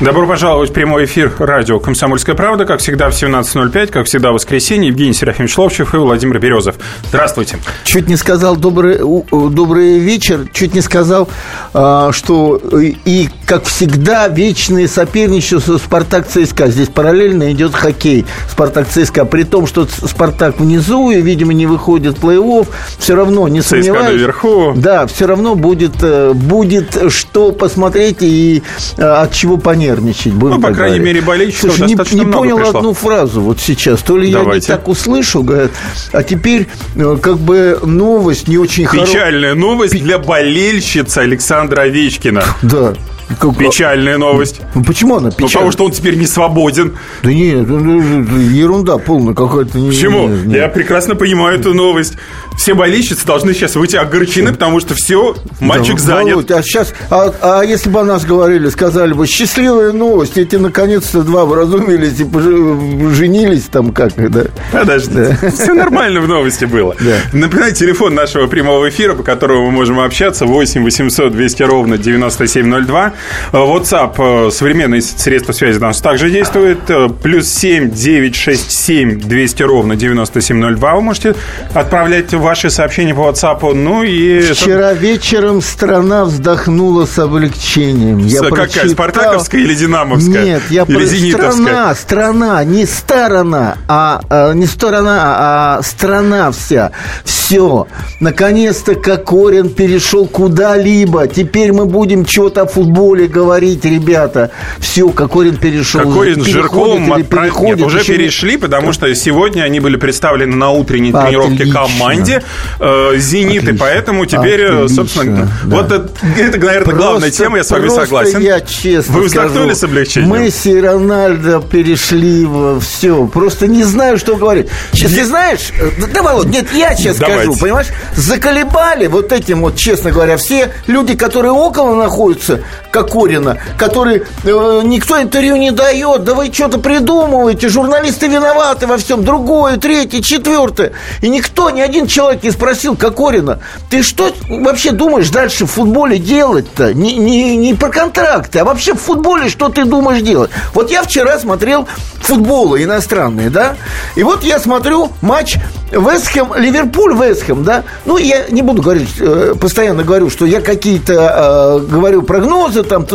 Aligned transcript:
Добро 0.00 0.28
пожаловать 0.28 0.70
в 0.70 0.72
прямой 0.72 1.06
эфир 1.06 1.32
радио 1.40 1.80
«Комсомольская 1.80 2.36
правда». 2.36 2.64
Как 2.64 2.78
всегда, 2.78 3.10
в 3.10 3.14
17.05, 3.14 3.88
как 3.88 4.06
всегда, 4.06 4.30
в 4.30 4.34
воскресенье. 4.34 4.90
Евгений 4.90 5.12
Серафимович 5.12 5.58
Ловчев 5.58 5.92
и 5.92 5.96
Владимир 5.96 6.38
Березов. 6.38 6.76
Здравствуйте. 7.08 7.56
Чуть 7.82 8.06
не 8.06 8.14
сказал 8.14 8.54
добрый, 8.54 9.00
добрый 9.32 9.98
вечер, 9.98 10.46
чуть 10.52 10.72
не 10.72 10.82
сказал, 10.82 11.28
а, 11.74 12.12
что 12.12 12.62
и, 13.04 13.28
как 13.44 13.64
всегда, 13.64 14.28
вечные 14.28 14.86
соперничества 14.86 15.78
«Спартак» 15.78 16.28
ЦСКА. 16.28 16.68
Здесь 16.68 16.88
параллельно 16.88 17.50
идет 17.50 17.74
хоккей 17.74 18.24
«Спартак» 18.48 18.86
ЦСКА. 18.86 19.24
При 19.24 19.42
том, 19.42 19.66
что 19.66 19.84
«Спартак» 19.84 20.60
внизу 20.60 21.10
и, 21.10 21.20
видимо, 21.20 21.54
не 21.54 21.66
выходит 21.66 22.18
плей-офф, 22.18 22.68
все 23.00 23.16
равно, 23.16 23.48
не 23.48 23.62
ЦСКА 23.62 23.70
сомневаюсь. 23.70 24.20
наверху. 24.20 24.74
Да, 24.76 25.08
все 25.08 25.26
равно 25.26 25.56
будет, 25.56 25.96
э, 26.02 26.34
будет 26.34 27.10
что 27.10 27.50
посмотреть 27.50 28.18
и 28.20 28.62
э, 28.96 29.02
от 29.02 29.32
чего 29.32 29.56
понять 29.56 29.87
нервничать. 29.88 30.32
Будем 30.32 30.56
ну, 30.56 30.60
по 30.60 30.72
крайней 30.72 30.98
говорить. 30.98 31.14
мере, 31.14 31.26
болельщиков 31.26 31.70
Слушай, 31.70 31.88
достаточно 31.88 32.16
не, 32.16 32.24
не 32.24 32.32
понял 32.32 32.56
пришло. 32.56 32.78
одну 32.78 32.92
фразу 32.94 33.40
вот 33.40 33.60
сейчас. 33.60 34.02
То 34.02 34.16
ли 34.16 34.32
Давайте. 34.32 34.68
я 34.68 34.74
не 34.74 34.80
так 34.80 34.88
услышал, 34.88 35.42
говорят, 35.42 35.70
а 36.12 36.22
теперь 36.22 36.68
э, 36.96 37.16
как 37.20 37.38
бы 37.38 37.78
новость 37.82 38.48
не 38.48 38.58
очень 38.58 38.86
хорошая. 38.86 39.14
Печальная 39.14 39.50
хорош... 39.50 39.62
новость 39.62 40.02
для 40.02 40.18
болельщицы 40.18 41.18
Александра 41.18 41.82
Овечкина. 41.82 42.44
Да. 42.62 42.94
Как... 43.38 43.56
Печальная 43.56 44.16
новость. 44.16 44.60
Ну, 44.74 44.82
почему 44.84 45.16
она 45.16 45.30
печальная? 45.30 45.48
Ну, 45.48 45.52
потому 45.52 45.72
что 45.72 45.84
он 45.84 45.92
теперь 45.92 46.16
не 46.16 46.26
свободен. 46.26 46.96
Да 47.22 47.32
нет, 47.32 47.68
ерунда 47.68 48.98
полная 48.98 49.34
какая-то. 49.34 49.72
Почему? 49.72 50.28
Не, 50.28 50.46
не. 50.46 50.54
Я 50.56 50.68
прекрасно 50.68 51.14
понимаю 51.14 51.58
эту 51.58 51.74
новость. 51.74 52.14
Все 52.58 52.74
болельщицы 52.74 53.24
должны 53.24 53.54
сейчас 53.54 53.76
выйти 53.76 53.94
огорчены, 53.94 54.52
потому 54.52 54.80
что 54.80 54.94
все, 54.94 55.36
мальчик 55.60 55.94
да, 55.96 56.02
занят. 56.02 56.34
Володь, 56.34 56.50
а 56.50 56.62
сейчас, 56.62 56.92
а, 57.08 57.32
а 57.40 57.62
если 57.62 57.88
бы 57.88 58.00
о 58.00 58.04
нас 58.04 58.24
говорили, 58.24 58.68
сказали 58.68 59.12
бы, 59.12 59.28
счастливая 59.28 59.92
новость, 59.92 60.36
эти 60.36 60.56
наконец-то 60.56 61.22
два 61.22 61.44
вразумились 61.44 62.18
и 62.18 63.14
женились 63.14 63.68
там 63.70 63.92
как, 63.92 64.12
да? 64.30 64.46
Подожди, 64.72 65.14
да. 65.14 65.50
все 65.50 65.72
нормально 65.72 66.20
в 66.20 66.26
новости 66.26 66.64
было. 66.64 66.96
Да. 66.98 67.16
Напоминаю, 67.32 67.74
телефон 67.74 68.16
нашего 68.16 68.48
прямого 68.48 68.88
эфира, 68.88 69.14
по 69.14 69.22
которому 69.22 69.66
мы 69.66 69.70
можем 69.70 70.00
общаться, 70.00 70.44
8 70.44 70.82
800 70.82 71.32
200 71.32 71.62
ровно 71.62 71.96
9702. 71.96 73.12
WhatsApp, 73.52 74.48
э, 74.48 74.50
современные 74.50 75.00
средства 75.00 75.52
связи 75.52 75.78
у 75.78 75.82
нас 75.82 76.00
также 76.00 76.28
действует. 76.28 76.78
Э, 76.88 77.08
плюс 77.08 77.48
7 77.48 77.92
967 77.92 79.20
200 79.20 79.62
ровно 79.62 79.94
9702. 79.94 80.94
Вы 80.96 81.00
можете 81.02 81.36
отправлять 81.72 82.34
в 82.34 82.47
ваши 82.48 82.70
сообщения 82.70 83.14
по 83.14 83.28
WhatsApp. 83.28 83.74
Ну 83.74 84.02
и... 84.02 84.40
Вчера 84.40 84.94
вечером 84.94 85.60
страна 85.60 86.24
вздохнула 86.24 87.04
с 87.04 87.18
облегчением. 87.18 88.18
Я 88.18 88.40
Какая? 88.40 88.50
Прочитал... 88.50 88.88
Спартаковская 88.88 89.60
или 89.60 89.74
Динамовская? 89.74 90.44
Нет, 90.44 90.62
я 90.70 90.84
или 90.84 91.32
про... 91.32 91.52
Страна, 91.52 91.94
страна, 91.94 92.64
не 92.64 92.86
сторона, 92.86 93.76
а, 93.86 94.22
а 94.30 94.52
не 94.54 94.66
сторона, 94.66 95.18
а 95.20 95.82
страна 95.82 96.50
вся. 96.50 96.92
Все. 97.22 97.86
Наконец-то 98.20 98.94
Кокорин 98.94 99.68
перешел 99.68 100.26
куда-либо. 100.26 101.26
Теперь 101.26 101.72
мы 101.72 101.84
будем 101.84 102.26
что-то 102.26 102.62
о 102.62 102.66
футболе 102.66 103.26
говорить, 103.26 103.84
ребята. 103.84 104.52
Все, 104.78 105.10
Кокорин 105.10 105.56
перешел. 105.56 106.00
Кокорин 106.00 106.42
с 106.42 106.46
Жирковым 106.46 107.12
отправ... 107.12 107.60
Нет, 107.60 107.82
уже 107.82 108.02
перешли, 108.02 108.56
потому 108.56 108.92
что 108.92 109.14
сегодня 109.14 109.64
они 109.64 109.80
были 109.80 109.96
представлены 109.96 110.56
на 110.56 110.70
утренней 110.70 111.12
тренировке 111.12 111.66
команде. 111.70 112.37
Э, 112.80 113.12
«Зенит», 113.16 113.62
Отлично. 113.62 113.74
и 113.74 113.78
поэтому 113.78 114.26
теперь, 114.26 114.60
э, 114.62 114.84
Отлично. 114.84 114.88
собственно, 114.88 115.50
да. 115.64 115.76
вот 115.76 115.92
это, 115.92 116.08
это, 116.38 116.58
наверное, 116.58 116.84
просто, 116.84 116.92
главная 116.92 117.30
тема, 117.30 117.56
я 117.58 117.64
с 117.64 117.70
вами 117.70 117.88
согласен. 117.88 118.40
я 118.40 118.60
честно 118.60 119.14
Вы 119.14 119.24
вздохнули 119.24 119.74
с 119.74 119.82
облегчением? 119.84 120.42
Месси 120.42 120.72
и 120.72 120.80
Рональдо 120.80 121.60
перешли 121.60 122.44
в 122.44 122.80
все. 122.80 123.26
Просто 123.26 123.66
не 123.66 123.84
знаю, 123.84 124.18
что 124.18 124.36
говорить. 124.36 124.68
Сейчас, 124.92 125.12
ты 125.12 125.24
знаешь, 125.24 125.72
э, 125.78 125.90
да, 126.12 126.22
Володь, 126.22 126.46
нет, 126.46 126.66
я 126.72 126.94
сейчас 126.94 127.16
Давайте. 127.16 127.44
скажу, 127.44 127.60
понимаешь, 127.60 127.88
заколебали 128.16 129.06
вот 129.06 129.32
этим 129.32 129.62
вот, 129.62 129.76
честно 129.76 130.10
говоря, 130.10 130.36
все 130.36 130.72
люди, 130.86 131.16
которые 131.16 131.52
около 131.52 131.94
находятся, 131.94 132.60
Кокорина, 132.90 133.58
который 133.76 134.22
э, 134.44 134.80
никто 134.84 135.20
интервью 135.20 135.56
не 135.56 135.70
дает, 135.70 136.24
да 136.24 136.34
вы 136.34 136.52
что-то 136.52 136.78
придумываете, 136.78 137.68
журналисты 137.68 138.28
виноваты 138.28 138.86
во 138.86 138.96
всем, 138.96 139.24
другое, 139.24 139.76
третье, 139.76 140.20
четвертое. 140.20 140.92
И 141.20 141.28
никто, 141.28 141.70
ни 141.70 141.80
один 141.80 142.06
человек 142.06 142.27
человек 142.28 142.44
и 142.44 142.50
спросил 142.50 142.96
Кокорина, 142.96 143.60
ты 143.88 144.02
что 144.02 144.30
вообще 144.48 144.92
думаешь 144.92 145.30
дальше 145.30 145.64
в 145.64 145.70
футболе 145.70 146.18
делать-то? 146.18 146.92
Не, 146.92 147.16
не, 147.16 147.56
не 147.56 147.74
про 147.74 147.88
контракты, 147.88 148.58
а 148.58 148.64
вообще 148.64 148.94
в 148.94 149.00
футболе 149.00 149.48
что 149.48 149.68
ты 149.68 149.84
думаешь 149.84 150.22
делать? 150.22 150.50
Вот 150.74 150.90
я 150.90 151.02
вчера 151.02 151.38
смотрел 151.38 151.88
футболы 152.20 152.82
иностранные, 152.82 153.48
да, 153.48 153.76
и 154.14 154.22
вот 154.22 154.44
я 154.44 154.58
смотрю 154.58 155.10
матч 155.22 155.56
Вестхэм, 155.90 156.54
Ливерпуль, 156.56 157.14
Вестхэм, 157.14 157.64
да. 157.64 157.84
Ну, 158.04 158.18
я 158.18 158.46
не 158.50 158.60
буду 158.60 158.82
говорить, 158.82 159.08
э, 159.20 159.54
постоянно 159.58 160.04
говорю, 160.04 160.28
что 160.28 160.44
я 160.44 160.60
какие-то 160.60 161.80
э, 161.80 161.90
говорю 161.90 162.22
прогнозы 162.22 162.82
там, 162.82 163.06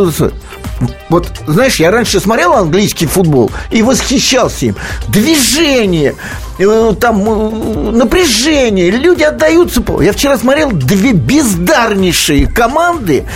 вот, 1.08 1.28
знаешь, 1.46 1.76
я 1.76 1.90
раньше 1.90 2.18
смотрел 2.18 2.54
английский 2.54 3.06
футбол 3.06 3.50
и 3.70 3.82
восхищался 3.82 4.66
им. 4.66 4.76
Движение, 5.08 6.16
там 6.56 7.22
э, 7.28 7.90
напряжение, 7.92 8.90
люди 8.90 9.22
отдаются. 9.22 9.82
Я 10.00 10.12
вчера 10.12 10.38
смотрел 10.38 10.70
две 10.70 11.12
бездарнейшие 11.12 12.46
команды, 12.46 13.26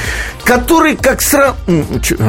которые 0.45 0.97
как 0.97 1.21
сра... 1.21 1.55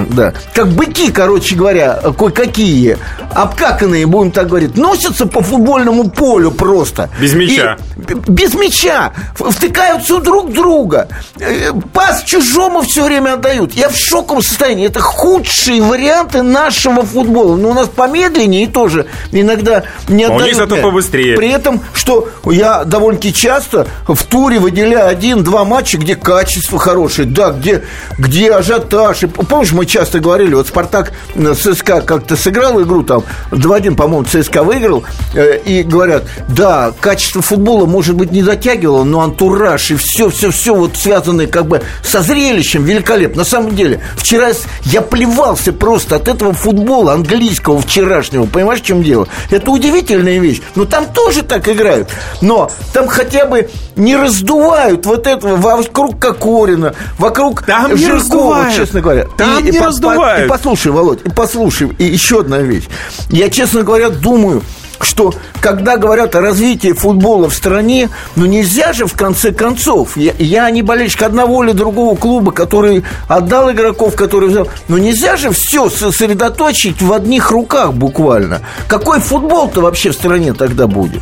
да, 0.10 0.34
как 0.54 0.70
быки, 0.70 1.12
короче 1.12 1.56
говоря, 1.56 2.00
кое-какие, 2.18 2.98
обкаканные, 3.34 4.08
будем 4.08 4.32
так 4.32 4.48
говорить, 4.48 4.76
носятся 4.78 5.26
по 5.26 5.42
футбольному 5.42 6.10
полю 6.10 6.52
просто. 6.52 7.10
Без 7.20 7.34
мяча. 7.34 7.78
И, 7.96 8.14
без 8.14 8.54
мяча. 8.56 9.14
Втыкаются 9.36 10.20
друг 10.20 10.52
друга. 10.52 11.08
Э, 11.40 11.72
пас 11.94 12.24
чужому 12.24 12.82
все 12.82 13.06
время 13.06 13.34
отдают. 13.34 13.74
Я 13.74 13.90
в 13.90 13.96
шоковом 13.96 14.42
состоянии. 14.42 14.88
Это 14.88 15.00
худшие 15.00 15.82
варианты 15.82 16.42
нашего 16.42 17.04
футбола. 17.04 17.56
Но 17.56 17.70
у 17.70 17.74
нас 17.74 17.88
помедленнее 17.88 18.64
и 18.64 18.68
тоже 18.68 19.06
иногда 19.32 19.84
не 20.08 20.24
отдают. 20.24 20.42
А 20.42 20.44
у 20.44 20.48
них 20.48 20.56
зато 20.56 20.79
побыстрее. 20.82 21.36
При 21.36 21.50
этом, 21.50 21.82
что 21.94 22.30
я 22.46 22.84
довольно-таки 22.84 23.34
часто 23.34 23.88
в 24.08 24.24
туре 24.24 24.60
выделяю 24.60 25.08
один-два 25.08 25.66
матча, 25.66 25.98
где 25.98 26.16
качество 26.16 26.80
хорошее, 26.80 27.28
да, 27.28 27.52
где 27.52 27.84
где 28.18 28.52
ажиотаж. 28.52 29.24
И, 29.24 29.28
помнишь, 29.28 29.72
мы 29.72 29.86
часто 29.86 30.20
говорили, 30.20 30.54
вот 30.54 30.68
«Спартак» 30.68 31.14
ЦСКА 31.36 32.02
как-то 32.02 32.36
сыграл 32.36 32.82
игру, 32.82 33.04
там 33.04 33.24
2-1, 33.52 33.96
по-моему, 33.96 34.26
ЦСКА 34.26 34.64
выиграл, 34.64 35.04
э, 35.34 35.58
и 35.66 35.84
говорят, 35.84 36.24
да, 36.48 36.92
качество 37.00 37.42
футбола, 37.42 37.86
может 37.86 38.16
быть, 38.16 38.32
не 38.32 38.44
затягивало, 38.44 39.04
но 39.04 39.22
антураж 39.22 39.92
и 39.92 39.96
все-все-все 39.96 40.76
вот 40.76 40.96
связанное 40.96 41.48
как 41.48 41.68
бы 41.68 41.82
со 42.04 42.22
зрелищем 42.22 42.84
великолепно. 42.84 43.40
На 43.40 43.46
самом 43.46 43.76
деле, 43.76 44.02
вчера 44.16 44.50
я 44.84 45.02
плевался 45.02 45.72
просто 45.72 46.16
от 46.16 46.28
этого 46.28 46.54
футбола 46.54 47.14
английского 47.14 47.80
вчерашнего, 47.82 48.46
понимаешь, 48.46 48.82
в 48.82 48.86
чем 48.86 49.04
дело? 49.04 49.28
Это 49.50 49.72
удивительная 49.72 50.40
вещь. 50.40 50.62
Но 50.76 50.86
там 50.86 51.06
тоже 51.08 51.44
так 51.44 51.68
играют. 51.68 52.10
Но 52.42 52.70
там 52.94 53.08
хотя 53.08 53.46
бы 53.46 53.70
не 53.96 54.16
раздувают 54.16 55.06
вот 55.06 55.28
этого 55.28 55.58
вокруг 55.58 56.20
Кокорина, 56.20 56.96
вокруг 57.18 57.64
там 57.64 57.96
не 57.96 58.08
раздувают. 58.08 58.76
честно 58.76 59.02
говоря. 59.02 59.26
Там 59.38 59.60
и, 59.60 59.72
не 59.72 59.78
и, 59.78 59.80
раздувают. 59.80 60.44
И, 60.44 60.46
и 60.46 60.50
послушай, 60.50 60.92
Володь, 60.92 61.22
и 61.26 61.30
послушай, 61.30 61.92
и 61.98 62.06
еще 62.06 62.42
одна 62.42 62.60
вещь. 62.60 62.88
Я, 63.30 63.50
честно 63.50 63.84
говоря, 63.84 64.10
думаю, 64.10 64.64
что 65.02 65.34
когда 65.62 65.98
говорят 65.98 66.36
о 66.36 66.42
развитии 66.42 66.94
футбола 66.94 67.50
в 67.50 67.54
стране, 67.54 68.10
ну 68.36 68.46
нельзя 68.46 68.94
же 68.94 69.06
в 69.06 69.14
конце 69.14 69.52
концов, 69.52 70.18
я, 70.18 70.34
я 70.38 70.70
не 70.70 70.82
болельщик 70.82 71.24
одного 71.24 71.64
или 71.64 71.72
другого 71.72 72.16
клуба, 72.16 72.52
который 72.52 73.04
отдал 73.28 73.72
игроков, 73.72 74.16
который 74.16 74.50
взял, 74.50 74.68
но 74.88 74.98
нельзя 74.98 75.38
же 75.38 75.52
все 75.52 75.90
сосредоточить 75.90 77.02
в 77.02 77.14
одних 77.14 77.52
руках 77.52 77.94
буквально. 77.94 78.62
Какой 78.88 79.20
футбол-то 79.20 79.82
вообще 79.82 80.12
в 80.12 80.14
стране 80.14 80.54
тогда 80.54 80.88
будет? 80.88 81.22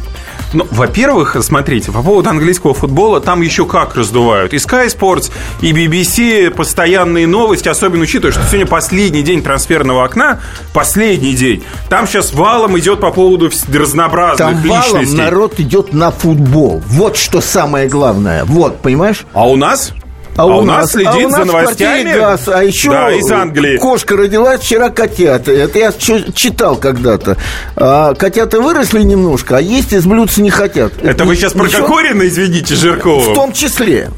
Ну, 0.53 0.67
во-первых, 0.71 1.35
смотрите, 1.41 1.91
по 1.91 2.01
поводу 2.01 2.29
английского 2.29 2.73
футбола, 2.73 3.19
там 3.19 3.41
еще 3.41 3.65
как 3.65 3.95
раздувают. 3.95 4.53
И 4.53 4.57
Sky 4.57 4.87
Sports, 4.87 5.31
и 5.61 5.71
BBC, 5.71 6.51
постоянные 6.51 7.27
новости, 7.27 7.67
особенно 7.67 8.03
учитывая, 8.03 8.31
что 8.31 8.43
сегодня 8.43 8.65
последний 8.65 9.23
день 9.23 9.43
трансферного 9.43 10.03
окна, 10.03 10.39
последний 10.73 11.33
день. 11.33 11.63
Там 11.89 12.07
сейчас 12.07 12.33
валом 12.33 12.77
идет 12.79 12.99
по 13.01 13.11
поводу 13.11 13.51
разнообразных 13.73 14.37
там 14.37 14.63
личностей. 14.63 15.15
валом 15.15 15.15
народ 15.17 15.59
идет 15.59 15.93
на 15.93 16.11
футбол. 16.11 16.81
Вот 16.87 17.17
что 17.17 17.41
самое 17.41 17.87
главное. 17.87 18.45
Вот, 18.45 18.81
понимаешь? 18.81 19.25
А 19.33 19.47
у 19.47 19.55
нас 19.55 19.93
А, 20.37 20.43
а 20.43 20.45
у, 20.45 20.61
нас, 20.61 20.81
нас 20.81 20.91
следит 20.91 21.09
а 21.11 21.17
у 21.17 21.29
нас 21.29 21.39
за 21.39 21.45
новостями. 21.45 22.13
Газ, 22.13 22.47
а 22.47 22.63
еще 22.63 22.89
да, 22.91 23.11
из 23.11 23.31
Англии. 23.31 23.77
Кошка 23.77 24.15
родилась 24.15 24.61
вчера 24.61 24.89
котята. 24.89 25.51
Это 25.51 25.79
я 25.79 25.91
читал 25.91 26.75
когда-то. 26.75 27.37
А, 27.75 28.13
котята 28.13 28.61
выросли 28.61 29.01
немножко, 29.01 29.57
а 29.57 29.61
есть 29.61 29.93
из 29.93 30.05
блюдца 30.05 30.41
не 30.41 30.51
хотят. 30.51 30.93
Это, 30.99 31.09
Это 31.09 31.25
вы 31.25 31.35
сейчас 31.35 31.53
про 31.53 31.67
Кокорина, 31.67 32.27
извините, 32.27 32.75
Жиркова? 32.75 33.31
В 33.31 33.33
том 33.33 33.51
числе. 33.51 34.11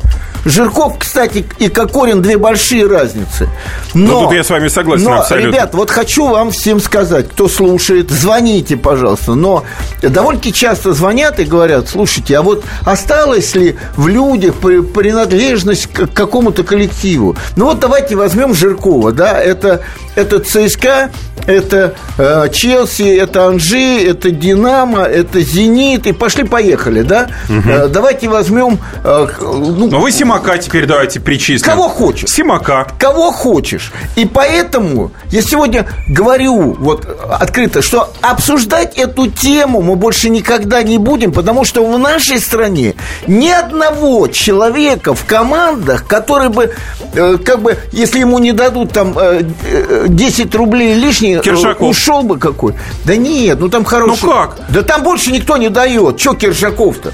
Жирков, 0.46 0.98
кстати, 1.00 1.46
и 1.58 1.70
Кокорин 1.70 2.22
две 2.22 2.38
большие 2.38 2.88
разницы. 2.88 3.50
Но, 3.94 4.22
ну, 4.22 4.24
тут 4.26 4.34
я 4.34 4.44
с 4.44 4.50
вами 4.50 4.68
согласен 4.68 5.06
но, 5.06 5.20
абсолютно. 5.20 5.48
ребят, 5.48 5.74
вот 5.74 5.90
хочу 5.90 6.28
вам 6.28 6.52
всем 6.52 6.80
сказать, 6.80 7.30
кто 7.30 7.48
слушает, 7.48 8.10
звоните, 8.10 8.78
пожалуйста. 8.78 9.34
Но 9.36 9.64
довольно-таки 10.02 10.54
часто 10.54 10.94
звонят 10.94 11.40
и 11.40 11.44
говорят, 11.44 11.90
слушайте, 11.90 12.38
а 12.38 12.42
вот 12.42 12.64
осталась 12.86 13.56
ли 13.56 13.78
в 13.96 14.08
людях 14.08 14.56
принадлежность 14.56 15.88
к 15.88 16.08
какому-то 16.08 16.64
коллективу? 16.64 17.36
Ну 17.56 17.66
вот 17.66 17.80
давайте 17.80 18.16
возьмем 18.16 18.54
Жиркова, 18.54 19.12
да, 19.12 19.40
это, 19.40 19.82
это 20.16 20.40
ЦСКА, 20.40 21.10
это 21.50 21.96
э, 22.18 22.50
Челси, 22.52 23.18
это 23.18 23.48
Анжи, 23.48 24.04
это 24.06 24.32
Динамо, 24.32 25.04
это 25.04 25.42
Зенит, 25.42 26.08
и 26.08 26.12
пошли-поехали, 26.12 27.02
да? 27.02 27.30
Угу. 27.50 27.70
Э, 27.70 27.88
давайте 27.88 28.30
возьмем... 28.30 28.80
Э, 29.04 29.28
ну, 29.42 29.88
Но 29.90 30.00
вы 30.00 30.12
Симака 30.30 30.60
теперь 30.60 30.86
давайте 30.86 31.20
причислим. 31.20 31.72
Кого 31.72 31.90
хочешь. 31.90 32.30
Симака. 32.30 32.86
Кого 33.00 33.32
хочешь. 33.32 33.92
И 34.16 34.26
поэтому 34.26 35.10
я 35.32 35.42
сегодня 35.42 35.88
говорю 36.08 36.74
вот 36.74 37.08
открыто, 37.32 37.82
что 37.82 38.14
обсуждать 38.22 38.96
эту 38.96 39.26
тему 39.26 39.82
мы 39.82 39.96
больше 39.96 40.30
никогда 40.30 40.84
не 40.84 41.00
будем, 41.00 41.32
потому 41.32 41.66
что 41.66 41.84
в 41.84 41.98
нашей 41.98 42.40
стране 42.40 42.94
ни 43.26 43.50
одного 43.50 44.28
человека 44.28 45.16
в 45.16 45.26
командах, 45.26 46.06
который 46.06 46.50
бы, 46.50 46.76
э, 47.16 47.38
как 47.44 47.64
бы, 47.64 47.80
если 47.92 48.20
ему 48.20 48.38
не 48.38 48.52
дадут 48.52 48.92
там 48.92 49.18
э, 49.18 49.42
10 50.08 50.54
рублей 50.54 50.94
лишние, 50.94 51.42
Киршаков. 51.42 51.90
ушел 51.90 52.22
бы 52.22 52.38
какой. 52.38 52.76
Да 53.04 53.16
нет, 53.16 53.60
ну 53.60 53.68
там 53.70 53.84
хороший. 53.84 54.26
Ну 54.26 54.32
как? 54.32 54.58
Да 54.70 54.84
там 54.84 55.02
больше 55.02 55.32
никто 55.32 55.58
не 55.58 55.70
дает. 55.70 56.18
Че 56.18 56.36
Киршаков-то? 56.36 57.14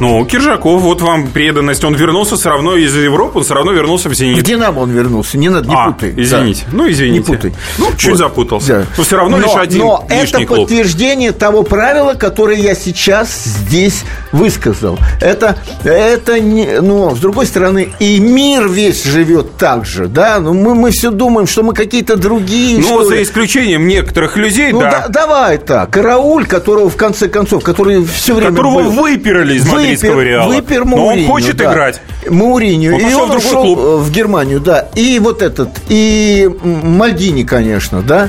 Ну, 0.00 0.24
Киржаков, 0.24 0.80
вот 0.80 1.02
вам 1.02 1.28
преданность. 1.28 1.84
Он 1.84 1.94
вернулся 1.94 2.36
все 2.36 2.48
равно 2.48 2.76
из 2.76 2.96
Европы, 2.96 3.38
он 3.38 3.44
все 3.44 3.54
равно 3.54 3.72
вернулся 3.72 4.08
в 4.08 4.14
«Зенит». 4.14 4.38
В 4.38 4.42
«Динамо» 4.42 4.80
он 4.80 4.90
вернулся, 4.90 5.36
не 5.38 5.48
надо, 5.48 5.68
не 5.68 5.74
а, 5.74 5.92
путай. 5.92 6.14
извините. 6.16 6.64
Да. 6.70 6.76
Ну, 6.76 6.90
извините. 6.90 7.18
Не 7.18 7.36
путай. 7.36 7.54
Ну, 7.78 7.86
чуть 7.96 8.10
вот. 8.10 8.18
запутался. 8.18 8.68
Да. 8.68 8.86
Но 8.96 9.04
все 9.04 9.16
равно 9.16 9.36
но, 9.36 9.42
лишь 9.42 9.56
один 9.56 9.78
Но 9.80 10.06
это 10.08 10.44
клуб. 10.46 10.60
подтверждение 10.60 11.32
того 11.32 11.62
правила, 11.62 12.14
которое 12.14 12.58
я 12.58 12.74
сейчас 12.74 13.44
здесь 13.44 14.04
высказал. 14.32 14.98
Это, 15.20 15.58
это 15.84 16.40
не, 16.40 16.80
ну, 16.80 17.14
с 17.14 17.18
другой 17.18 17.46
стороны, 17.46 17.92
и 17.98 18.18
мир 18.20 18.68
весь 18.68 19.04
живет 19.04 19.56
так 19.56 19.84
же, 19.84 20.06
да? 20.06 20.40
Ну, 20.40 20.54
мы, 20.54 20.74
мы 20.74 20.90
все 20.92 21.10
думаем, 21.10 21.46
что 21.46 21.62
мы 21.62 21.74
какие-то 21.74 22.16
другие. 22.16 22.78
Ну, 22.78 23.04
за 23.04 23.22
исключением 23.22 23.86
некоторых 23.86 24.36
людей, 24.36 24.72
ну, 24.72 24.80
да. 24.80 24.90
да. 24.90 25.08
Давай 25.08 25.58
так. 25.58 25.96
Рауль, 25.96 26.46
которого, 26.46 26.88
в 26.88 26.96
конце 26.96 27.28
концов, 27.28 27.62
который 27.62 28.04
все 28.04 28.34
время 28.34 28.50
Которого 28.50 28.82
был, 28.82 28.90
выперли 28.90 29.54
из 29.54 29.66
мадридского 29.90 30.20
Реала. 30.20 30.52
Выпер. 30.52 30.84
Но 30.84 31.06
он 31.06 31.26
хочет 31.26 31.56
да. 31.56 31.72
играть. 31.72 32.00
Мауриньо. 32.28 32.94
Он 32.94 33.00
и 33.00 33.14
он 33.14 33.30
в 33.30 33.36
ушел 33.36 33.62
клуб. 33.62 33.78
в 33.78 34.10
Германию, 34.10 34.60
да. 34.60 34.88
И 34.94 35.18
вот 35.18 35.42
этот, 35.42 35.70
и 35.88 36.48
Мальдини, 36.62 37.42
конечно, 37.42 38.02
да. 38.02 38.28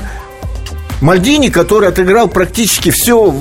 Мальдини, 1.02 1.48
который 1.48 1.88
отыграл 1.88 2.28
практически 2.28 2.90
все, 2.90 3.34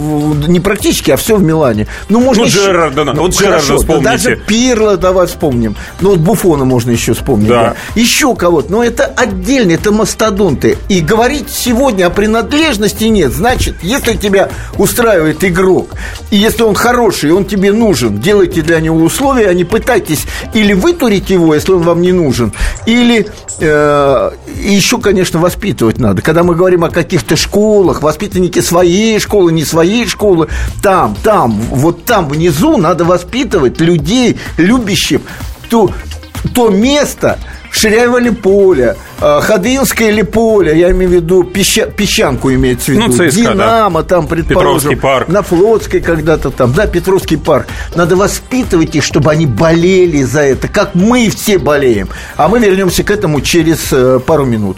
не 0.48 0.60
практически, 0.60 1.12
а 1.12 1.18
все 1.18 1.36
в 1.36 1.44
Милане. 1.44 1.86
Ну, 2.10 2.20
можно 2.20 2.42
ну, 2.44 2.48
еще... 2.50 2.60
Джерарда, 2.60 3.04
ну, 3.04 3.22
вот 3.22 3.34
Джерарда 3.34 3.78
вспомните. 3.78 4.04
Даже 4.04 4.36
Пирло 4.36 4.98
давай 4.98 5.28
вспомним. 5.28 5.76
Ну, 6.02 6.10
вот 6.10 6.20
Буфона 6.20 6.66
можно 6.66 6.90
еще 6.90 7.14
вспомнить. 7.14 7.50
Да. 7.50 7.62
да. 7.62 7.76
Еще 7.94 8.36
кого-то. 8.36 8.72
Но 8.72 8.84
это 8.84 9.06
отдельно, 9.06 9.74
это 9.74 9.92
мастодонты. 9.92 10.78
И 10.90 11.02
говорить 11.02 11.50
сегодня 11.52 12.08
о 12.08 12.10
принадлежности 12.10 13.04
нет. 13.06 13.32
Значит, 13.32 13.76
если 13.84 14.14
тебя 14.14 14.50
устраивает 14.80 15.44
игрок, 15.44 15.92
и 16.32 16.38
если 16.38 16.64
он 16.64 16.74
хороший, 16.74 17.32
он 17.32 17.46
тебе 17.46 17.72
нужен, 17.72 18.20
делайте 18.20 18.64
для 18.64 18.80
него 18.80 18.98
условия, 18.98 19.48
а 19.48 19.54
не 19.54 19.66
пытайтесь 19.66 20.26
или 20.56 20.74
вытурить 20.74 21.30
его, 21.30 21.54
если 21.54 21.74
он 21.74 21.84
вам 21.84 22.02
не 22.02 22.12
нужен, 22.12 22.54
или 22.88 23.28
э, 23.60 24.32
еще, 24.64 24.98
конечно, 24.98 25.40
воспитывать 25.40 26.00
надо. 26.00 26.24
Когда 26.24 26.42
мы 26.42 26.56
говорим 26.56 26.84
о 26.84 26.90
каких-то 26.90 27.36
школах, 27.36 27.51
школах, 27.52 28.02
воспитанники 28.02 28.62
своей 28.62 29.20
школы, 29.20 29.52
не 29.52 29.66
своей 29.66 30.08
школы, 30.08 30.48
там, 30.82 31.16
там, 31.22 31.52
вот 31.52 32.06
там 32.06 32.30
внизу 32.30 32.78
надо 32.78 33.04
воспитывать 33.04 33.82
людей, 33.82 34.38
любящих 34.58 35.20
то, 35.70 35.92
то 36.56 36.70
место, 36.70 37.38
Ширяево 37.74 38.18
ли 38.18 38.32
поле, 38.32 38.98
э, 39.22 39.40
Ходынское 39.42 40.12
ли 40.12 40.24
поле, 40.24 40.78
я 40.78 40.92
имею 40.92 41.10
в 41.10 41.14
виду 41.14 41.44
пеща, 41.44 41.86
песчанку 41.86 42.52
имеется 42.52 42.92
в 42.92 42.96
виду, 42.96 43.08
ну, 43.08 43.14
ЦСКА, 43.14 43.42
Динамо 43.42 44.02
да. 44.02 44.08
там, 44.08 44.28
предположим, 44.28 44.92
Петровский 44.92 44.96
парк. 44.96 45.28
на 45.30 45.42
Флотской 45.42 46.02
когда-то 46.02 46.52
там, 46.52 46.74
да, 46.74 46.86
Петровский 46.86 47.38
парк. 47.38 47.68
Надо 47.96 48.18
воспитывать 48.18 48.96
их, 48.96 49.04
чтобы 49.06 49.32
они 49.32 49.46
болели 49.46 50.24
за 50.24 50.42
это, 50.42 50.68
как 50.68 50.96
мы 50.96 51.30
все 51.30 51.58
болеем. 51.58 52.10
А 52.36 52.50
мы 52.50 52.60
вернемся 52.60 53.04
к 53.04 53.12
этому 53.12 53.40
через 53.40 53.88
э, 53.92 54.20
пару 54.20 54.44
минут. 54.46 54.78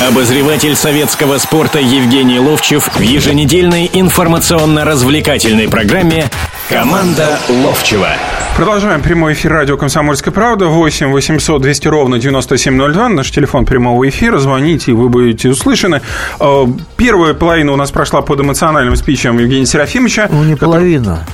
Обозреватель 0.00 0.76
советского 0.76 1.38
спорта 1.38 1.80
Евгений 1.80 2.38
Ловчев 2.38 2.88
в 2.94 3.00
еженедельной 3.00 3.90
информационно-развлекательной 3.92 5.68
программе 5.68 6.30
«Команда 6.68 7.40
Ловчева». 7.48 8.10
Продолжаем 8.56 9.02
прямой 9.02 9.32
эфир 9.32 9.52
радио 9.52 9.76
«Комсомольская 9.76 10.32
правда». 10.32 10.66
8 10.66 11.08
800 11.08 11.60
200 11.60 11.88
ровно 11.88 12.20
9702. 12.20 13.08
Наш 13.08 13.32
телефон 13.32 13.66
прямого 13.66 14.08
эфира. 14.08 14.38
Звоните, 14.38 14.92
и 14.92 14.94
вы 14.94 15.08
будете 15.08 15.48
услышаны. 15.48 16.00
Э, 16.38 16.66
первая 16.96 17.34
половина 17.34 17.72
у 17.72 17.76
нас 17.76 17.90
прошла 17.90 18.22
под 18.22 18.40
эмоциональным 18.40 18.94
спичем 18.94 19.36
Евгения 19.38 19.66
Серафимовича. 19.66 20.28
Ну, 20.30 20.44
не 20.44 20.54
который... 20.54 20.58
половина. 20.58 21.26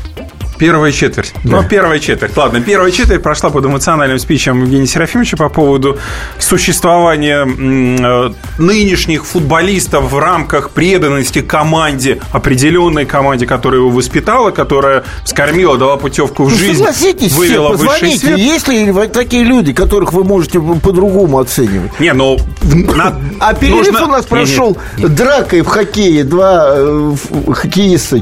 Первая 0.59 0.93
четверть. 0.93 1.35
Да. 1.43 1.63
Ну, 1.63 1.69
первая 1.69 1.99
четверть. 1.99 2.37
Ладно, 2.37 2.61
первая 2.61 2.91
четверть 2.91 3.23
прошла 3.23 3.51
под 3.51 3.67
эмоциональным 3.67 4.19
спичем 4.19 4.63
Евгения 4.63 4.87
Серафимовича 4.87 5.37
по 5.37 5.49
поводу 5.49 5.99
существования 6.39 7.45
э, 7.47 8.33
нынешних 8.59 9.27
футболистов 9.27 10.11
в 10.13 10.19
рамках 10.19 10.71
преданности 10.71 11.41
команде, 11.41 12.21
определенной 12.33 13.05
команде, 13.05 13.47
которая 13.47 13.81
его 13.81 13.91
воспитала, 13.91 14.51
которая 14.51 15.05
скормила, 15.25 15.77
дала 15.77 15.97
путевку 15.97 16.45
в 16.45 16.51
ну, 16.51 16.57
жизнь, 16.57 16.79
согласитесь, 16.79 17.33
вывела 17.33 17.77
все, 17.77 17.87
высший 17.87 18.19
свет. 18.19 18.39
Есть 18.39 18.69
ли 18.69 18.93
такие 19.13 19.43
люди, 19.43 19.73
которых 19.73 20.13
вы 20.13 20.25
можете 20.25 20.61
по-другому 20.61 21.39
оценивать? 21.39 21.99
Не, 21.99 22.13
ну... 22.13 22.39
На... 22.63 23.19
А 23.41 23.55
перерыв 23.55 23.93
нужно... 23.93 24.07
у 24.07 24.11
нас 24.11 24.25
прошел 24.27 24.77
не, 24.97 25.05
не. 25.05 25.09
дракой 25.09 25.63
в 25.63 25.67
хоккее. 25.67 26.25
Два 26.25 26.75
э, 26.77 27.15
хоккеиста, 27.53 28.21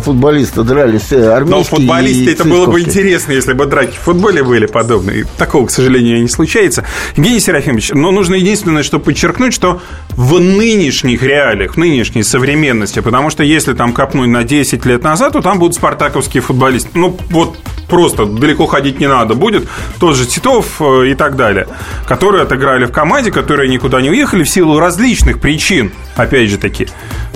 футболиста 0.00 0.62
дрались 0.62 1.12
э, 1.12 1.32
армейские 1.32 1.73
футболисты, 1.76 2.32
это 2.32 2.44
было 2.44 2.66
бы 2.66 2.80
интересно, 2.80 3.32
если 3.32 3.52
бы 3.52 3.66
драки 3.66 3.96
в 3.96 4.00
футболе 4.00 4.42
были 4.42 4.66
подобные. 4.66 5.24
Такого, 5.36 5.66
к 5.66 5.70
сожалению, 5.70 6.20
не 6.22 6.28
случается. 6.28 6.84
Евгений 7.16 7.40
Серафимович, 7.40 7.90
но 7.92 8.10
нужно 8.10 8.34
единственное, 8.34 8.82
что 8.82 8.98
подчеркнуть, 8.98 9.54
что 9.54 9.80
в 10.10 10.38
нынешних 10.38 11.22
реалиях, 11.22 11.74
в 11.74 11.76
нынешней 11.76 12.22
современности, 12.22 13.00
потому 13.00 13.30
что 13.30 13.42
если 13.42 13.72
там 13.72 13.92
копнуть 13.92 14.28
на 14.28 14.44
10 14.44 14.84
лет 14.86 15.02
назад, 15.02 15.32
то 15.32 15.40
там 15.40 15.58
будут 15.58 15.76
спартаковские 15.76 16.42
футболисты. 16.42 16.90
Ну, 16.94 17.16
вот 17.30 17.56
просто 17.88 18.26
далеко 18.26 18.66
ходить 18.66 19.00
не 19.00 19.06
надо 19.06 19.34
будет. 19.34 19.68
Тот 20.00 20.16
же 20.16 20.26
Титов 20.26 20.80
э, 20.80 21.10
и 21.10 21.14
так 21.14 21.36
далее, 21.36 21.68
которые 22.06 22.42
отыграли 22.42 22.86
в 22.86 22.92
команде, 22.92 23.30
которые 23.30 23.68
никуда 23.68 24.00
не 24.00 24.10
уехали 24.10 24.44
в 24.44 24.48
силу 24.48 24.78
различных 24.78 25.40
причин. 25.40 25.92
Опять 26.16 26.50
же 26.50 26.58
таки, 26.58 26.88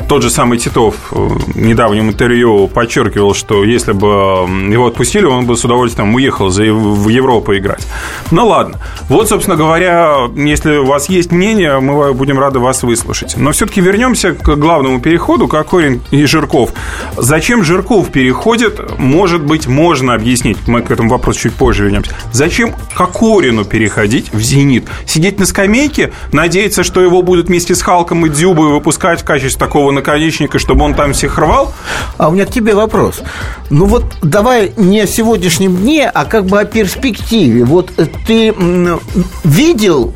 тот 0.08 0.22
же 0.22 0.30
самый 0.30 0.58
Титов 0.58 0.94
в 1.10 1.56
недавнем 1.56 2.08
интервью 2.08 2.68
подчеркивал, 2.68 3.34
что 3.34 3.64
если 3.64 3.92
бы 3.92 4.27
его 4.70 4.86
отпустили, 4.86 5.24
он 5.24 5.46
бы 5.46 5.56
с 5.56 5.64
удовольствием 5.64 6.14
уехал 6.14 6.50
за, 6.50 6.64
в 6.64 7.08
Европу 7.08 7.56
играть. 7.56 7.86
Ну 8.30 8.46
ладно. 8.46 8.78
Вот, 9.08 9.28
собственно 9.28 9.56
говоря, 9.56 10.28
если 10.36 10.76
у 10.76 10.86
вас 10.86 11.08
есть 11.08 11.32
мнение, 11.32 11.78
мы 11.80 12.12
будем 12.14 12.38
рады 12.38 12.58
вас 12.58 12.82
выслушать. 12.82 13.36
Но 13.36 13.52
все-таки 13.52 13.80
вернемся 13.80 14.32
к 14.32 14.56
главному 14.56 15.00
переходу, 15.00 15.48
Кокорин 15.48 16.00
и 16.10 16.24
Жирков. 16.24 16.72
Зачем 17.16 17.64
Жирков 17.64 18.10
переходит, 18.10 18.98
может 18.98 19.42
быть, 19.42 19.66
можно 19.66 20.14
объяснить. 20.14 20.58
Мы 20.66 20.82
к 20.82 20.90
этому 20.90 21.10
вопросу 21.10 21.40
чуть 21.40 21.54
позже 21.54 21.84
вернемся. 21.84 22.12
Зачем 22.32 22.74
Кокорину 22.94 23.64
переходить 23.64 24.32
в 24.32 24.40
«Зенит»? 24.40 24.86
Сидеть 25.06 25.38
на 25.38 25.46
скамейке, 25.46 26.12
надеяться, 26.32 26.82
что 26.82 27.00
его 27.00 27.22
будут 27.22 27.48
вместе 27.48 27.74
с 27.74 27.82
Халком 27.82 28.26
и 28.26 28.28
Дзюбой 28.28 28.68
выпускать 28.68 29.20
в 29.20 29.24
качестве 29.24 29.58
такого 29.58 29.90
наконечника, 29.90 30.58
чтобы 30.58 30.84
он 30.84 30.94
там 30.94 31.12
всех 31.12 31.38
рвал? 31.38 31.74
А 32.16 32.28
у 32.28 32.32
меня 32.32 32.46
к 32.46 32.50
тебе 32.50 32.74
вопрос. 32.74 33.22
Ну 33.70 33.86
вот 33.86 34.04
давай 34.22 34.72
не 34.76 35.00
о 35.00 35.06
сегодняшнем 35.06 35.76
дне, 35.76 36.08
а 36.08 36.24
как 36.24 36.46
бы 36.46 36.60
о 36.60 36.64
перспективе. 36.64 37.64
Вот 37.64 37.92
ты 38.26 38.54
видел 39.44 40.14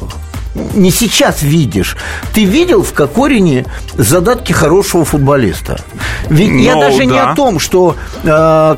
не 0.55 0.91
сейчас 0.91 1.43
видишь. 1.43 1.97
Ты 2.35 2.45
видел 2.45 2.83
в 2.83 2.93
Кокорине 2.93 3.65
задатки 3.95 4.53
хорошего 4.53 5.05
футболиста? 5.05 5.81
Ведь 6.29 6.51
ну, 6.51 6.59
я 6.59 6.75
даже 6.77 6.99
да. 6.99 7.05
не 7.05 7.19
о 7.19 7.35
том, 7.35 7.59
что, 7.59 7.97
э, 8.23 8.27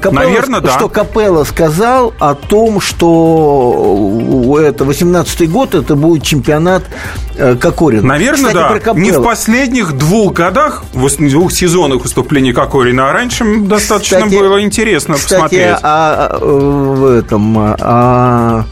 Капелло, 0.00 0.12
Наверное, 0.12 0.60
да. 0.60 0.70
что 0.70 0.88
Капелло 0.88 1.44
сказал 1.44 2.14
о 2.18 2.34
том, 2.34 2.80
что 2.80 4.58
это 4.60 4.84
18-й 4.84 5.46
год, 5.46 5.74
это 5.74 5.96
будет 5.96 6.22
чемпионат 6.22 6.84
э, 7.36 7.56
Кокорина. 7.56 8.02
Наверное, 8.02 8.54
Кстати, 8.54 8.84
да. 8.84 8.92
Не 8.94 9.10
в 9.10 9.22
последних 9.22 9.92
двух 9.94 10.32
годах, 10.32 10.84
в 10.92 11.28
двух 11.28 11.52
сезонах 11.52 12.02
выступлений 12.02 12.52
Кокорина, 12.52 13.10
а 13.10 13.12
раньше 13.12 13.44
достаточно 13.60 14.18
кстати, 14.18 14.34
было 14.34 14.62
интересно 14.62 15.14
кстати, 15.14 15.32
посмотреть. 15.32 15.78
А, 15.82 16.28
а, 16.30 16.38
в 16.38 17.06
этом... 17.06 17.76
А, 17.80 18.64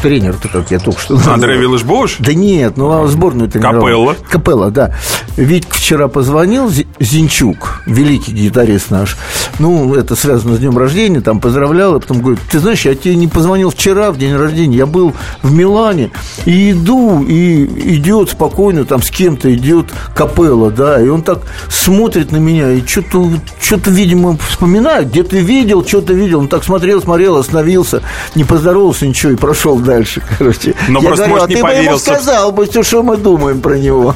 тренер-то, 0.00 0.48
как 0.48 0.70
я 0.70 0.78
только 0.78 1.00
что. 1.00 1.18
Андрей 1.26 1.58
Виллиш 1.58 1.82
Да 2.18 2.34
нет, 2.34 2.76
ну 2.76 2.90
а 2.90 3.06
сборную 3.06 3.48
тренировал. 3.48 3.80
Капелла. 3.80 4.16
Капелла, 4.28 4.70
да. 4.70 4.94
Витька 5.36 5.74
вчера 5.74 6.08
позвонил, 6.08 6.70
Зинчук, 6.98 7.82
великий 7.86 8.32
гитарист 8.32 8.90
наш. 8.90 9.16
Ну, 9.60 9.94
это 9.94 10.16
связано 10.16 10.56
с 10.56 10.58
днем 10.58 10.78
рождения, 10.78 11.20
там 11.20 11.38
поздравлял, 11.38 11.94
и 11.94 12.00
потом 12.00 12.22
говорит, 12.22 12.40
ты 12.50 12.58
знаешь, 12.60 12.86
я 12.86 12.94
тебе 12.94 13.14
не 13.14 13.28
позвонил 13.28 13.68
вчера 13.68 14.10
в 14.10 14.16
день 14.16 14.34
рождения, 14.34 14.78
я 14.78 14.86
был 14.86 15.12
в 15.42 15.52
Милане, 15.52 16.12
и 16.46 16.70
иду, 16.70 17.22
и 17.22 17.64
идет 17.96 18.30
спокойно, 18.30 18.86
там 18.86 19.02
с 19.02 19.10
кем-то 19.10 19.54
идет 19.54 19.88
Капелла, 20.14 20.70
да, 20.70 20.98
и 20.98 21.08
он 21.08 21.20
так 21.20 21.42
смотрит 21.68 22.32
на 22.32 22.38
меня, 22.38 22.70
и 22.70 22.86
что-то, 22.86 23.30
что-то, 23.60 23.90
видимо, 23.90 24.38
вспоминает, 24.48 25.10
где 25.10 25.24
ты 25.24 25.40
видел, 25.40 25.84
что-то 25.86 26.14
видел, 26.14 26.40
он 26.40 26.48
так 26.48 26.64
смотрел, 26.64 27.02
смотрел, 27.02 27.36
остановился, 27.36 28.02
не 28.34 28.44
поздоровался, 28.44 29.06
ничего, 29.06 29.32
и 29.32 29.36
прошел 29.36 29.76
дальше, 29.78 30.22
короче. 30.38 30.74
Но 30.88 31.00
я 31.00 31.08
просто, 31.08 31.26
говорю, 31.26 31.32
может, 31.32 31.44
а 31.44 31.48
не 31.50 31.54
ты 31.56 31.60
поверил, 31.60 31.82
бы 31.82 31.88
ему 31.88 31.98
сказал 31.98 32.52
бы, 32.52 32.66
что 32.82 33.02
мы 33.02 33.18
думаем 33.18 33.60
про 33.60 33.74
него. 33.74 34.14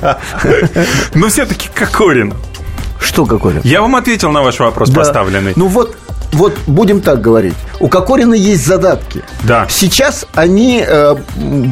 Но 1.15 1.29
все-таки 1.29 1.69
Кокорин. 1.75 2.33
Что 3.05 3.27
Кокорин? 3.27 3.61
Я 3.65 3.83
вам 3.83 3.97
ответил 3.97 4.31
на 4.31 4.43
ваш 4.43 4.59
вопрос 4.59 4.91
поставленный. 4.91 5.53
Ну 5.57 5.69
вот 5.69 5.97
вот 6.35 6.55
будем 6.67 7.01
так 7.01 7.21
говорить, 7.21 7.55
у 7.81 7.89
Кокорина 7.89 8.35
есть 8.35 8.67
задатки. 8.67 9.23
Да. 9.43 9.67
Сейчас 9.69 10.27
они 10.35 10.85
э, 10.87 11.17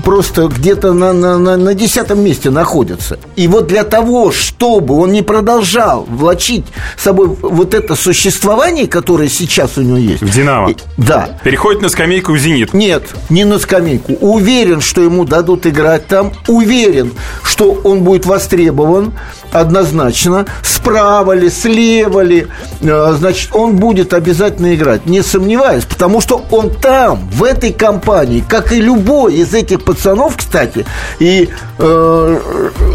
просто 0.05 0.47
где-то 0.47 0.93
на, 0.93 1.13
на, 1.13 1.39
на, 1.39 1.57
на 1.57 1.75
десятом 1.75 2.23
месте 2.25 2.51
находятся. 2.51 3.19
И 3.37 3.49
вот 3.49 3.67
для 3.67 3.85
того, 3.85 4.33
чтобы 4.33 4.95
он 4.99 5.13
не 5.13 5.23
продолжал 5.23 6.07
влачить 6.09 6.65
с 6.97 7.03
собой 7.03 7.29
вот 7.41 7.75
это 7.75 7.95
существование, 7.95 8.87
которое 8.87 9.29
сейчас 9.29 9.79
у 9.79 9.83
него 9.83 9.99
есть. 9.99 10.23
В 10.23 10.33
«Динамо». 10.33 10.71
И, 10.71 10.77
да. 10.97 11.39
Переходит 11.43 11.83
на 11.83 11.89
скамейку 11.89 12.33
в 12.33 12.39
«Зенит». 12.39 12.73
Нет, 12.73 13.05
не 13.29 13.45
на 13.45 13.59
скамейку. 13.59 14.15
Уверен, 14.21 14.81
что 14.81 15.03
ему 15.03 15.25
дадут 15.25 15.67
играть 15.67 16.07
там. 16.07 16.33
Уверен, 16.49 17.13
что 17.43 17.73
он 17.73 18.03
будет 18.03 18.27
востребован 18.27 19.13
однозначно. 19.51 20.47
Справа 20.63 21.33
ли, 21.33 21.51
слева 21.51 22.21
ли. 22.21 22.47
Э, 22.81 23.15
значит, 23.19 23.51
он 23.53 23.77
будет 23.77 24.15
обязательно 24.15 24.52
обязательно 24.53 24.75
играть, 24.75 25.07
не 25.07 25.23
сомневаюсь, 25.23 25.85
потому 25.85 26.21
что 26.21 26.45
он 26.51 26.71
там, 26.71 27.29
в 27.31 27.45
этой 27.45 27.73
компании, 27.73 28.45
как 28.47 28.73
и 28.73 28.81
любой 28.81 29.35
из 29.35 29.55
этих 29.55 29.85
пацанов, 29.85 30.37
кстати, 30.37 30.85
и 31.19 31.49
э, 31.79 32.41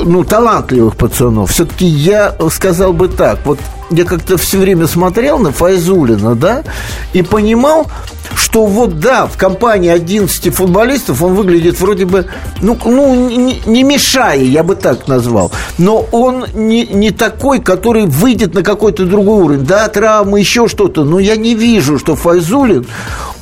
ну, 0.05 0.23
талантливых 0.23 0.95
пацанов, 0.95 1.51
все-таки 1.51 1.85
я 1.85 2.35
сказал 2.51 2.93
бы 2.93 3.07
так, 3.07 3.39
вот 3.45 3.59
я 3.89 4.05
как-то 4.05 4.37
все 4.37 4.57
время 4.59 4.87
смотрел 4.87 5.39
на 5.39 5.51
Файзулина, 5.51 6.35
да, 6.35 6.63
и 7.13 7.21
понимал, 7.21 7.87
что 8.35 8.65
вот 8.65 8.99
да, 8.99 9.27
в 9.27 9.37
компании 9.37 9.89
11 9.89 10.53
футболистов 10.53 11.21
он 11.21 11.35
выглядит 11.35 11.79
вроде 11.79 12.05
бы, 12.05 12.25
ну, 12.61 12.77
ну 12.85 13.29
не, 13.29 13.61
не 13.65 13.83
мешая, 13.83 14.41
я 14.41 14.63
бы 14.63 14.75
так 14.75 15.07
назвал. 15.07 15.51
Но 15.77 16.05
он 16.11 16.45
не, 16.53 16.85
не 16.85 17.11
такой, 17.11 17.59
который 17.59 18.05
выйдет 18.05 18.53
на 18.53 18.63
какой-то 18.63 19.05
другой 19.05 19.43
уровень. 19.43 19.65
Да, 19.65 19.87
травмы, 19.87 20.39
еще 20.39 20.67
что-то. 20.67 21.03
Но 21.03 21.19
я 21.19 21.35
не 21.35 21.55
вижу, 21.55 21.97
что 21.97 22.15
Файзулин 22.15 22.87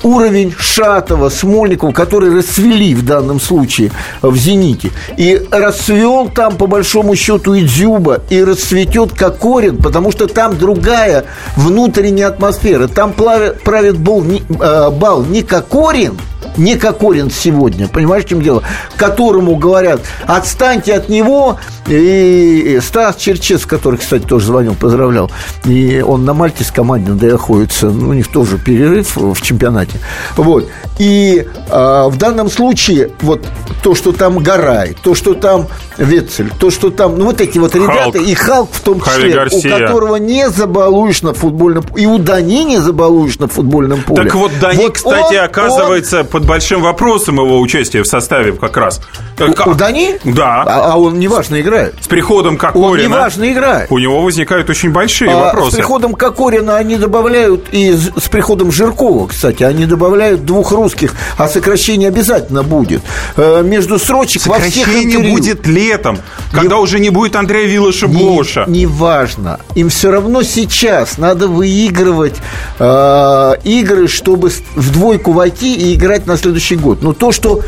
уровень 0.03 0.53
Шатова, 0.57 1.29
Смольникова, 1.29 1.91
которые 1.91 2.37
расцвели 2.37 2.95
в 2.95 3.05
данном 3.05 3.39
случае 3.39 3.91
в 4.21 4.35
«Зените». 4.35 4.91
И 5.17 5.41
расцвел 5.51 6.29
там, 6.29 6.57
по 6.57 6.67
большому 6.67 7.15
счету, 7.15 7.53
и 7.53 7.63
Дзюба, 7.63 8.21
и 8.29 8.43
расцветет 8.43 9.13
Кокорин, 9.13 9.77
потому 9.77 10.11
что 10.11 10.27
там 10.27 10.57
другая 10.57 11.25
внутренняя 11.55 12.27
атмосфера. 12.27 12.87
Там 12.87 13.13
правит, 13.13 13.61
правит 13.61 13.97
бал, 13.97 14.23
не, 14.23 14.43
э, 14.47 14.89
бал 14.91 15.23
не 15.23 15.41
Кокорин, 15.41 16.17
не 16.57 16.77
Кокорин 16.77 17.29
сегодня, 17.29 17.87
понимаешь, 17.87 18.25
в 18.25 18.29
чем 18.29 18.41
дело? 18.41 18.63
Которому 18.95 19.55
говорят, 19.55 20.01
отстаньте 20.25 20.93
от 20.93 21.09
него, 21.09 21.57
и 21.87 22.79
Стас 22.81 23.17
Черчес, 23.17 23.65
который, 23.65 23.99
кстати, 23.99 24.23
тоже 24.23 24.47
звонил, 24.47 24.75
поздравлял, 24.75 25.31
и 25.65 26.03
он 26.05 26.25
на 26.25 26.33
Мальте 26.33 26.63
с 26.63 26.71
командой 26.71 27.31
находится, 27.31 27.87
ну, 27.87 28.09
у 28.09 28.13
них 28.13 28.27
тоже 28.27 28.57
перерыв 28.57 29.15
в 29.15 29.41
чемпионате. 29.41 29.99
Вот. 30.35 30.69
И 30.97 31.45
э, 31.69 32.07
в 32.09 32.17
данном 32.17 32.49
случае 32.49 33.11
вот 33.21 33.45
то, 33.83 33.95
что 33.95 34.11
там 34.11 34.39
Гарай, 34.39 34.95
то, 35.01 35.13
что 35.13 35.33
там 35.33 35.67
Ветцель, 35.97 36.51
то, 36.59 36.69
что 36.71 36.89
там, 36.89 37.17
ну, 37.17 37.25
вот 37.25 37.41
эти 37.41 37.57
вот 37.57 37.75
ребята, 37.75 38.13
Халк. 38.13 38.15
и 38.15 38.33
Халк 38.33 38.69
в 38.71 38.81
том 38.81 39.01
числе, 39.01 39.47
у 39.51 39.61
которого 39.61 40.15
не 40.17 40.49
забалуешь 40.49 41.21
на 41.21 41.33
футбольном 41.33 41.85
и 41.95 42.05
у 42.05 42.17
Дани 42.17 42.63
не 42.63 42.77
забалуешь 42.77 43.39
на 43.39 43.47
футбольном 43.47 44.01
поле. 44.01 44.23
Так 44.23 44.35
вот, 44.35 44.51
Дани, 44.59 44.83
вот 44.83 44.93
кстати, 44.93 45.35
он, 45.35 45.43
оказывается 45.43 46.21
он... 46.21 46.27
под 46.27 46.45
большим 46.45 46.81
вопросом 46.81 47.35
его 47.35 47.59
участия 47.59 48.01
в 48.01 48.07
составе 48.07 48.53
как 48.53 48.77
раз. 48.77 49.01
У, 49.39 49.69
у 49.69 49.73
Дани? 49.73 50.19
Да. 50.23 50.63
А, 50.63 50.93
а 50.93 50.97
он 50.97 51.19
неважно 51.19 51.59
играет. 51.59 51.95
С 52.01 52.07
приходом 52.07 52.57
Кокорина... 52.57 52.87
Он 52.87 52.99
неважно 52.99 53.51
играет. 53.51 53.91
У 53.91 53.97
него 53.97 54.21
возникают 54.21 54.69
очень 54.69 54.91
большие 54.91 55.31
а, 55.31 55.45
вопросы. 55.45 55.73
С 55.73 55.75
приходом 55.75 56.13
Кокорина 56.13 56.77
они 56.77 56.95
добавляют, 56.97 57.67
и 57.71 57.93
с 57.93 58.29
приходом 58.29 58.71
Жиркова, 58.71 59.27
кстати, 59.27 59.63
они 59.63 59.85
добавляют 59.85 60.45
двух 60.45 60.71
русских, 60.71 61.13
а 61.37 61.47
сокращение 61.47 62.09
обязательно 62.09 62.63
будет. 62.63 63.01
Э, 63.37 63.61
между 63.63 63.99
сокращение 63.99 64.49
во 64.49 64.59
всех 64.59 65.03
интервью. 65.03 65.33
будет 65.33 65.67
летом, 65.85 66.19
когда 66.51 66.75
не, 66.75 66.81
уже 66.81 66.99
не 66.99 67.09
будет 67.09 67.35
Андрея 67.35 67.67
Виллаша 67.67 68.07
Боша. 68.07 68.65
Не, 68.67 68.81
неважно. 68.81 69.59
Им 69.75 69.89
все 69.89 70.11
равно 70.11 70.43
сейчас 70.43 71.17
надо 71.17 71.47
выигрывать 71.47 72.35
э, 72.79 73.53
игры, 73.63 74.07
чтобы 74.07 74.49
в 74.75 74.91
двойку 74.91 75.31
войти 75.31 75.75
и 75.75 75.95
играть 75.95 76.25
на 76.27 76.37
следующий 76.37 76.75
год. 76.75 77.01
Но 77.01 77.13
то, 77.13 77.31
что 77.31 77.61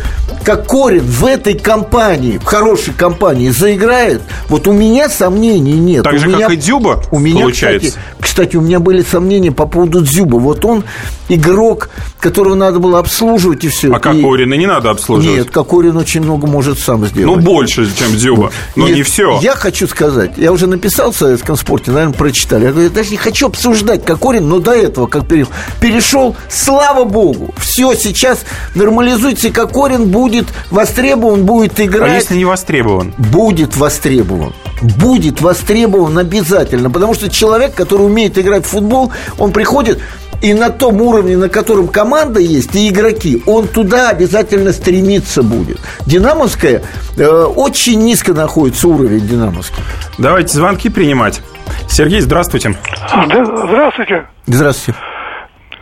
Кокорин 0.44 1.04
в 1.04 1.26
этой 1.26 1.58
компании, 1.58 2.38
в 2.38 2.46
хорошей 2.46 2.94
компании 2.94 3.50
заиграет, 3.50 4.22
вот 4.48 4.68
у 4.68 4.74
меня 4.74 5.10
сомнений 5.10 5.74
нет. 5.74 6.04
Так 6.04 6.14
у 6.14 6.18
же, 6.18 6.28
меня, 6.28 6.48
как 6.48 6.52
и 6.52 6.56
Дзюба, 6.56 7.04
у 7.12 7.20
меня, 7.20 7.42
получается. 7.42 7.90
Кстати, 7.90 8.06
кстати, 8.28 8.56
у 8.56 8.62
меня 8.62 8.80
были 8.80 9.02
сомнения 9.02 9.52
по 9.52 9.66
поводу 9.66 10.02
Дзюба. 10.02 10.36
Вот 10.36 10.66
он 10.66 10.84
игрок, 11.30 11.90
которого 12.20 12.56
надо 12.56 12.80
было 12.80 13.00
обслуживать 13.00 13.64
и 13.64 13.70
все. 13.70 13.92
А 13.92 14.00
Кокорина 14.00 14.54
и... 14.54 14.58
не 14.58 14.68
надо 14.68 14.90
обслуживать? 14.90 15.38
Нет, 15.38 15.50
Кокорин 15.50 15.98
очень 15.98 16.22
много 16.22 16.48
может 16.48 16.80
сам 16.80 17.06
сделать. 17.06 17.38
Ну, 17.38 17.42
больше, 17.42 17.90
чем 17.96 18.12
Дзюба, 18.12 18.52
но 18.76 18.88
Нет, 18.88 18.98
не 18.98 19.04
все. 19.04 19.40
Я 19.42 19.56
хочу 19.56 19.88
сказать, 19.88 20.32
я 20.38 20.52
уже 20.52 20.68
написал 20.68 21.12
в 21.12 21.18
советском 21.18 21.56
спорте, 21.56 21.92
наверное, 21.92 22.14
прочитали. 22.14 22.66
Я 22.66 22.72
говорю, 22.72 22.90
я 22.90 22.94
даже 22.94 23.12
не 23.12 23.18
хочу 23.18 23.48
обсуждать 23.48 24.06
Кокорин, 24.06 24.48
но 24.48 24.60
до 24.60 24.74
этого, 24.74 25.08
как 25.08 25.28
перешел, 25.28 25.52
перешел, 25.80 26.36
слава 26.50 27.06
богу, 27.06 27.54
все 27.58 27.94
сейчас 27.96 28.46
нормализуется, 28.76 29.48
и 29.48 29.52
Кокорин 29.52 30.10
будет 30.10 30.48
востребован, 30.70 31.46
будет 31.46 31.80
играть. 31.80 32.12
А 32.12 32.16
если 32.16 32.36
не 32.36 32.46
востребован? 32.46 33.14
Будет 33.18 33.78
востребован. 33.78 34.54
Будет 34.82 35.42
востребован 35.42 36.18
обязательно, 36.18 36.90
потому 36.92 37.14
что 37.14 37.30
человек, 37.30 37.74
который 37.74 38.04
умеет 38.04 38.17
играть 38.26 38.66
в 38.66 38.70
футбол, 38.70 39.12
он 39.38 39.52
приходит 39.52 40.00
и 40.42 40.54
на 40.54 40.70
том 40.70 41.02
уровне, 41.02 41.38
на 41.38 41.50
котором 41.50 41.88
команда 41.88 42.40
есть, 42.40 42.76
и 42.76 42.90
игроки, 42.90 43.42
он 43.46 43.68
туда 43.68 44.10
обязательно 44.10 44.72
стремиться 44.72 45.42
будет. 45.44 45.80
Динамовская 46.06 46.84
э, 47.18 47.28
очень 47.28 48.00
низко 48.02 48.34
находится 48.34 48.88
уровень 48.88 49.28
динамовский. 49.28 49.84
Давайте 50.18 50.50
звонки 50.50 50.90
принимать. 50.90 51.42
Сергей, 51.88 52.22
здравствуйте. 52.22 52.76
Здравствуйте. 53.10 54.26
Здравствуйте. 54.46 55.00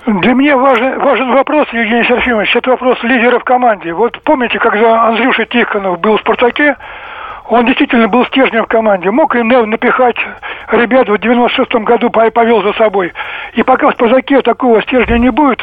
Для 0.05 0.33
меня 0.33 0.55
важен, 0.55 0.99
важен 0.99 1.31
вопрос, 1.31 1.67
Евгений 1.73 2.03
Серафимович, 2.07 2.55
это 2.55 2.69
вопрос 2.69 2.99
лидера 3.01 3.39
в 3.39 3.43
команде. 3.43 3.91
Вот 3.91 4.21
помните, 4.21 4.59
когда 4.59 5.07
Андрюша 5.07 5.45
Тихонов 5.45 5.99
был 5.99 6.17
в 6.17 6.21
«Спартаке», 6.21 6.75
он 7.49 7.65
действительно 7.65 8.07
был 8.07 8.25
стержнем 8.25 8.63
в 8.63 8.67
команде. 8.67 9.11
Мог 9.11 9.35
и 9.35 9.43
напихать 9.43 10.15
ребят 10.71 11.07
в 11.07 11.13
96-м 11.13 11.83
году 11.83 12.09
повел 12.09 12.63
за 12.63 12.73
собой. 12.73 13.13
И 13.53 13.63
пока 13.63 13.89
в 13.89 13.93
«Спартаке» 13.93 14.41
такого 14.41 14.81
стержня 14.81 15.17
не 15.17 15.29
будет, 15.29 15.59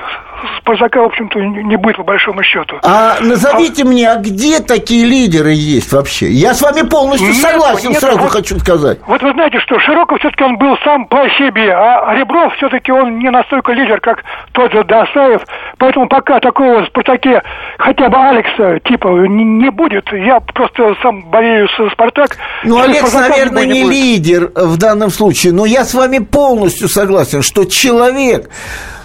«Спартака», 0.59 1.03
в 1.03 1.07
общем-то, 1.07 1.41
не 1.41 1.77
будет, 1.77 1.97
по 1.97 2.05
большому 2.05 2.43
счету. 2.43 2.79
А 2.83 3.17
назовите 3.21 3.83
а... 3.83 3.87
мне, 3.87 4.11
а 4.11 4.17
где 4.17 4.61
такие 4.61 5.05
лидеры 5.05 5.51
есть 5.51 5.93
вообще? 5.93 6.31
Я 6.31 6.55
с 6.55 6.63
вами 6.63 6.89
полностью 6.89 7.29
нет, 7.29 7.37
согласен, 7.37 7.91
нет, 7.91 8.01
сразу 8.01 8.19
вот, 8.21 8.31
хочу 8.31 8.59
сказать. 8.59 8.99
Вот 9.07 9.23
вы 9.23 9.33
знаете, 9.33 9.59
что 9.61 9.79
Широков 9.81 10.21
все-таки 10.21 10.45
он 10.45 10.57
был 10.59 10.77
сам 10.85 11.07
по 11.07 11.29
себе, 11.31 11.73
а 11.75 12.15
Ребров 12.15 12.55
все-таки 12.57 12.93
он 12.93 13.19
не 13.19 13.31
настолько 13.31 13.73
лидер, 13.73 14.01
как 14.01 14.23
тот 14.53 14.73
же 14.73 14.85
Досаев. 14.85 15.43
Поэтому 15.79 16.09
пока 16.09 16.41
такого 16.41 16.83
в 16.83 16.87
«Спартаке» 16.87 17.43
хотя 17.79 18.09
бы 18.09 18.17
Алекса 18.19 18.79
типа 18.81 19.09
не, 19.27 19.45
не 19.45 19.71
будет, 19.71 20.13
я 20.13 20.41
просто 20.41 20.95
сам 21.03 21.23
болею 21.23 21.69
«Спартак». 21.93 22.37
Ну, 22.65 22.81
Алекс, 22.81 23.13
наверное, 23.13 23.67
не, 23.67 23.83
не 23.83 23.91
лидер 23.91 24.51
в 24.55 24.77
данном 24.77 25.11
случае, 25.11 25.53
но 25.53 25.67
я 25.67 25.85
с 25.85 25.95
вами 25.95 26.19
полностью 26.19 26.89
согласен, 26.89 27.43
что 27.43 27.65
человек 27.65 28.51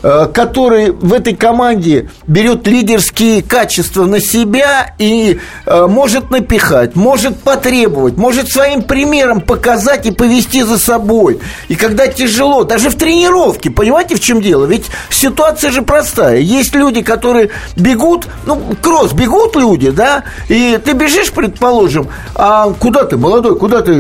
Э, 0.04 0.26
который 0.32 0.92
в 0.92 1.12
этой 1.12 1.36
команде 1.36 2.10
берет 2.28 2.66
лидерские 2.66 3.44
качества 3.44 4.06
на 4.06 4.22
себя 4.22 4.94
и 4.98 5.38
э, 5.66 5.88
может 5.88 6.32
напихать, 6.32 6.96
может 6.96 7.38
потребовать, 7.42 8.16
может 8.16 8.50
своим 8.50 8.84
примером 8.84 9.42
показать 9.42 10.06
и 10.06 10.12
повести 10.12 10.62
за 10.62 10.78
собой. 10.78 11.42
И 11.68 11.76
когда 11.76 12.08
тяжело, 12.08 12.64
даже 12.64 12.90
в 12.90 12.96
тренировке, 12.96 13.70
понимаете, 13.70 14.16
в 14.16 14.22
чем 14.22 14.40
дело? 14.40 14.64
Ведь 14.64 14.86
ситуация 15.10 15.72
же 15.72 15.82
простая. 15.82 16.38
Есть 16.38 16.74
люди, 16.74 17.02
которые 17.02 17.50
бегут, 17.76 18.28
ну, 18.46 18.62
кросс, 18.82 19.12
бегут 19.12 19.58
люди, 19.58 19.90
да, 19.90 20.24
и 20.48 20.80
ты 20.84 20.94
бежишь, 20.94 21.32
предположим, 21.34 22.08
а 22.34 22.57
куда 22.80 23.04
ты, 23.04 23.18
молодой, 23.18 23.58
куда 23.58 23.82
ты, 23.82 23.94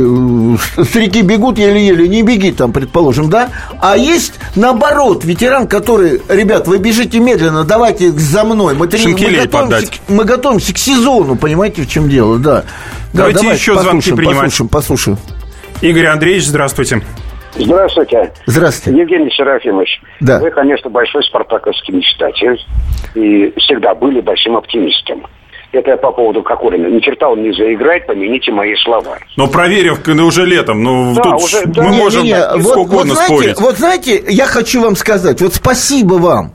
старики 0.84 1.22
бегут 1.22 1.58
еле-еле, 1.58 2.08
не 2.08 2.24
беги 2.24 2.52
там, 2.52 2.72
предположим, 2.72 3.30
да, 3.30 3.50
а 3.82 3.98
есть, 3.98 4.34
наоборот, 4.56 5.24
ветеран, 5.24 5.68
который 5.68 6.22
ребят, 6.30 6.68
вы 6.68 6.78
бежите 6.78 7.20
медленно, 7.20 7.64
давайте 7.64 8.12
за 8.12 8.44
мной. 8.44 8.76
Мы, 8.76 8.88
трени... 8.88 9.14
мы, 9.14 9.46
готовимся, 9.46 9.92
мы 10.08 10.24
готовимся 10.24 10.74
к 10.74 10.78
сезону, 10.78 11.36
понимаете, 11.36 11.84
в 11.84 11.90
чем 11.90 12.10
дело, 12.10 12.38
да. 12.38 12.64
Давайте, 13.14 13.40
давайте 13.40 13.60
еще 13.60 13.80
звонки 13.80 14.12
принимать. 14.14 14.46
Послушаем, 14.46 14.70
послушаем. 14.70 15.18
Игорь 15.82 16.08
Андреевич, 16.08 16.46
здравствуйте. 16.46 17.02
Здравствуйте. 17.56 18.34
Здравствуйте. 18.46 19.00
Евгений 19.00 19.32
Серафимович. 19.32 20.02
Да. 20.20 20.40
Вы, 20.40 20.52
конечно, 20.52 20.90
большой 20.90 21.24
спартаковский 21.24 21.96
мечтатель 21.96 22.60
и 23.16 23.54
всегда 23.58 23.96
были 23.96 24.22
большим 24.22 24.58
оптимистом. 24.58 25.26
Это 25.78 25.92
я 25.92 25.98
по 25.98 26.12
поводу 26.12 26.42
Кокорина. 26.42 26.88
Ни 26.88 27.00
черта 27.00 27.30
он 27.30 27.44
не 27.44 27.52
заиграет, 27.52 28.08
помяните 28.08 28.52
мои 28.52 28.74
слова. 28.84 29.20
Но 29.36 29.48
проверив 29.48 30.08
уже 30.08 30.44
летом, 30.44 30.82
ну 30.82 31.14
да, 31.14 31.22
тут 31.22 31.44
уже, 31.44 31.66
да. 31.68 31.84
мы 31.84 31.92
не, 31.92 31.98
можем 31.98 32.24
не, 32.24 32.30
не. 32.30 32.62
Вот, 32.64 32.88
вот, 32.88 33.06
знаете, 33.06 33.34
спорить. 33.34 33.60
Вот 33.62 33.78
знаете, 33.78 34.24
я 34.28 34.48
хочу 34.48 34.82
вам 34.82 34.96
сказать, 34.96 35.40
вот 35.40 35.54
спасибо 35.54 36.16
вам. 36.16 36.54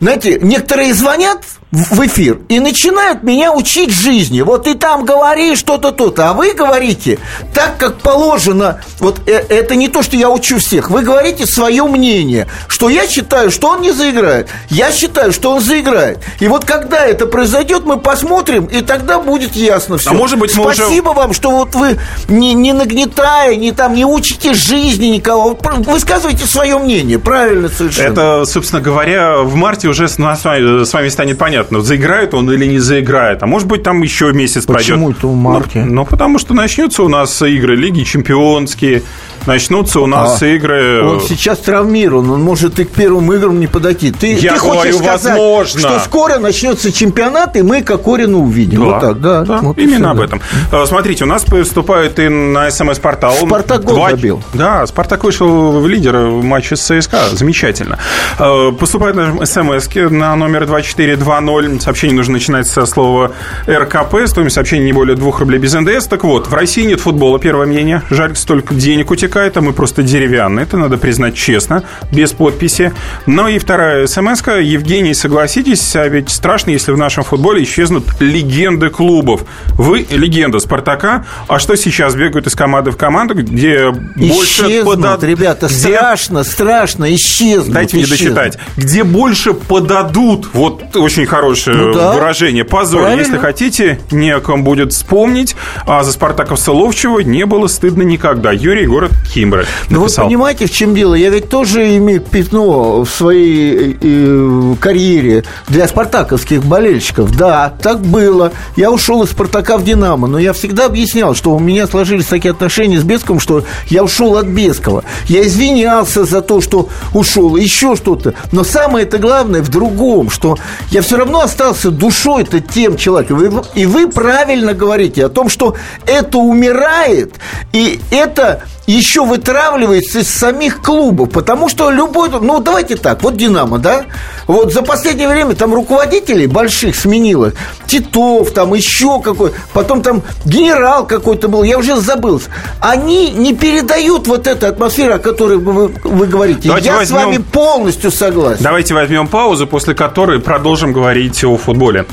Знаете, 0.00 0.38
некоторые 0.40 0.94
звонят 0.94 1.40
в 1.72 2.06
эфир 2.06 2.40
и 2.50 2.60
начинают 2.60 3.22
меня 3.22 3.52
учить 3.52 3.90
жизни. 3.90 4.42
Вот 4.42 4.64
ты 4.64 4.74
там 4.74 5.06
говоришь 5.06 5.58
что-то, 5.58 5.90
то-то, 5.90 6.28
а 6.28 6.32
вы 6.34 6.52
говорите 6.52 7.18
так, 7.54 7.78
как 7.78 7.96
положено. 7.96 8.80
Вот 8.98 9.22
э, 9.26 9.32
это 9.48 9.74
не 9.74 9.88
то, 9.88 10.02
что 10.02 10.16
я 10.16 10.28
учу 10.28 10.58
всех. 10.58 10.90
Вы 10.90 11.00
говорите 11.00 11.46
свое 11.46 11.84
мнение, 11.84 12.46
что 12.68 12.90
я 12.90 13.08
считаю, 13.08 13.50
что 13.50 13.68
он 13.68 13.80
не 13.80 13.92
заиграет. 13.92 14.50
Я 14.68 14.92
считаю, 14.92 15.32
что 15.32 15.52
он 15.52 15.62
заиграет. 15.62 16.18
И 16.40 16.46
вот 16.46 16.66
когда 16.66 17.06
это 17.06 17.26
произойдет, 17.26 17.86
мы 17.86 17.98
посмотрим, 17.98 18.66
и 18.66 18.82
тогда 18.82 19.18
будет 19.18 19.56
ясно 19.56 19.96
все. 19.96 20.10
А 20.10 20.12
может 20.12 20.38
быть, 20.38 20.54
мы 20.54 20.74
Спасибо 20.74 21.08
уже... 21.08 21.18
вам, 21.18 21.32
что 21.32 21.50
вот 21.52 21.74
вы 21.74 21.98
не, 22.28 22.52
не 22.52 22.74
нагнетая, 22.74 23.56
не 23.56 23.72
там 23.72 23.94
не 23.94 24.04
учите 24.04 24.52
жизни 24.52 25.06
никого. 25.06 25.58
Высказывайте 25.86 26.44
свое 26.44 26.76
мнение. 26.76 27.18
Правильно 27.18 27.70
совершенно. 27.70 28.12
Это, 28.12 28.44
собственно 28.44 28.82
говоря, 28.82 29.38
в 29.38 29.54
марте 29.54 29.88
уже 29.88 30.06
с 30.06 30.12
с 30.12 30.92
вами 30.92 31.08
станет 31.08 31.38
понятно 31.38 31.61
непонятно, 31.62 31.80
заиграет 31.80 32.34
он 32.34 32.50
или 32.50 32.66
не 32.66 32.78
заиграет. 32.78 33.42
А 33.42 33.46
может 33.46 33.68
быть, 33.68 33.82
там 33.82 34.02
еще 34.02 34.32
месяц 34.32 34.66
Почему 34.66 34.74
пройдет. 34.74 34.94
Почему 34.94 35.10
это 35.10 35.26
в 35.26 35.36
марте? 35.36 35.84
Ну, 35.84 35.94
ну, 35.94 36.04
потому 36.04 36.38
что 36.38 36.54
начнется 36.54 37.02
у 37.02 37.08
нас 37.08 37.40
игры 37.42 37.76
Лиги 37.76 38.02
Чемпионские, 38.02 39.02
начнутся 39.46 40.00
у 40.00 40.06
нас 40.06 40.42
а, 40.42 40.46
игры... 40.46 41.04
Он 41.04 41.20
сейчас 41.20 41.58
травмирован, 41.58 42.30
он 42.30 42.42
может 42.42 42.78
и 42.78 42.84
к 42.84 42.90
первым 42.90 43.32
играм 43.32 43.58
не 43.58 43.66
подойти. 43.66 44.10
Ты, 44.10 44.34
Я 44.34 44.54
ты 44.54 44.58
хочешь 44.58 44.92
говорю, 44.92 44.98
сказать, 44.98 45.38
возможно. 45.38 45.80
что 45.80 46.00
скоро 46.00 46.38
начнется 46.38 46.92
чемпионат, 46.92 47.56
и 47.56 47.62
мы 47.62 47.82
Кокорина 47.82 48.38
увидим. 48.38 48.80
Да, 48.80 48.86
вот 48.86 49.00
так, 49.00 49.20
да. 49.20 49.42
да 49.42 49.58
вот 49.62 49.78
именно 49.78 50.10
об 50.10 50.20
этом. 50.20 50.40
А, 50.70 50.84
смотрите, 50.86 51.24
у 51.24 51.26
нас 51.26 51.44
поступает 51.44 52.18
и 52.18 52.28
на 52.28 52.70
СМС-портал. 52.70 53.34
Спартак 53.34 53.84
гол 53.84 53.96
Два... 53.96 54.10
забил. 54.10 54.42
Да, 54.54 54.86
Спартак 54.86 55.24
вышел 55.24 55.80
в 55.80 55.88
лидер 55.88 56.16
матча 56.18 56.76
с 56.76 56.80
ЦСКА. 56.82 57.28
Замечательно. 57.32 57.98
А, 58.38 58.72
поступает 58.72 59.16
на 59.16 59.44
СМС 59.44 59.88
на 59.94 60.36
номер 60.36 60.66
2420. 60.66 61.82
Сообщение 61.82 62.16
нужно 62.16 62.34
начинать 62.34 62.66
со 62.66 62.86
слова 62.86 63.32
РКП. 63.68 64.26
Стоимость 64.26 64.54
сообщения 64.54 64.84
не 64.84 64.92
более 64.92 65.16
2 65.16 65.38
рублей 65.38 65.58
без 65.58 65.74
НДС. 65.74 66.06
Так 66.06 66.24
вот, 66.24 66.48
в 66.48 66.54
России 66.54 66.84
нет 66.84 67.00
футбола, 67.00 67.38
первое 67.38 67.66
мнение. 67.66 68.02
Жаль, 68.10 68.36
столько 68.36 68.74
денег 68.74 69.10
утекает, 69.10 69.31
а 69.36 69.60
мы 69.60 69.72
просто 69.72 70.02
деревянный, 70.02 70.62
это 70.62 70.76
надо 70.76 70.98
признать 70.98 71.34
честно, 71.34 71.84
без 72.10 72.32
подписи. 72.32 72.92
Но 73.26 73.48
и 73.48 73.58
вторая 73.58 74.06
смс 74.06 74.42
-ка. 74.42 74.62
Евгений, 74.62 75.14
согласитесь, 75.14 75.96
а 75.96 76.06
ведь 76.08 76.30
страшно, 76.30 76.70
если 76.70 76.92
в 76.92 76.98
нашем 76.98 77.24
футболе 77.24 77.62
исчезнут 77.62 78.04
легенды 78.20 78.90
клубов. 78.90 79.42
Вы 79.74 80.06
легенда 80.10 80.58
Спартака, 80.58 81.24
а 81.48 81.58
что 81.58 81.76
сейчас 81.76 82.14
бегают 82.14 82.46
из 82.46 82.54
команды 82.54 82.90
в 82.90 82.96
команду, 82.96 83.34
где 83.34 83.90
больше 83.90 84.66
исчезнут, 84.66 84.96
подад... 84.96 85.24
ребята, 85.24 85.66
где... 85.66 85.76
страшно, 85.76 86.44
страшно, 86.44 87.14
исчезнут. 87.14 87.74
Дайте 87.74 87.96
мне 87.96 88.04
исчезнут. 88.04 88.34
досчитать. 88.34 88.58
Где 88.76 89.04
больше 89.04 89.54
подадут, 89.54 90.48
вот 90.52 90.96
очень 90.96 91.26
хорошее 91.26 91.76
ну, 91.76 91.94
да. 91.94 92.12
выражение, 92.12 92.64
позор. 92.64 93.02
Правильно. 93.02 93.20
Если 93.20 93.38
хотите, 93.38 94.00
не 94.10 94.30
о 94.30 94.40
ком 94.40 94.64
будет 94.64 94.92
вспомнить, 94.92 95.56
а 95.86 96.02
за 96.04 96.12
спартаковца 96.12 96.72
Ловчего 96.72 97.20
не 97.20 97.46
было 97.46 97.66
стыдно 97.66 98.02
никогда. 98.02 98.52
Юрий, 98.52 98.86
город 98.86 99.12
Кимбры. 99.32 99.66
Ну, 99.88 100.00
вы 100.00 100.08
понимаете, 100.14 100.66
в 100.66 100.70
чем 100.70 100.94
дело? 100.94 101.14
Я 101.14 101.30
ведь 101.30 101.48
тоже 101.48 101.96
имею 101.96 102.20
пятно 102.20 103.04
в 103.04 103.08
своей 103.08 103.96
э, 104.00 104.74
карьере 104.80 105.44
для 105.68 105.88
спартаковских 105.88 106.64
болельщиков. 106.64 107.34
Да, 107.36 107.72
так 107.82 108.00
было. 108.00 108.52
Я 108.76 108.90
ушел 108.90 109.22
из 109.22 109.30
Спартака 109.30 109.78
в 109.78 109.84
Динамо, 109.84 110.28
но 110.28 110.38
я 110.38 110.52
всегда 110.52 110.86
объяснял, 110.86 111.34
что 111.34 111.54
у 111.54 111.58
меня 111.58 111.86
сложились 111.86 112.26
такие 112.26 112.50
отношения 112.50 113.00
с 113.00 113.04
Бесковым, 113.04 113.40
что 113.40 113.64
я 113.88 114.04
ушел 114.04 114.36
от 114.36 114.46
Бескова. 114.46 115.04
Я 115.26 115.46
извинялся 115.46 116.24
за 116.24 116.42
то, 116.42 116.60
что 116.60 116.88
ушел, 117.14 117.56
еще 117.56 117.96
что-то. 117.96 118.34
Но 118.52 118.64
самое 118.64 119.06
это 119.06 119.18
главное 119.18 119.62
в 119.62 119.70
другом, 119.70 120.30
что 120.30 120.58
я 120.90 121.02
все 121.02 121.16
равно 121.16 121.40
остался 121.40 121.90
душой-то 121.90 122.60
тем 122.60 122.96
человеком. 122.96 123.62
И 123.74 123.86
вы 123.86 124.08
правильно 124.08 124.74
говорите 124.74 125.24
о 125.24 125.28
том, 125.28 125.48
что 125.48 125.76
это 126.06 126.38
умирает, 126.38 127.34
и 127.72 128.00
это 128.10 128.62
еще 128.86 129.24
вытравливается 129.24 130.20
из 130.20 130.28
самих 130.28 130.82
клубов, 130.82 131.30
потому 131.30 131.68
что 131.68 131.90
любой, 131.90 132.30
ну 132.30 132.60
давайте 132.60 132.96
так, 132.96 133.22
вот 133.22 133.36
Динамо, 133.36 133.78
да, 133.78 134.06
вот 134.46 134.72
за 134.72 134.82
последнее 134.82 135.28
время 135.28 135.54
там 135.54 135.72
руководителей 135.72 136.46
больших 136.46 136.96
сменило, 136.96 137.52
Титов, 137.86 138.50
там 138.52 138.74
еще 138.74 139.20
какой, 139.20 139.52
потом 139.72 140.02
там 140.02 140.22
генерал 140.44 141.06
какой-то 141.06 141.48
был, 141.48 141.62
я 141.62 141.78
уже 141.78 141.96
забыл, 141.96 142.42
они 142.80 143.30
не 143.30 143.54
передают 143.54 144.26
вот 144.26 144.46
эту 144.46 144.66
атмосферу, 144.66 145.14
о 145.14 145.18
которой 145.18 145.58
вы, 145.58 145.88
вы 145.88 146.26
говорите. 146.26 146.68
Давайте 146.68 146.88
я 146.88 146.96
возьмем, 146.96 147.18
с 147.18 147.24
вами 147.24 147.38
полностью 147.38 148.10
согласен. 148.10 148.62
Давайте 148.62 148.94
возьмем 148.94 149.28
паузу, 149.28 149.66
после 149.66 149.94
которой 149.94 150.40
продолжим 150.40 150.92
говорить 150.92 151.44
о 151.44 151.56
футболе. 151.56 152.06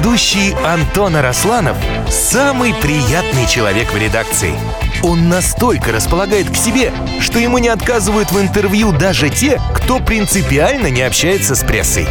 Ведущий 0.00 0.54
Антон 0.64 1.16
Арасланов– 1.16 1.76
самый 2.08 2.72
приятный 2.72 3.46
человек 3.46 3.92
в 3.92 3.98
редакции. 3.98 4.54
Он 5.02 5.28
настолько 5.28 5.92
располагает 5.92 6.48
к 6.48 6.56
себе, 6.56 6.90
что 7.20 7.38
ему 7.38 7.58
не 7.58 7.68
отказывают 7.68 8.32
в 8.32 8.40
интервью 8.40 8.92
даже 8.92 9.28
те, 9.28 9.60
кто 9.74 10.00
принципиально 10.00 10.86
не 10.86 11.02
общается 11.02 11.54
с 11.54 11.62
прессой. 11.62 12.06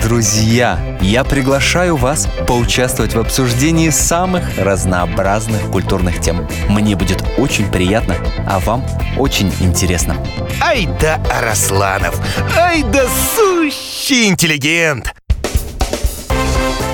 Друзья, 0.00 0.78
я 1.00 1.24
приглашаю 1.24 1.96
вас 1.96 2.28
поучаствовать 2.46 3.14
в 3.14 3.18
обсуждении 3.18 3.90
самых 3.90 4.56
разнообразных 4.56 5.72
культурных 5.72 6.20
тем. 6.20 6.46
Мне 6.68 6.94
будет 6.94 7.24
очень 7.36 7.68
приятно, 7.68 8.14
а 8.46 8.60
вам 8.60 8.86
очень 9.16 9.52
интересно. 9.58 10.16
Ай 10.60 10.88
да 11.00 11.20
Арасланов! 11.36 12.14
Ай 12.56 12.84
да 12.84 13.08
сущий 13.34 14.28
интеллигент! 14.28 15.12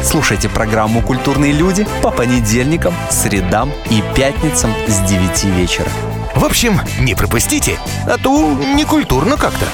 Слушайте 0.04 0.50
программу 0.50 1.00
«Культурные 1.00 1.52
люди» 1.52 1.86
по 2.02 2.10
понедельникам, 2.10 2.94
средам 3.10 3.72
и 3.90 4.02
пятницам 4.14 4.70
с 4.86 5.00
9 5.08 5.44
вечера. 5.56 5.88
В 6.36 6.44
общем, 6.44 6.78
не 7.00 7.14
пропустите, 7.14 7.78
а 8.06 8.18
то 8.18 8.54
некультурно 8.74 9.38
как-то. 9.38 9.66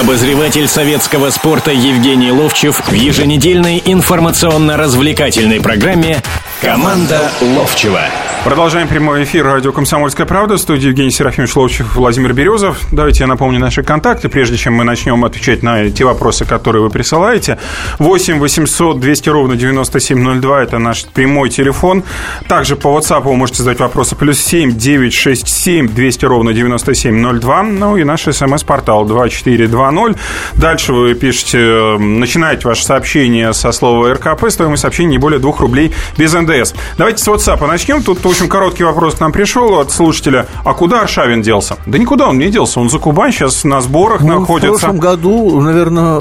Обозреватель 0.00 0.66
советского 0.66 1.30
спорта 1.30 1.70
Евгений 1.70 2.32
Ловчев 2.32 2.82
в 2.88 2.92
еженедельной 2.92 3.80
информационно-развлекательной 3.84 5.60
программе 5.60 6.20
«Команда 6.60 7.30
Ловчева». 7.40 8.02
Продолжаем 8.42 8.88
прямой 8.88 9.24
эфир 9.24 9.44
радио 9.44 9.70
«Комсомольская 9.70 10.24
правда». 10.24 10.56
В 10.56 10.58
студии 10.58 10.88
Евгений 10.88 11.10
Серафимович 11.10 11.54
Ловчев, 11.56 11.94
Владимир 11.94 12.32
Березов. 12.32 12.80
Давайте 12.90 13.24
я 13.24 13.26
напомню 13.26 13.60
наши 13.60 13.82
контакты, 13.82 14.30
прежде 14.30 14.56
чем 14.56 14.72
мы 14.72 14.82
начнем 14.82 15.22
отвечать 15.26 15.62
на 15.62 15.90
те 15.90 16.06
вопросы, 16.06 16.46
которые 16.46 16.82
вы 16.82 16.88
присылаете. 16.88 17.58
8 17.98 18.38
800 18.38 18.98
200 18.98 19.28
ровно 19.28 19.56
9702– 19.56 20.62
это 20.64 20.78
наш 20.78 21.04
прямой 21.04 21.50
телефон. 21.50 22.02
Также 22.48 22.76
по 22.76 22.88
WhatsApp 22.88 23.24
вы 23.24 23.36
можете 23.36 23.62
задать 23.62 23.78
вопросы. 23.78 24.16
Плюс 24.16 24.40
7 24.40 24.74
967 24.74 25.88
200 25.88 26.24
ровно 26.24 26.54
9702. 26.54 27.62
Ну 27.62 27.98
и 27.98 28.04
наш 28.04 28.22
смс-портал 28.22 29.04
2420. 29.04 30.16
Дальше 30.54 30.94
вы 30.94 31.12
пишете, 31.14 31.98
начинаете 31.98 32.66
ваше 32.66 32.84
сообщение 32.86 33.52
со 33.52 33.70
слова 33.70 34.14
РКП. 34.14 34.48
Стоимость 34.48 34.80
сообщения 34.80 35.10
не 35.10 35.18
более 35.18 35.40
2 35.40 35.52
рублей 35.58 35.92
без 36.16 36.32
НДС. 36.32 36.72
Давайте 36.96 37.22
с 37.22 37.28
WhatsApp 37.28 37.64
начнем. 37.66 38.02
Тут 38.02 38.29
общем, 38.30 38.48
короткий 38.48 38.84
вопрос 38.84 39.14
к 39.14 39.20
нам 39.20 39.32
пришел 39.32 39.78
от 39.78 39.90
слушателя. 39.90 40.46
А 40.64 40.74
куда 40.74 41.02
Аршавин 41.02 41.42
делся? 41.42 41.76
Да 41.86 41.98
никуда 41.98 42.28
он 42.28 42.38
не 42.38 42.48
делся. 42.48 42.80
Он 42.80 42.90
за 42.90 42.98
Кубань 42.98 43.32
сейчас 43.32 43.64
на 43.64 43.80
сборах 43.80 44.20
ну, 44.22 44.40
находится. 44.40 44.68
В 44.68 44.80
прошлом 44.80 44.98
году, 44.98 45.60
наверное, 45.60 46.20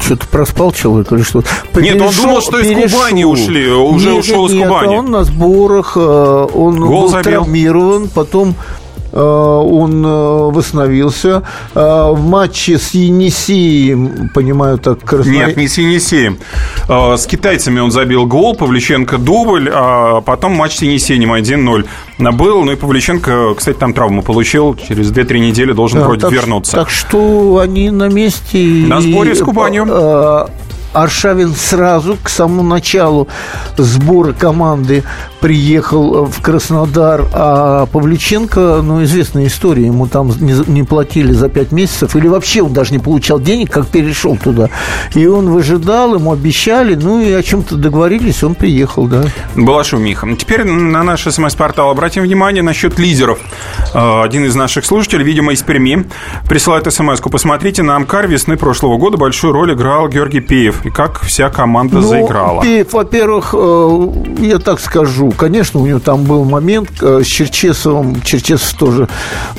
что-то 0.00 0.26
проспал 0.28 0.72
человек 0.72 1.12
или 1.12 1.22
что-то. 1.22 1.48
Нет, 1.74 2.00
он 2.00 2.12
думал, 2.14 2.40
что 2.40 2.62
перешел. 2.62 2.84
из 2.84 2.92
Кубани 2.92 3.24
ушли. 3.24 3.70
Уже 3.72 4.10
нет, 4.10 4.18
ушел 4.20 4.48
нет, 4.48 4.56
из 4.56 4.62
Кубани. 4.62 4.96
он 4.96 5.10
на 5.10 5.24
сборах. 5.24 5.92
Э, 5.96 6.46
он 6.52 6.78
Гол 6.78 7.02
был 7.02 7.08
забил. 7.08 7.32
травмирован. 7.32 8.08
Потом 8.08 8.54
он 9.18 10.04
э, 10.04 10.50
восстановился. 10.52 11.42
Э, 11.74 12.10
в 12.12 12.28
матче 12.28 12.78
с 12.78 12.90
Енисеем, 12.90 14.30
понимаю, 14.34 14.78
так... 14.78 15.00
Красно... 15.00 15.30
Нет, 15.30 15.56
не 15.56 15.68
с 15.68 15.78
Енисеем. 15.78 16.38
С 16.88 17.26
китайцами 17.26 17.80
он 17.80 17.90
забил 17.90 18.26
гол, 18.26 18.54
Павличенко 18.54 19.18
дубль, 19.18 19.70
а 19.72 20.20
потом 20.20 20.52
матч 20.52 20.76
с 20.76 20.82
Енисеем 20.82 21.32
1-0 21.32 21.86
был. 22.32 22.64
Ну 22.64 22.72
и 22.72 22.76
Павличенко, 22.76 23.54
кстати, 23.56 23.76
там 23.76 23.92
травму 23.92 24.22
получил. 24.22 24.74
Через 24.74 25.12
2-3 25.12 25.38
недели 25.38 25.72
должен 25.72 26.00
да, 26.00 26.06
вроде 26.06 26.22
так, 26.22 26.32
вернуться. 26.32 26.76
Так 26.76 26.90
что 26.90 27.58
они 27.58 27.90
на 27.90 28.08
месте. 28.08 28.58
На 28.86 29.00
сборе 29.00 29.34
с 29.34 29.42
Кубанью. 29.42 29.86
Аршавин 30.92 31.54
сразу 31.54 32.16
к 32.22 32.28
самому 32.28 32.62
началу 32.62 33.28
сбора 33.76 34.32
команды 34.32 35.04
приехал 35.40 36.26
в 36.26 36.42
Краснодар, 36.42 37.24
а 37.32 37.86
Павлюченко, 37.86 38.80
ну, 38.82 39.02
известная 39.04 39.46
история, 39.46 39.86
ему 39.86 40.06
там 40.06 40.28
не, 40.40 40.54
не 40.70 40.82
платили 40.82 41.32
за 41.32 41.48
пять 41.48 41.72
месяцев, 41.72 42.14
или 42.16 42.28
вообще 42.28 42.62
он 42.62 42.72
даже 42.72 42.92
не 42.92 42.98
получал 42.98 43.40
денег, 43.40 43.70
как 43.70 43.86
перешел 43.86 44.36
туда. 44.36 44.68
И 45.14 45.26
он 45.26 45.50
выжидал, 45.50 46.14
ему 46.14 46.32
обещали, 46.32 46.94
ну, 46.94 47.20
и 47.20 47.32
о 47.32 47.42
чем-то 47.42 47.76
договорились, 47.76 48.42
он 48.42 48.54
приехал, 48.54 49.06
да. 49.06 49.24
Была 49.54 49.84
шумиха. 49.84 50.28
Теперь 50.36 50.64
на 50.64 51.02
наш 51.02 51.22
смс-портал 51.22 51.90
обратим 51.90 52.22
внимание 52.22 52.62
насчет 52.62 52.98
лидеров. 52.98 53.38
А, 53.94 54.22
один 54.22 54.44
из 54.44 54.54
наших 54.54 54.84
слушателей, 54.84 55.24
видимо, 55.24 55.52
из 55.52 55.62
Перми, 55.62 56.06
присылает 56.48 56.92
смс-ку. 56.92 57.30
Посмотрите, 57.30 57.82
на 57.82 57.96
Амкар 57.96 58.26
весны 58.26 58.56
прошлого 58.56 58.98
года 58.98 59.16
большую 59.16 59.52
роль 59.52 59.72
играл 59.72 60.08
Георгий 60.08 60.40
Пеев 60.40 60.79
и 60.84 60.90
как 60.90 61.20
вся 61.20 61.50
команда 61.50 61.96
ну, 61.96 62.08
заиграла? 62.08 62.62
Во-первых, 62.90 63.54
э, 63.56 64.08
я 64.38 64.58
так 64.58 64.80
скажу, 64.80 65.30
конечно, 65.30 65.80
у 65.80 65.86
него 65.86 66.00
там 66.00 66.24
был 66.24 66.44
момент 66.44 66.90
э, 67.02 67.22
с 67.22 67.26
Черчесовым, 67.26 68.22
Черчесов 68.22 68.74
тоже 68.74 69.08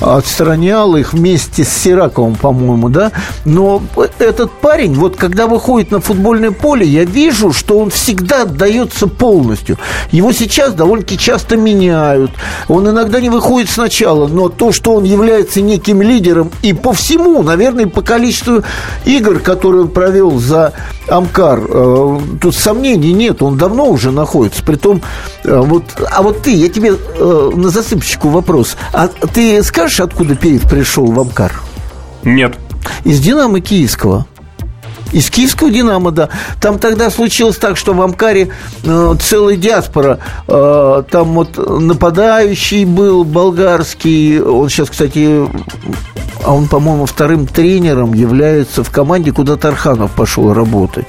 отстранял 0.00 0.96
их 0.96 1.12
вместе 1.12 1.64
с 1.64 1.68
Сираковым, 1.68 2.34
по-моему, 2.34 2.88
да, 2.88 3.12
но 3.44 3.82
этот 4.18 4.50
парень, 4.52 4.94
вот 4.94 5.16
когда 5.16 5.46
выходит 5.46 5.90
на 5.90 6.00
футбольное 6.00 6.50
поле, 6.50 6.86
я 6.86 7.04
вижу, 7.04 7.52
что 7.52 7.78
он 7.78 7.90
всегда 7.90 8.42
отдается 8.42 9.06
полностью. 9.06 9.78
Его 10.10 10.32
сейчас 10.32 10.74
довольно-таки 10.74 11.18
часто 11.18 11.56
меняют, 11.56 12.32
он 12.68 12.88
иногда 12.88 13.20
не 13.20 13.30
выходит 13.30 13.70
сначала, 13.70 14.26
но 14.26 14.48
то, 14.48 14.72
что 14.72 14.94
он 14.94 15.04
является 15.04 15.60
неким 15.60 16.02
лидером 16.02 16.50
и 16.62 16.72
по 16.72 16.92
всему, 16.92 17.42
наверное, 17.42 17.86
по 17.86 18.02
количеству 18.02 18.62
игр, 19.04 19.38
которые 19.38 19.82
он 19.82 19.88
провел 19.88 20.38
за 20.38 20.72
Амкар, 21.12 21.60
э, 21.68 22.18
тут 22.40 22.54
сомнений 22.54 23.12
нет, 23.12 23.42
он 23.42 23.58
давно 23.58 23.86
уже 23.86 24.10
находится. 24.10 24.64
Притом, 24.64 25.02
э, 25.44 25.56
вот, 25.56 25.84
а 26.10 26.22
вот 26.22 26.42
ты, 26.42 26.54
я 26.54 26.68
тебе 26.68 26.94
э, 26.94 27.50
на 27.54 27.68
засыпчику 27.68 28.28
вопрос. 28.28 28.76
А 28.92 29.08
ты 29.08 29.62
скажешь, 29.62 30.00
откуда 30.00 30.34
Пеев 30.34 30.68
пришел 30.68 31.06
в 31.06 31.20
Амкар? 31.20 31.52
Нет. 32.24 32.56
Из 33.04 33.20
«Динамо» 33.20 33.60
Киевского. 33.60 34.26
Из 35.12 35.28
киевского 35.28 35.70
«Динамо», 35.70 36.10
да. 36.10 36.30
Там 36.60 36.78
тогда 36.78 37.10
случилось 37.10 37.58
так, 37.58 37.76
что 37.76 37.92
в 37.92 38.00
Амкаре 38.00 38.48
э, 38.82 39.14
целая 39.20 39.56
диаспора. 39.56 40.18
Э, 40.48 41.02
там 41.10 41.34
вот 41.34 41.58
нападающий 41.58 42.86
был 42.86 43.24
болгарский. 43.24 44.40
Он 44.40 44.70
сейчас, 44.70 44.88
кстати, 44.88 45.46
а 46.44 46.54
он, 46.54 46.68
по-моему, 46.68 47.06
вторым 47.06 47.46
тренером 47.46 48.14
является 48.14 48.84
в 48.84 48.90
команде, 48.90 49.32
куда 49.32 49.56
Тарханов 49.56 50.10
пошел 50.12 50.52
работать. 50.52 51.06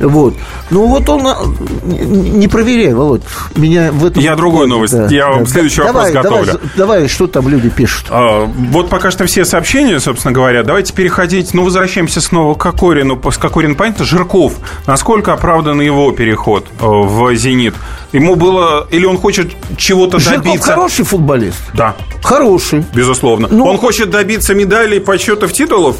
Вот. 0.00 0.34
Ну 0.70 0.86
вот 0.86 1.08
он 1.08 1.26
а, 1.26 1.36
не 1.84 2.48
проверяй, 2.48 2.94
Володь. 2.94 3.22
Меня 3.54 3.92
в 3.92 4.06
этом. 4.06 4.22
Я 4.22 4.34
другую 4.34 4.66
новость. 4.66 4.94
Да, 4.94 5.06
Я 5.08 5.28
вам 5.28 5.44
да. 5.44 5.50
следующий 5.50 5.82
давай, 5.82 6.12
вопрос 6.12 6.24
готовлю. 6.24 6.52
Давай, 6.52 6.70
давай, 6.76 7.08
что 7.08 7.26
там 7.26 7.48
люди 7.48 7.68
пишут. 7.68 8.06
А, 8.08 8.46
вот 8.46 8.88
пока 8.88 9.10
что 9.10 9.26
все 9.26 9.44
сообщения, 9.44 10.00
собственно 10.00 10.32
говоря. 10.32 10.62
Давайте 10.62 10.94
переходить. 10.94 11.52
Ну, 11.52 11.64
возвращаемся 11.64 12.20
снова 12.20 12.54
к 12.54 12.58
Кокорину. 12.58 13.20
С 13.30 13.36
Кокорин, 13.36 13.74
понятно, 13.74 14.04
Жирков. 14.04 14.54
Насколько 14.86 15.34
оправдан 15.34 15.80
его 15.80 16.12
переход 16.12 16.66
э, 16.80 16.84
в 16.86 17.34
«Зенит»? 17.34 17.74
Ему 18.12 18.34
было... 18.34 18.88
Или 18.90 19.04
он 19.04 19.18
хочет 19.18 19.52
чего-то 19.76 20.18
Жирков 20.18 20.44
добиться? 20.44 20.72
хороший 20.72 21.04
футболист. 21.04 21.58
Да. 21.74 21.94
Хороший. 22.22 22.84
Безусловно. 22.92 23.48
Ну, 23.50 23.66
он 23.66 23.78
хочет 23.78 24.10
добиться 24.10 24.49
медалей, 24.54 25.00
почетов, 25.00 25.52
титулов? 25.52 25.96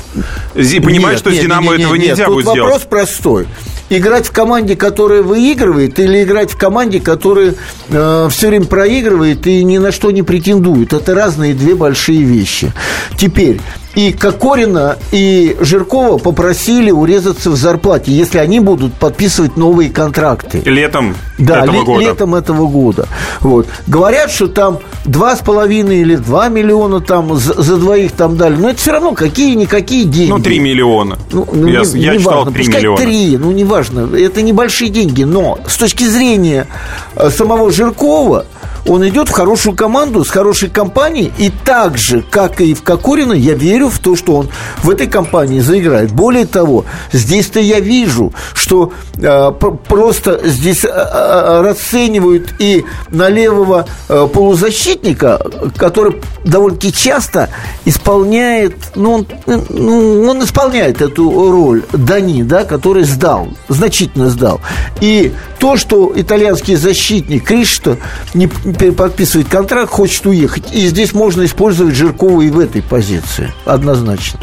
Нет, 0.55 1.19
что 1.19 1.31
с 1.31 1.39
«Динамо» 1.39 1.75
этого 1.75 1.95
нельзя 1.95 2.27
будет 2.27 2.45
Тут 2.45 2.55
сделать? 2.55 2.73
вопрос 2.73 2.83
простой 2.89 3.47
играть 3.91 4.27
в 4.27 4.31
команде, 4.31 4.77
которая 4.77 5.23
выигрывает, 5.23 5.99
или 5.99 6.23
играть 6.23 6.53
в 6.53 6.57
команде, 6.57 7.01
которая 7.01 7.55
э, 7.89 8.29
все 8.31 8.49
время 8.49 8.67
проигрывает 8.67 9.47
и 9.47 9.63
ни 9.65 9.79
на 9.79 9.93
что 9.93 10.11
не 10.13 10.23
претендует. 10.23 10.93
Это 10.93 11.15
разные 11.15 11.55
две 11.55 11.75
большие 11.75 12.23
вещи. 12.23 12.73
Теперь, 13.19 13.61
и 13.95 14.13
Кокорина, 14.13 14.97
и 15.11 15.57
Жиркова 15.61 16.19
попросили 16.19 16.91
урезаться 16.91 17.51
в 17.51 17.57
зарплате, 17.57 18.13
если 18.13 18.39
они 18.39 18.61
будут 18.61 18.95
подписывать 18.95 19.57
новые 19.57 19.91
контракты. 19.91 20.63
Летом 20.65 21.17
да, 21.39 21.63
этого 21.63 21.73
ле- 21.75 21.85
года. 21.85 22.01
летом 22.05 22.35
этого 22.35 22.67
года. 22.69 23.09
Вот. 23.41 23.67
Говорят, 23.87 24.31
что 24.31 24.47
там 24.47 24.79
2,5 25.07 25.93
или 25.95 26.17
2 26.17 26.49
миллиона 26.49 27.01
там 27.01 27.35
за, 27.37 27.61
за 27.61 27.77
двоих 27.77 28.13
там 28.13 28.37
дали. 28.37 28.55
Но 28.57 28.71
это 28.71 28.79
все 28.79 28.93
равно 28.93 29.13
какие-никакие 29.13 30.05
деньги. 30.05 30.31
Ну, 30.31 30.39
3 30.39 30.59
миллиона. 30.61 31.19
Ну, 31.33 31.49
ну, 31.53 31.67
я 31.67 31.81
не, 31.81 32.01
я 32.01 32.13
не 32.13 32.19
читал 32.19 32.45
важно. 32.45 32.53
3 32.53 32.65
Пускай 32.65 32.81
миллиона. 32.81 32.99
3, 32.99 33.37
ну, 33.39 33.51
неважно. 33.53 34.17
Это 34.17 34.43
небольшие 34.43 34.91
деньги. 34.91 35.25
Но 35.25 35.59
с 35.67 35.77
точки 35.77 36.05
зрения 36.05 36.69
э, 37.17 37.31
самого 37.31 37.71
Жиркова, 37.73 38.47
он 38.87 39.07
идет 39.09 39.29
в 39.29 39.33
хорошую 39.33 39.77
команду, 39.77 40.25
с 40.25 40.31
хорошей 40.31 40.69
компанией, 40.69 41.33
и 41.39 41.51
так 41.65 41.99
же, 41.99 42.23
как 42.23 42.61
и 42.61 42.75
в 42.75 42.83
Кокорина, 42.83 43.33
я 43.33 43.55
верю 43.55 43.89
в 43.89 43.99
то, 43.99 44.17
что 44.17 44.37
он 44.37 44.49
в 44.83 44.91
этой 44.91 45.07
компании 45.07 45.61
заиграет. 45.61 46.13
Более 46.13 46.47
того, 46.47 46.85
здесь-то 47.13 47.61
я 47.61 47.81
вижу, 47.81 48.33
что 48.55 48.93
э, 49.17 49.51
просто 49.89 50.41
здесь 50.45 50.85
э, 50.85 50.89
э, 50.89 51.63
расценивают 51.63 52.55
и 52.59 52.85
на 53.11 53.29
левого 53.29 53.87
э, 54.09 54.29
полузащитника, 54.33 55.41
который 55.77 56.17
довольно-таки 56.45 56.93
часто 56.93 57.51
исполняет, 57.85 58.75
ну 58.95 59.13
он, 59.13 59.27
ну, 59.69 60.29
он 60.29 60.43
исполняет 60.43 61.03
эту 61.03 61.51
роль 61.51 61.83
Дани, 61.93 62.43
да, 62.43 62.65
который 62.65 63.05
сдал, 63.05 63.49
значительно 63.69 64.31
сдал. 64.31 64.61
И 65.01 65.33
то, 65.59 65.77
что 65.77 66.13
итальянский 66.15 66.77
защитник 66.77 67.45
Кришто 67.45 67.99
не 68.35 68.49
подписывает 68.73 69.49
контракт, 69.49 69.91
хочет 69.91 70.27
уехать. 70.27 70.73
И 70.73 70.87
здесь 70.87 71.13
можно 71.13 71.45
использовать 71.45 71.95
Жиркова 71.95 72.43
и 72.43 72.51
в 72.51 72.59
этой 72.59 72.83
позиции. 72.83 73.53
Однозначно. 73.65 74.41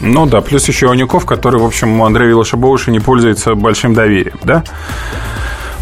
Ну 0.00 0.26
да, 0.26 0.40
плюс 0.40 0.68
еще 0.68 0.90
Анюков, 0.90 1.24
который, 1.24 1.60
в 1.60 1.64
общем, 1.64 2.00
у 2.00 2.04
Андрея 2.04 2.28
Вилошабовыша 2.28 2.90
не 2.90 3.00
пользуется 3.00 3.54
большим 3.54 3.94
доверием, 3.94 4.38
да? 4.44 4.64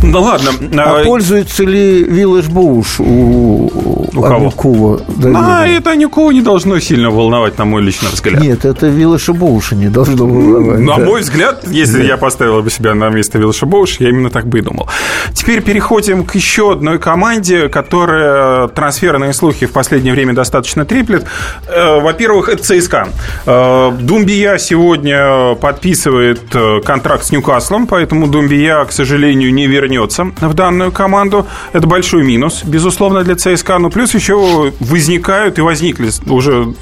Ну 0.03 0.21
ладно. 0.21 0.51
А, 0.77 1.01
а 1.01 1.05
пользуется 1.05 1.65
ли 1.65 2.03
Виллаж 2.05 2.49
Боуш 2.49 3.01
у 3.01 4.02
У 4.15 4.23
кого? 4.23 4.37
Анюкова. 4.47 5.01
А 5.35 5.67
это 5.67 5.91
Анюкова 5.91 6.31
не 6.33 6.43
должно 6.43 6.79
сильно 6.81 7.11
волновать, 7.11 7.59
на 7.59 7.65
мой 7.65 7.83
личный 7.83 8.11
взгляд. 8.11 8.41
Нет, 8.43 8.65
это 8.65 8.87
Вилоша 8.89 9.33
Боуша 9.33 9.75
не 9.75 9.89
должно 9.89 10.27
волновать. 10.27 10.81
На 10.81 10.97
да. 10.97 11.05
мой 11.05 11.21
взгляд, 11.23 11.65
если 11.67 11.99
Да. 11.99 12.05
я 12.05 12.17
поставил 12.17 12.63
бы 12.63 12.71
себя 12.71 12.95
на 12.95 13.09
место 13.09 13.39
Вилша 13.39 13.67
Боуш, 13.67 13.97
я 14.01 14.09
именно 14.11 14.31
так 14.31 14.47
бы 14.47 14.59
и 14.59 14.63
думал. 14.63 14.89
Теперь 15.35 15.63
переходим 15.63 16.25
к 16.25 16.35
еще 16.35 16.73
одной 16.73 16.99
команде, 16.99 17.69
которая 17.69 18.69
трансферные 18.69 19.33
слухи 19.33 19.67
в 19.67 19.73
последнее 19.73 20.13
время 20.13 20.35
достаточно 20.35 20.85
треплет. 20.85 21.25
Э, 21.69 22.01
Во-первых, 22.01 22.49
это 22.49 22.63
ЦСКА. 22.63 23.09
Э, 23.47 23.93
Думбия 24.01 24.59
сегодня 24.59 25.55
подписывает 25.55 26.41
э, 26.55 26.81
контракт 26.85 27.25
с 27.25 27.31
Ньюкаслом, 27.33 27.87
поэтому 27.87 28.27
Думбия, 28.27 28.85
к 28.85 28.93
сожалению, 28.93 29.53
не 29.55 29.67
вернется 29.67 30.25
в 30.41 30.55
данную 30.55 30.93
команду. 30.93 31.47
Это 31.73 31.87
большой 31.87 32.25
минус, 32.25 32.63
безусловно, 32.65 33.23
для 33.23 33.37
ЦСКА. 33.37 33.79
Но 33.79 33.91
плюс 33.91 34.02
еще 34.15 34.73
возникают 34.81 35.59
и 35.59 35.63
возникли 35.63 36.11
уже 36.27 36.75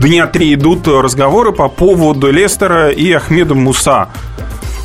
дня 0.00 0.26
три 0.26 0.54
идут 0.54 0.86
разговоры 0.88 1.52
по 1.52 1.68
поводу 1.68 2.30
Лестера 2.30 2.90
и 2.90 3.10
Ахмеда 3.12 3.54
Муса. 3.54 4.08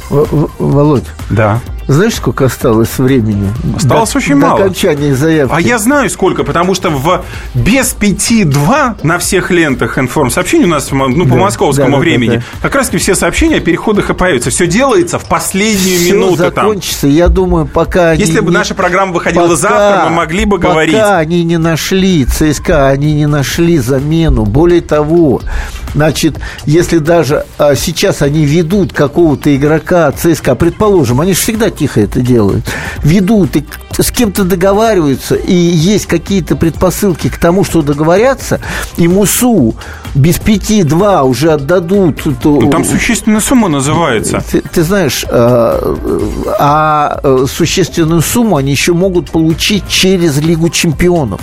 В- 0.09 0.25
В- 0.25 0.51
Володь, 0.59 1.05
Да. 1.29 1.59
Знаешь, 1.87 2.15
сколько 2.15 2.45
осталось 2.45 2.97
времени? 2.97 3.51
Осталось 3.75 4.11
До- 4.11 4.17
очень 4.17 4.39
до 4.39 4.47
мало. 4.47 4.59
окончания 4.61 5.13
заявки. 5.15 5.53
А 5.55 5.59
я 5.61 5.77
знаю 5.77 6.09
сколько, 6.09 6.43
потому 6.43 6.73
что 6.75 6.89
в 6.89 7.23
без 7.53 7.93
пяти 7.93 8.43
два 8.43 8.95
на 9.03 9.17
всех 9.17 9.51
лентах 9.51 9.97
информсообщений 9.97 10.65
у 10.65 10.69
нас 10.69 10.89
ну, 10.91 11.23
по 11.25 11.31
Да, 11.31 11.35
московскому 11.35 11.89
да, 11.89 11.93
да, 11.95 11.99
времени 11.99 12.35
да, 12.37 12.43
как 12.61 12.75
раз 12.75 12.87
таки 12.87 12.97
все 12.99 13.15
сообщения 13.15 13.57
о 13.57 13.59
переходах 13.61 14.09
и 14.09 14.13
появятся. 14.13 14.49
Все 14.51 14.67
делается 14.67 15.17
в 15.19 15.25
последнюю 15.25 15.99
Всё 15.99 16.13
минуту 16.15 16.37
там. 16.37 16.45
закончится, 16.53 17.07
я 17.07 17.27
думаю, 17.27 17.65
пока 17.65 18.11
они 18.11 18.21
Если 18.21 18.39
бы 18.39 18.51
не- 18.51 18.57
наша 18.57 18.75
программа 18.75 19.11
выходила 19.13 19.43
пока- 19.43 19.55
завтра, 19.55 20.03
мы 20.09 20.15
могли 20.15 20.45
бы 20.45 20.57
пока 20.57 20.69
говорить. 20.73 20.95
они 20.95 21.43
не 21.43 21.57
нашли, 21.57 22.25
ЦСКА, 22.25 22.89
они 22.89 23.13
не 23.13 23.25
нашли 23.25 23.79
замену. 23.79 24.43
Более 24.45 24.81
того, 24.81 25.41
значит, 25.95 26.35
если 26.65 26.99
даже 26.99 27.45
а, 27.57 27.75
сейчас 27.75 28.21
они 28.21 28.45
ведут 28.45 28.93
какого-то 28.93 29.53
игрока 29.55 30.11
ЦСКА, 30.11 30.55
предположим, 30.55 31.21
они 31.21 31.33
же 31.33 31.39
всегда 31.39 31.70
тихо 31.71 32.01
это 32.01 32.21
делают, 32.21 32.63
ведут 33.03 33.55
и 33.55 33.65
с 33.99 34.11
кем-то 34.11 34.43
договариваются, 34.43 35.35
и 35.35 35.53
есть 35.53 36.05
какие-то 36.05 36.55
предпосылки 36.55 37.27
к 37.29 37.37
тому, 37.37 37.63
что 37.63 37.81
договорятся, 37.81 38.59
и 38.97 39.07
Мусу 39.07 39.75
без 40.15 40.37
пяти-два 40.39 41.23
уже 41.23 41.51
отдадут. 41.51 42.23
то- 42.41 42.61
Ну, 42.61 42.69
там 42.69 42.85
существенная 42.85 43.41
сумма 43.41 43.67
называется. 43.67 44.43
ты, 44.51 44.61
ты 44.61 44.83
знаешь, 44.83 45.25
а, 45.29 45.79
а, 46.59 47.19
а 47.23 47.45
существенную 47.47 48.21
сумму 48.21 48.57
они 48.57 48.71
еще 48.71 48.93
могут 48.93 49.31
получить 49.31 49.87
через 49.87 50.37
Лигу 50.37 50.69
чемпионов. 50.69 51.41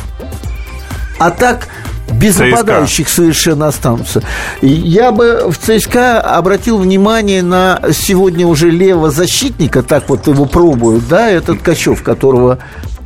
А 1.19 1.31
так 1.31 1.69
без 2.12 2.35
ЦСКА. 2.35 2.47
нападающих 2.47 3.09
совершенно 3.09 3.68
останутся. 3.68 4.23
Я 4.62 5.12
бы 5.12 5.51
в 5.51 5.59
ЦСКА 5.59 6.21
обратил 6.21 6.79
внимание 6.79 7.42
на 7.42 7.81
сегодня 7.92 8.47
уже 8.47 8.71
левого 8.71 9.11
защитника, 9.11 9.83
так 9.83 10.09
вот 10.09 10.27
его 10.27 10.44
пробуют, 10.44 11.09
да, 11.09 11.31
этот 11.31 11.62
Качев, 11.62 12.03
которого 12.03 12.59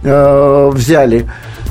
э, 0.03 0.71
взяли 0.73 1.31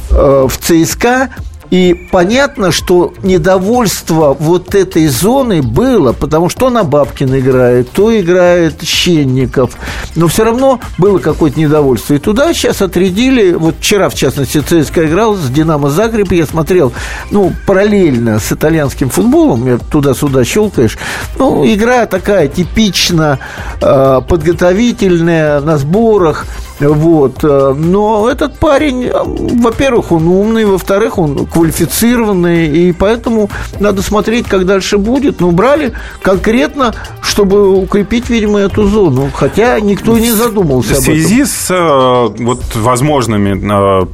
э, 0.10 0.48
в 0.48 0.58
ЦСКА. 0.58 1.30
И 1.72 1.94
понятно, 2.12 2.72
что 2.72 3.14
недовольство 3.24 4.36
вот 4.38 4.76
этой 4.76 5.08
зоны 5.08 5.62
было, 5.62 6.12
потому 6.12 6.50
что 6.50 6.70
на 6.70 6.84
Бабкин 6.84 7.40
играет, 7.40 7.90
то 7.92 8.18
играет 8.20 8.84
Щенников. 8.84 9.78
Но 10.16 10.28
все 10.28 10.44
равно 10.44 10.82
было 10.98 11.20
какое-то 11.20 11.58
недовольство. 11.58 12.14
И 12.14 12.18
туда 12.18 12.54
сейчас 12.54 12.82
отрядили, 12.82 13.54
вот 13.54 13.76
вчера, 13.80 14.10
в 14.10 14.16
частности, 14.16 14.60
ЦСКА 14.60 15.06
играл 15.06 15.36
с 15.36 15.48
Динамо 15.50 15.90
Загреб, 15.90 16.34
я 16.34 16.46
смотрел, 16.46 16.92
ну, 17.32 17.54
параллельно 17.66 18.40
с 18.40 18.52
итальянским 18.52 19.10
футболом, 19.10 19.66
я 19.66 19.78
туда-сюда 19.78 20.44
щелкаешь. 20.44 20.98
Ну, 21.40 21.66
игра 21.66 22.06
такая 22.06 22.50
типично 22.50 23.40
э, 23.82 24.22
подготовительная, 24.28 25.62
на 25.62 25.78
сборах. 25.78 26.46
Вот. 26.80 27.44
э, 27.44 27.76
Но 27.78 28.30
этот 28.30 28.58
парень, 28.58 29.06
э, 29.06 29.14
во-первых, 29.24 30.12
он 30.12 30.28
умный, 30.28 30.66
во-вторых, 30.66 31.18
он 31.18 31.46
квалифицированный, 31.62 32.68
и 32.68 32.92
поэтому 32.92 33.50
надо 33.80 34.02
смотреть, 34.02 34.48
как 34.48 34.66
дальше 34.66 34.98
будет. 34.98 35.40
Ну, 35.40 35.52
брали 35.52 35.94
конкретно, 36.22 36.94
чтобы 37.22 37.72
укрепить, 37.78 38.30
видимо, 38.30 38.60
эту 38.60 38.88
зону. 38.88 39.30
Хотя 39.34 39.80
никто 39.80 40.18
и 40.18 40.22
не 40.22 40.32
задумался 40.32 40.96
В 40.96 40.98
об 40.98 41.04
этом. 41.04 41.14
связи 41.14 41.46
с 41.46 41.70
э, 41.70 42.44
вот 42.44 42.64
возможными 42.76 44.02
э, 44.02 44.06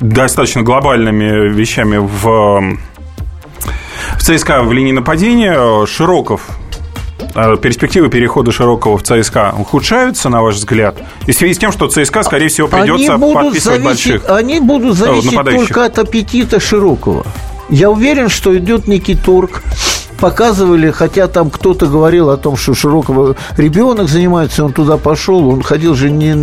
достаточно 0.00 0.62
глобальными 0.62 1.48
вещами 1.48 1.96
в, 1.96 2.78
в 4.18 4.22
ЦСКА 4.22 4.62
в 4.62 4.72
линии 4.72 4.92
нападения, 4.92 5.54
э, 5.56 5.86
Широков 5.86 6.42
э, 6.48 6.69
Перспективы 7.34 8.08
перехода 8.08 8.52
Широкого 8.52 8.98
в 8.98 9.02
ЦСКА 9.02 9.54
ухудшаются, 9.58 10.28
на 10.28 10.42
ваш 10.42 10.56
взгляд? 10.56 10.96
И 11.26 11.32
в 11.32 11.34
связи 11.36 11.54
с 11.54 11.58
тем, 11.58 11.72
что 11.72 11.88
ЦСКА, 11.88 12.22
скорее 12.22 12.48
всего, 12.48 12.68
придется 12.68 13.14
они 13.14 13.34
подписывать 13.34 13.82
зависеть, 13.82 14.12
больших. 14.12 14.30
Они 14.30 14.60
будут 14.60 14.96
зависеть 14.96 15.32
нападающих. 15.32 15.68
только 15.68 15.84
от 15.84 15.98
аппетита 15.98 16.60
Широкого. 16.60 17.24
Я 17.68 17.90
уверен, 17.90 18.28
что 18.28 18.56
идет 18.58 18.88
некий 18.88 19.14
торг. 19.14 19.62
Показывали, 20.20 20.90
хотя 20.90 21.28
там 21.28 21.48
кто-то 21.50 21.86
говорил 21.86 22.28
о 22.30 22.36
том, 22.36 22.56
что 22.56 22.74
Широкого 22.74 23.36
ребенок 23.56 24.08
занимается, 24.08 24.64
он 24.64 24.72
туда 24.72 24.96
пошел, 24.98 25.48
он 25.48 25.62
ходил 25.62 25.94
же 25.94 26.10
не, 26.10 26.34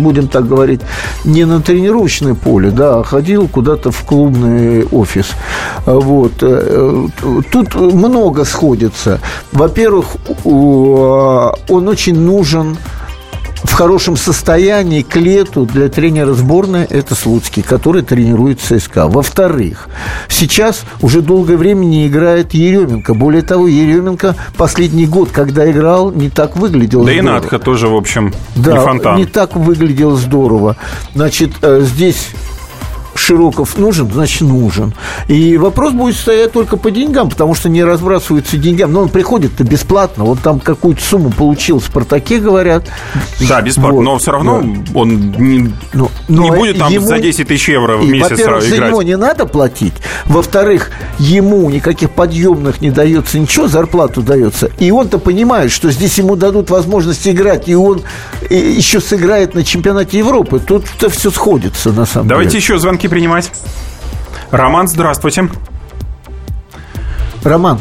будем 0.00 0.28
так 0.28 0.46
говорить, 0.46 0.80
не 1.24 1.44
на 1.44 1.60
тренировочное 1.60 2.34
поле, 2.34 2.70
да, 2.70 3.00
а 3.00 3.02
ходил 3.02 3.48
куда-то 3.48 3.90
в 3.90 4.04
клубный 4.04 4.84
офис. 4.86 5.26
Вот. 5.84 6.32
Э, 6.42 7.06
Тут 7.50 7.74
много 7.74 8.44
сходится. 8.44 9.20
Во-первых, 9.52 10.06
у- 10.44 11.50
он 11.68 11.88
очень 11.88 12.18
нужен 12.18 12.76
в 13.62 13.72
хорошем 13.72 14.16
состоянии 14.16 15.02
к 15.02 15.16
лету 15.16 15.64
для 15.66 15.88
тренера 15.88 16.32
сборной 16.34 16.84
это 16.84 17.14
Слуцкий, 17.14 17.62
который 17.62 18.02
тренирует 18.02 18.60
ЦСКА. 18.60 19.06
Во-вторых, 19.08 19.88
сейчас 20.28 20.82
уже 21.00 21.22
долгое 21.22 21.56
время 21.56 21.84
не 21.84 22.06
играет 22.06 22.54
Еременко. 22.54 23.14
Более 23.14 23.42
того, 23.42 23.68
Еременко 23.68 24.36
последний 24.56 25.06
год, 25.06 25.30
когда 25.30 25.70
играл, 25.70 26.10
не 26.12 26.28
так 26.28 26.56
выглядел. 26.56 27.04
Да 27.04 27.12
и. 27.12 27.20
Надха 27.20 27.58
тоже, 27.58 27.88
в 27.88 27.94
общем, 27.94 28.32
Да, 28.56 28.72
не 28.72 28.84
фонтан. 28.84 29.16
не 29.16 29.26
так 29.26 29.56
выглядел 29.56 30.16
здорово. 30.16 30.76
Значит, 31.14 31.52
э, 31.62 31.80
здесь 31.82 32.28
Широков 33.26 33.78
нужен, 33.78 34.10
значит, 34.12 34.40
нужен. 34.42 34.92
И 35.28 35.56
вопрос 35.56 35.92
будет 35.92 36.16
стоять 36.16 36.52
только 36.52 36.76
по 36.76 36.90
деньгам, 36.90 37.30
потому 37.30 37.54
что 37.54 37.68
не 37.68 37.84
разбрасываются 37.84 38.56
деньгами. 38.56 38.90
Но 38.90 39.02
он 39.02 39.08
приходит-то 39.10 39.62
бесплатно. 39.62 40.24
Он 40.24 40.36
там 40.36 40.58
какую-то 40.58 41.02
сумму 41.04 41.30
получил 41.30 41.78
в 41.78 41.84
«Спартаке», 41.84 42.38
говорят. 42.38 42.88
Да, 43.48 43.62
бесплатно, 43.62 43.96
Вот, 43.98 44.02
но 44.02 44.18
все 44.18 44.32
равно 44.32 44.60
да. 44.62 44.68
он 44.94 45.30
не, 45.38 45.72
Ну, 45.92 46.10
не 46.28 46.36
но 46.36 46.48
будет 46.52 46.78
там 46.78 46.92
ему- 46.92 47.06
за 47.06 47.18
10 47.20 47.46
тысяч 47.46 47.68
евро 47.68 47.96
в 47.96 48.08
месяц 48.08 48.30
во-первых, 48.30 48.62
за 48.64 48.76
играть. 48.76 48.90
него 48.90 49.02
не 49.02 49.16
надо 49.16 49.46
платить. 49.46 49.94
Во-вторых, 50.26 50.90
ему 51.18 51.70
никаких 51.70 52.10
подъемных 52.10 52.80
не 52.80 52.90
дается 52.90 53.38
ничего, 53.38 53.68
зарплату 53.68 54.22
дается. 54.22 54.68
И 54.78 54.90
он-то 54.90 55.18
понимает, 55.18 55.70
что 55.70 55.90
здесь 55.92 56.18
ему 56.18 56.34
дадут 56.34 56.70
возможность 56.70 57.26
играть, 57.28 57.68
и 57.68 57.74
он 57.76 58.02
э, 58.50 58.54
еще 58.56 59.00
сыграет 59.00 59.54
на 59.54 59.62
чемпионате 59.64 60.18
Европы. 60.18 60.58
Тут-то 60.58 61.08
все 61.08 61.30
сходится, 61.30 61.92
на 61.92 62.04
самом 62.04 62.28
Давайте 62.28 62.50
деле. 62.52 62.62
еще 62.62 62.78
звонки 62.78 63.08
принимать. 63.12 63.52
Роман, 64.50 64.88
здравствуйте. 64.88 65.50
Роман, 67.44 67.78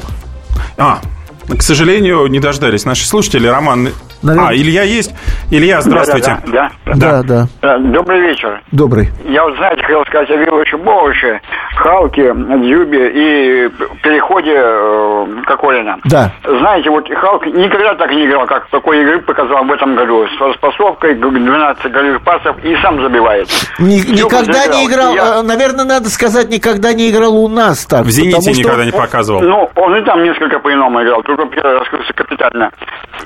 А, 0.77 0.99
к 1.47 1.61
сожалению, 1.61 2.27
не 2.27 2.41
дождались 2.41 2.83
наши 2.83 3.07
слушатели. 3.07 3.47
Роман... 3.47 3.91
Наверное- 4.23 4.49
А, 4.49 4.53
Илья 4.55 4.83
есть? 4.83 5.13
Илья, 5.49 5.81
здравствуйте. 5.81 6.37
Да, 6.47 6.69
да, 6.85 6.95
да, 6.95 7.23
да, 7.23 7.45
да. 7.61 7.77
Добрый 7.79 8.21
вечер. 8.21 8.61
добрый. 8.71 9.09
Я 9.25 9.43
вот, 9.43 9.55
знаете, 9.57 9.81
хотел 9.83 10.03
сказать 10.05 10.29
о 10.29 10.35
Виловиче 10.37 10.77
Бовиче, 10.77 11.41
Халке, 11.75 12.33
Дзюбе 12.33 13.09
и 13.09 13.69
переходе 14.03 14.53
э, 14.55 15.25
Кокорина. 15.45 15.97
Да. 16.05 16.31
Знаете, 16.45 16.89
вот 16.89 17.07
Халк 17.13 17.45
никогда 17.47 17.95
так 17.95 18.11
не 18.11 18.25
играл, 18.27 18.45
как 18.45 18.67
такой 18.69 19.01
игры 19.01 19.19
показал 19.21 19.65
в 19.65 19.71
этом 19.71 19.95
году. 19.95 20.25
С 20.37 20.41
распасовкой, 20.41 21.15
12 21.15 21.91
голевых 21.91 22.21
пасов 22.23 22.55
и 22.63 22.75
сам 22.81 23.01
забивает. 23.01 23.47
Ни- 23.79 24.05
никогда 24.21 24.67
не 24.67 24.85
играл, 24.87 25.15
Я- 25.15 25.39
э, 25.39 25.41
наверное, 25.41 25.85
надо 25.85 26.09
сказать, 26.09 26.49
никогда 26.49 26.93
не 26.93 27.09
играл 27.09 27.35
у 27.35 27.47
нас 27.49 27.85
так. 27.85 28.03
В 28.05 28.09
«Зените» 28.11 28.53
что- 28.53 28.59
никогда 28.61 28.85
не 28.85 28.91
показывал. 28.91 29.41
Ну, 29.41 29.69
он 29.75 29.95
и 29.95 30.01
там 30.05 30.23
несколько 30.23 30.59
по-иному 30.59 31.01
играл, 31.03 31.21
только 31.23 31.45
первый 31.47 31.79
раскрылся 31.79 32.13
капитально. 32.13 32.71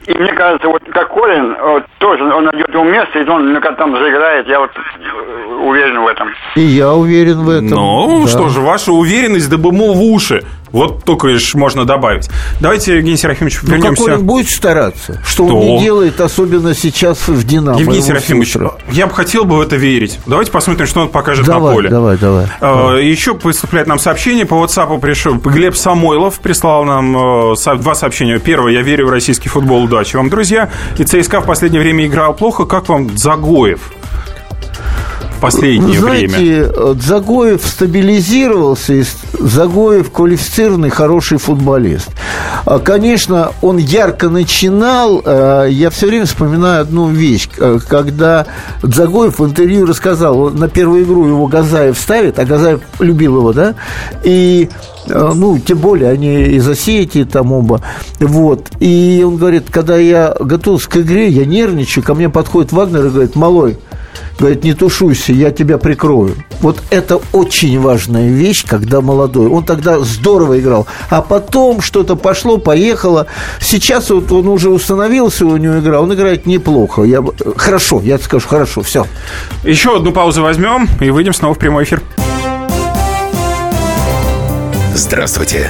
И 0.08 0.14
мне 0.14 0.32
кажется, 0.34 0.68
вот 0.68 0.82
как 0.94 1.10
Колин, 1.10 1.56
вот, 1.62 1.84
тоже 1.98 2.24
он 2.24 2.46
найдет 2.46 2.70
ему 2.70 2.84
место, 2.86 3.20
и 3.20 3.28
он 3.28 3.60
как 3.62 3.78
там 3.78 3.92
заиграет, 3.98 4.48
я 4.48 4.60
вот 4.60 4.72
э, 4.76 5.54
уверен 5.64 6.02
в 6.02 6.08
этом. 6.08 6.30
И 6.56 6.62
я 6.62 6.94
уверен 6.94 7.44
в 7.44 7.50
этом. 7.50 7.70
Ну, 7.70 8.22
да. 8.24 8.30
что 8.30 8.44
тоже. 8.44 8.62
Ваша 8.62 8.92
уверенность 8.92 9.50
да 9.50 9.58
бы 9.58 9.72
в 9.72 10.02
уши. 10.02 10.44
Вот 10.72 11.04
только 11.04 11.28
лишь 11.28 11.54
можно 11.56 11.86
добавить. 11.86 12.30
Давайте, 12.60 12.96
Евгений 12.98 13.18
Серафимович, 13.18 13.60
ну, 13.64 13.70
вернемся. 13.70 14.04
Какой 14.04 14.18
он 14.18 14.26
будет 14.26 14.50
стараться? 14.50 15.22
Что, 15.26 15.46
что 15.46 15.58
он 15.58 15.66
не 15.66 15.80
делает, 15.82 16.20
особенно 16.20 16.74
сейчас 16.74 17.28
в 17.28 17.46
«Динамо». 17.46 17.80
Евгений 17.80 18.02
Серафимович, 18.02 18.54
сутра. 18.54 18.74
я 18.92 19.08
бы 19.08 19.14
хотел 19.14 19.46
бы 19.46 19.58
в 19.58 19.62
это 19.62 19.76
верить. 19.76 20.20
Давайте 20.26 20.52
посмотрим, 20.52 20.88
что 20.88 21.02
он 21.02 21.10
покажет 21.10 21.46
давай, 21.46 21.70
на 21.70 21.76
поле. 21.76 21.90
Давай, 21.90 22.18
давай. 22.18 22.48
давай. 22.60 23.06
Еще 23.06 23.36
поступляет 23.36 23.88
нам 23.88 24.00
сообщение. 24.00 24.46
По 24.46 24.56
WhatsApp 24.56 25.00
пришел 25.00 25.36
Глеб 25.36 25.76
Самойлов 25.76 26.40
прислал 26.40 26.84
нам 26.84 27.54
э, 27.54 27.76
два 27.78 27.96
сообщения. 27.96 28.40
Первое. 28.40 28.74
Я 28.74 28.82
верю 28.82 29.08
в 29.08 29.10
российский 29.10 29.50
футбол. 29.50 29.84
Удачи 29.84 30.16
вам, 30.16 30.30
друзья. 30.30 30.70
И 30.98 31.04
ЦСКА 31.04 31.42
в 31.42 31.46
последнее 31.46 31.82
время 31.82 32.06
играл 32.06 32.34
плохо. 32.34 32.66
Как 32.66 32.90
вам 32.90 33.18
Загоев? 33.18 33.92
Последнее 35.46 36.00
Знаете, 36.00 36.28
время? 36.28 36.74
Знаете, 36.74 37.02
Загоев 37.02 37.66
стабилизировался, 37.66 38.94
и 38.94 39.04
Загоев 39.40 40.12
квалифицированный 40.12 40.90
хороший 40.90 41.38
футболист. 41.38 42.10
А, 42.66 42.80
конечно, 42.80 43.52
он 43.62 43.78
ярко 43.78 44.30
начинал. 44.30 45.22
А, 45.24 45.66
я 45.66 45.90
все 45.90 46.08
время 46.08 46.26
вспоминаю 46.26 46.82
одну 46.82 47.10
вещь, 47.10 47.48
когда 47.88 48.48
Загоев 48.82 49.40
в 49.40 49.46
интервью 49.46 49.86
рассказал, 49.86 50.50
на 50.50 50.68
первую 50.68 51.04
игру 51.04 51.28
его 51.28 51.48
Газаев 51.48 51.98
ставит, 51.98 52.40
а 52.40 52.46
Газаев 52.46 52.82
любил 53.00 53.38
его, 53.38 53.54
да, 53.54 53.76
и 54.24 54.70
ну, 55.08 55.60
тем 55.60 55.78
более, 55.78 56.10
они 56.10 56.44
из 56.44 56.68
Осетии 56.68 57.24
там 57.24 57.52
оба. 57.52 57.82
Вот. 58.20 58.72
И 58.80 59.24
он 59.26 59.38
говорит, 59.38 59.66
когда 59.70 59.98
я 59.98 60.36
готовился 60.40 60.90
к 60.90 60.98
игре, 60.98 61.28
я 61.28 61.46
нервничаю, 61.46 62.04
ко 62.04 62.16
мне 62.16 62.30
подходит 62.30 62.72
Вагнер 62.72 63.06
и 63.06 63.10
говорит, 63.10 63.36
малой, 63.36 63.78
говорит, 64.40 64.64
не 64.64 64.74
тушуйся, 64.74 65.34
я 65.34 65.52
тебя 65.52 65.78
прикрою. 65.78 66.36
Вот 66.62 66.82
это 66.90 67.20
очень 67.32 67.80
важная 67.80 68.30
вещь, 68.30 68.66
когда 68.66 69.02
молодой. 69.02 69.48
Он 69.48 69.64
тогда 69.64 70.00
здорово 70.00 70.60
играл. 70.60 70.88
А 71.10 71.22
потом 71.22 71.82
что-то 71.82 72.16
пошло, 72.16 72.58
поехало. 72.58 73.28
Сейчас 73.60 74.10
вот 74.10 74.32
он 74.32 74.48
уже 74.48 74.70
установился, 74.70 75.46
у 75.46 75.58
него 75.58 75.80
игра, 75.80 76.02
он 76.02 76.14
играет 76.14 76.46
неплохо. 76.46 77.04
Я... 77.04 77.24
Хорошо, 77.56 78.02
я 78.04 78.18
скажу, 78.18 78.48
хорошо, 78.48 78.82
все. 78.82 79.06
Еще 79.64 79.96
одну 79.96 80.12
паузу 80.12 80.42
возьмем 80.42 80.90
и 81.00 81.10
выйдем 81.10 81.34
снова 81.34 81.54
в 81.56 81.60
прямой 81.60 81.84
эфир. 81.84 82.02
Здравствуйте, 84.94 85.70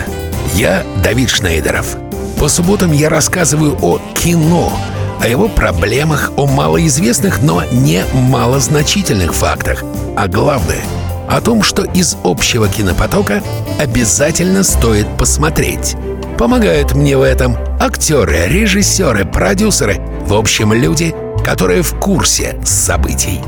я 0.54 0.84
Давид 1.04 1.30
Шнейдеров. 1.30 1.98
По 2.40 2.48
субботам 2.48 2.92
я 2.92 3.10
рассказываю 3.10 3.78
о 3.82 4.00
кино– 4.14 4.72
о 5.22 5.28
его 5.28 5.48
проблемах, 5.48 6.32
о 6.38 6.46
малоизвестных, 6.46 7.42
но 7.42 7.64
не 7.72 8.04
малозначительных 8.14 9.34
фактах. 9.34 9.84
А 10.16 10.28
главное— 10.28 10.82
о 11.30 11.42
том, 11.42 11.64
что 11.64 11.84
из 11.84 12.18
общего 12.24 12.68
кинопотока 12.68 13.42
обязательно 13.80 14.64
стоит 14.64 15.08
посмотреть. 15.18 15.96
Помогают 16.38 16.94
мне 16.94 17.18
в 17.18 17.22
этом 17.22 17.58
актеры, 17.80 18.48
режиссеры, 18.48 19.26
продюсеры, 19.26 20.02
в 20.26 20.34
общем, 20.34 20.74
люди, 20.74 21.16
которые 21.44 21.82
в 21.82 21.96
курсе 22.00 22.60
событий. 22.64 23.42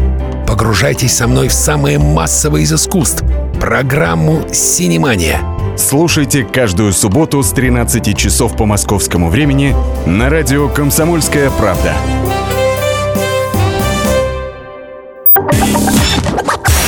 Погружайтесь 0.48 1.16
со 1.16 1.28
мной 1.28 1.50
в 1.50 1.54
самое 1.54 2.00
массовое 2.00 2.62
из 2.62 2.74
искусств— 2.74 3.24
программу 3.60 4.44
«Синемания»— 4.54 5.42
Слушайте 5.78 6.44
каждую 6.44 6.92
субботу 6.92 7.44
с 7.44 7.52
13 7.52 8.18
часов 8.18 8.58
по 8.58 8.66
московскому 8.66 9.30
времени 9.30 9.76
на 10.08 10.28
радио 10.30 10.68
«Комсомольская 10.68 11.52
правда». 11.52 11.94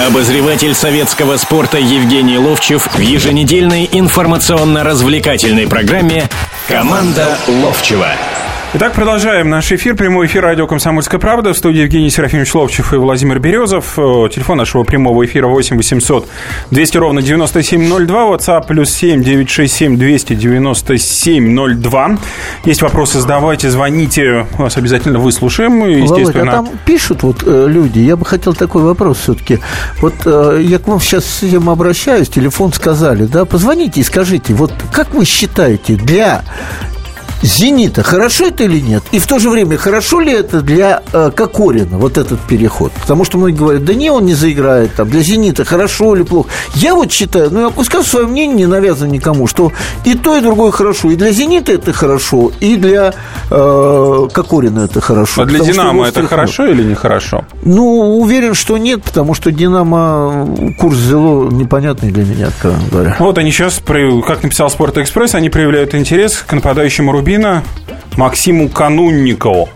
Обозреватель 0.07 0.73
советского 0.73 1.37
спорта 1.37 1.77
Евгений 1.77 2.39
Ловчев 2.39 2.87
в 2.91 2.99
еженедельной 2.99 3.87
информационно-развлекательной 3.91 5.67
программе 5.67 6.27
«Команда 6.67 7.37
Ловчева». 7.47 8.09
Итак, 8.71 8.93
продолжаем 8.93 9.49
наш 9.49 9.71
эфир. 9.71 9.95
Прямой 9.95 10.27
эфир 10.27 10.43
радио 10.43 10.67
«Комсомольская 10.67 11.19
правда». 11.19 11.53
В 11.53 11.57
студии 11.57 11.79
Евгений 11.79 12.11
Серафимович 12.11 12.53
Ловчев 12.53 12.93
и 12.93 12.97
Владимир 12.97 13.39
Березов. 13.39 13.97
Э, 13.97 14.29
телефон 14.31 14.59
нашего 14.59 14.83
прямого 14.83 15.25
эфира 15.25 15.47
8 15.47 15.75
800 15.75 16.29
200 16.69 16.97
ровно 16.99 17.23
9702. 17.23 18.29
WhatsApp 18.29 18.67
плюс 18.67 18.91
7 18.91 19.23
967 19.23 19.97
297 19.97 21.81
02. 21.81 22.17
Есть 22.65 22.83
вопросы, 22.83 23.19
задавайте, 23.19 23.71
звоните. 23.71 24.45
Вас 24.59 24.77
обязательно 24.77 25.17
выслушаем. 25.17 25.87
Естественно. 25.87 26.21
Володь, 26.21 26.35
а 26.35 26.51
там 26.51 26.69
пишут 26.85 27.23
вот 27.23 27.41
э, 27.47 27.65
люди. 27.67 27.97
Я 27.97 28.17
бы 28.17 28.25
хотел 28.25 28.53
такой 28.53 28.83
вопрос 28.83 29.17
все-таки. 29.17 29.57
Вот 29.99 30.13
э, 30.25 30.59
я 30.61 30.77
к 30.77 30.87
вам 30.87 30.99
сейчас 30.99 31.25
с 31.25 31.41
этим 31.41 31.71
обращаюсь. 31.71 32.29
Телефон 32.29 32.71
сказали, 32.71 33.23
да? 33.25 33.45
Позвоните 33.45 34.01
и 34.01 34.03
скажите, 34.03 34.53
вот 34.53 34.71
как 34.93 35.15
вы 35.15 35.25
считаете, 35.25 35.95
для 35.95 36.43
«Зенита» 37.41 38.03
хорошо 38.03 38.47
это 38.47 38.63
или 38.65 38.79
нет? 38.79 39.03
И 39.11 39.19
в 39.19 39.27
то 39.27 39.39
же 39.39 39.49
время, 39.49 39.77
хорошо 39.77 40.19
ли 40.19 40.31
это 40.33 40.61
для 40.61 41.01
э, 41.13 41.31
Кокорина, 41.33 41.97
вот 41.97 42.17
этот 42.17 42.39
переход? 42.41 42.91
Потому 42.91 43.23
что 43.23 43.37
многие 43.37 43.55
говорят, 43.55 43.85
да 43.85 43.93
не, 43.93 44.09
он 44.09 44.25
не 44.25 44.33
заиграет, 44.33 44.93
там, 44.95 45.09
для 45.09 45.21
«Зенита» 45.21 45.63
хорошо 45.63 46.15
или 46.15 46.23
плохо. 46.23 46.49
Я 46.75 46.95
вот 46.95 47.11
считаю, 47.11 47.49
ну, 47.51 47.61
я 47.61 47.69
пускай 47.69 48.03
свое 48.03 48.27
мнение, 48.27 48.57
не 48.57 48.65
навязываю 48.65 49.11
никому, 49.11 49.47
что 49.47 49.71
и 50.03 50.15
то, 50.15 50.35
и 50.35 50.41
другое 50.41 50.71
хорошо. 50.71 51.11
И 51.11 51.15
для 51.15 51.31
«Зенита» 51.31 51.71
это 51.71 51.93
хорошо, 51.93 52.51
и 52.59 52.75
для 52.75 53.13
э, 53.49 54.27
Кокорина 54.33 54.81
это 54.81 54.99
хорошо. 54.99 55.43
А 55.43 55.45
для 55.45 55.59
«Динамо» 55.59 56.07
это 56.07 56.27
хорошо 56.27 56.65
или 56.65 56.83
нехорошо? 56.83 57.45
Ну, 57.63 58.19
уверен, 58.19 58.53
что 58.53 58.77
нет, 58.77 59.01
потому 59.03 59.33
что 59.33 59.51
«Динамо» 59.51 60.47
курс 60.77 60.97
взяло 60.97 61.49
непонятный 61.49 62.11
для 62.11 62.25
меня, 62.25 62.47
откровенно 62.47 62.89
говоря. 62.91 63.15
Вот 63.19 63.37
они 63.37 63.51
сейчас, 63.51 63.81
как 64.27 64.43
написал 64.43 64.69
«Спорт-экспресс», 64.69 65.35
они 65.35 65.49
проявляют 65.49 65.95
интерес 65.95 66.43
к 66.45 66.51
нападающему 66.51 67.11
Рубину 67.13 67.28
Рубина 67.29 67.63
Максиму 68.17 68.69
Канунникову. 68.69 69.69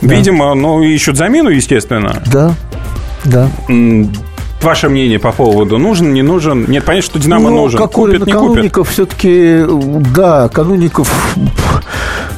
Да. 0.00 0.14
Видимо, 0.14 0.54
ну, 0.54 0.80
ищут 0.80 1.16
замену, 1.16 1.50
естественно. 1.50 2.22
Да, 2.26 2.54
да. 3.24 3.50
Ваше 4.62 4.88
мнение 4.88 5.18
по 5.18 5.32
поводу 5.32 5.78
нужен, 5.78 6.12
не 6.12 6.22
нужен? 6.22 6.70
Нет, 6.70 6.84
понятно, 6.84 7.10
что 7.10 7.18
Динамо 7.18 7.50
ну, 7.50 7.62
нужен. 7.62 7.80
Как 7.80 7.90
купит, 7.90 8.24
не 8.24 8.32
Канунников 8.32 8.90
все-таки, 8.90 9.64
да, 10.14 10.48
Канунников 10.48 11.36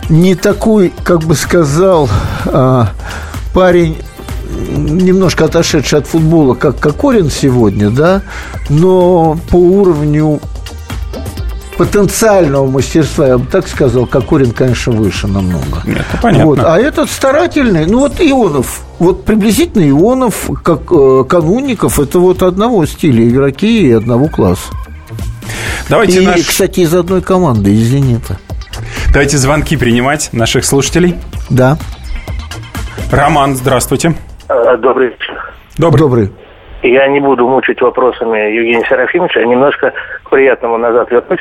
не 0.09 0.35
такой, 0.35 0.91
как 1.05 1.25
бы 1.25 1.35
сказал, 1.35 2.09
а, 2.47 2.89
парень 3.53 3.99
немножко 4.75 5.45
отошедший 5.45 5.99
от 5.99 6.07
футбола, 6.07 6.55
как 6.55 6.81
Кокорин 6.81 7.31
сегодня, 7.31 7.91
да, 7.91 8.23
но 8.71 9.39
по 9.51 9.57
уровню 9.57 10.41
потенциального 11.79 12.67
мастерства, 12.67 13.27
я 13.29 13.39
бы 13.39 13.47
так 13.47 13.69
сказал, 13.69 14.07
Кокорин, 14.07 14.51
конечно, 14.51 14.93
выше 14.93 15.29
намного. 15.29 15.81
Это 15.87 16.21
понятно. 16.21 16.47
Вот. 16.47 16.59
А 16.59 16.77
этот 16.77 17.09
старательный, 17.09 17.87
ну 17.87 18.01
вот 18.01 18.21
Ионов, 18.21 18.83
вот 18.99 19.25
приблизительно 19.25 19.89
Ионов, 19.89 20.51
как 20.65 20.91
э, 20.91 21.25
Канунников, 21.29 22.01
это 22.01 22.19
вот 22.19 22.43
одного 22.43 22.85
стиля 22.85 23.27
игроки 23.27 23.89
и 23.89 23.93
одного 23.93 24.27
класса. 24.27 24.73
Давайте 25.89 26.23
и, 26.23 26.27
наш... 26.27 26.45
кстати, 26.45 26.81
из 26.81 26.93
одной 26.93 27.23
команды, 27.23 27.71
из 27.71 27.87
«Зенита». 27.87 28.39
Давайте 29.13 29.39
звонки 29.39 29.77
принимать 29.77 30.31
наших 30.33 30.65
слушателей. 30.65 31.15
Да. 31.49 31.79
Роман, 33.13 33.55
здравствуйте. 33.55 34.15
Э, 34.49 34.77
добрый 34.77 35.11
вечер. 35.11 35.55
Добрый. 35.79 36.01
Добрый. 36.01 36.33
Я 36.83 37.09
не 37.09 37.21
буду 37.21 37.49
мучить 37.49 37.81
вопросами 37.81 38.55
Евгения 38.55 38.85
Серафимовича, 38.89 39.41
а 39.41 39.45
немножко 39.45 39.93
приятному 40.29 40.79
назад 40.79 41.11
вернусь. 41.11 41.41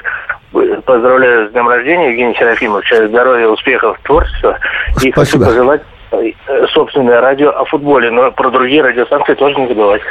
Поздравляю 0.85 1.49
с 1.49 1.51
днем 1.51 1.67
рождения, 1.67 2.09
Евгений 2.11 2.35
Серафимович. 2.35 3.09
Здоровья, 3.09 3.47
успехов, 3.47 3.97
творчества. 4.03 4.57
И 5.01 5.11
хочу 5.11 5.39
пожелать 5.39 5.81
э, 6.11 6.31
собственное 6.73 7.21
радио 7.21 7.49
о 7.49 7.65
футболе, 7.65 8.09
но 8.11 8.31
про 8.31 8.49
другие 8.49 8.81
радиостанции 8.81 9.33
тоже 9.35 9.55
не 9.59 9.67
забывать. 9.67 10.01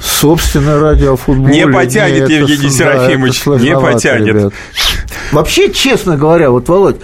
Собственное 0.00 0.80
радио 0.80 1.14
о 1.14 1.16
футболе. 1.16 1.54
Не 1.54 1.66
потянет, 1.66 2.28
не, 2.28 2.36
Евгений 2.36 2.66
это, 2.66 2.74
Серафимович, 2.74 3.44
да, 3.44 3.56
не 3.58 3.74
потянет. 3.74 4.26
Ребят. 4.26 4.52
Вообще, 5.32 5.72
честно 5.72 6.16
говоря, 6.16 6.50
вот, 6.50 6.68
Володь, 6.68 7.00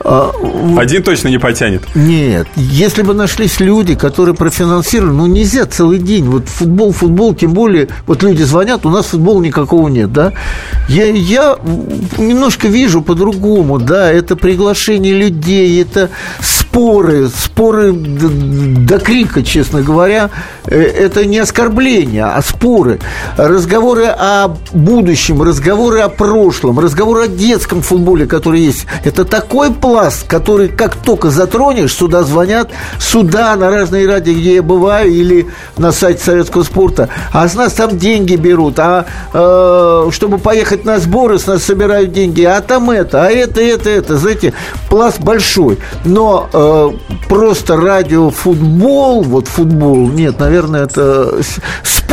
Один 0.00 1.02
точно 1.02 1.28
не 1.28 1.38
потянет. 1.38 1.82
Нет. 1.94 2.46
Если 2.56 3.02
бы 3.02 3.14
нашлись 3.14 3.60
люди, 3.60 3.94
которые 3.94 4.34
профинансировали, 4.34 5.12
ну, 5.12 5.26
нельзя 5.26 5.66
целый 5.66 5.98
день. 5.98 6.24
Вот 6.24 6.48
футбол, 6.48 6.92
футбол, 6.92 7.34
тем 7.34 7.52
более, 7.52 7.88
вот 8.06 8.22
люди 8.22 8.42
звонят, 8.42 8.84
у 8.86 8.90
нас 8.90 9.06
футбола 9.06 9.40
никакого 9.40 9.88
нет, 9.88 10.12
да? 10.12 10.32
Я, 10.88 11.06
я 11.06 11.56
немножко 12.18 12.68
вижу 12.68 13.02
по-другому, 13.02 13.78
да, 13.78 14.10
это 14.10 14.36
приглашение 14.36 15.14
людей, 15.14 15.80
это 15.80 16.10
споры, 16.74 17.28
споры 17.28 17.92
до 17.92 18.98
крика, 18.98 19.44
честно 19.44 19.80
говоря, 19.82 20.30
э, 20.66 20.76
это 20.80 21.24
не 21.24 21.38
оскорбление, 21.38 22.24
а 22.24 22.42
споры. 22.42 22.98
Разговоры 23.36 24.06
о 24.06 24.56
будущем, 24.72 25.40
разговоры 25.40 26.00
о 26.00 26.08
прошлом, 26.08 26.80
разговоры 26.80 27.24
о 27.24 27.28
детском 27.28 27.80
футболе, 27.80 28.26
который 28.26 28.60
есть. 28.60 28.86
Это 29.04 29.24
такой 29.24 29.72
пласт, 29.72 30.26
который 30.26 30.66
как 30.66 30.96
только 30.96 31.30
затронешь, 31.30 31.94
сюда 31.94 32.24
звонят, 32.24 32.72
сюда 32.98 33.54
на 33.54 33.70
разные 33.70 34.08
радио, 34.08 34.32
где 34.32 34.56
я 34.56 34.62
бываю, 34.62 35.12
или 35.12 35.46
на 35.78 35.92
сайте 35.92 36.24
советского 36.24 36.64
спорта, 36.64 37.08
а 37.32 37.48
с 37.48 37.54
нас 37.54 37.74
там 37.74 37.96
деньги 37.96 38.34
берут, 38.34 38.80
а 38.80 39.06
э, 39.32 40.10
чтобы 40.10 40.38
поехать 40.38 40.84
на 40.84 40.98
сборы, 40.98 41.38
с 41.38 41.46
нас 41.46 41.62
собирают 41.62 42.10
деньги, 42.10 42.42
а 42.42 42.60
там 42.60 42.90
это, 42.90 43.26
а 43.26 43.30
это, 43.30 43.60
это, 43.60 43.90
это, 43.90 44.16
знаете, 44.16 44.54
пласт 44.90 45.20
большой. 45.20 45.78
Но 46.04 46.48
э, 46.52 46.63
просто 47.28 47.76
радиофутбол, 47.76 49.22
вот 49.22 49.48
футбол, 49.48 50.08
нет, 50.08 50.38
наверное, 50.38 50.84
это 50.84 51.40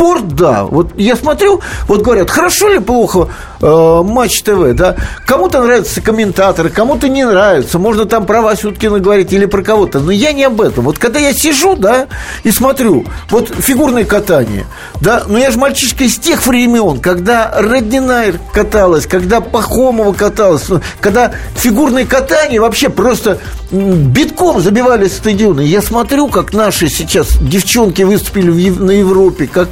спорт, 0.02 0.34
да. 0.34 0.64
Вот 0.64 0.90
я 0.96 1.14
смотрю, 1.14 1.60
вот 1.86 2.02
говорят, 2.02 2.28
хорошо 2.28 2.68
ли 2.68 2.80
плохо 2.80 3.28
э, 3.60 4.02
матч 4.02 4.42
ТВ, 4.42 4.74
да? 4.74 4.96
Кому-то 5.26 5.62
нравятся 5.62 6.00
комментаторы, 6.00 6.70
кому-то 6.70 7.08
не 7.08 7.24
нравятся. 7.24 7.78
Можно 7.78 8.04
там 8.04 8.26
про 8.26 8.42
Васю 8.42 8.70
Уткина 8.70 8.98
говорить 8.98 9.32
или 9.32 9.46
про 9.46 9.62
кого-то. 9.62 10.00
Но 10.00 10.10
я 10.10 10.32
не 10.32 10.44
об 10.44 10.60
этом. 10.60 10.84
Вот 10.84 10.98
когда 10.98 11.20
я 11.20 11.32
сижу, 11.32 11.76
да, 11.76 12.08
и 12.42 12.50
смотрю, 12.50 13.06
вот 13.30 13.52
фигурное 13.56 14.04
катание, 14.04 14.66
да, 15.00 15.22
но 15.28 15.38
я 15.38 15.52
же 15.52 15.58
мальчишка 15.58 16.02
из 16.02 16.18
тех 16.18 16.44
времен, 16.46 16.98
когда 16.98 17.52
Роднинайр 17.56 18.40
каталась, 18.52 19.06
когда 19.06 19.40
Пахомова 19.40 20.12
каталась, 20.12 20.66
когда 21.00 21.32
фигурное 21.54 22.06
катание 22.06 22.60
вообще 22.60 22.88
просто 22.88 23.38
битком 23.70 24.60
забивали 24.60 25.06
стадионы. 25.06 25.60
Я 25.60 25.80
смотрю, 25.80 26.28
как 26.28 26.52
наши 26.52 26.88
сейчас 26.88 27.38
девчонки 27.38 28.02
выступили 28.02 28.50
в, 28.50 28.82
на 28.82 28.90
Европе, 28.90 29.46
как 29.46 29.68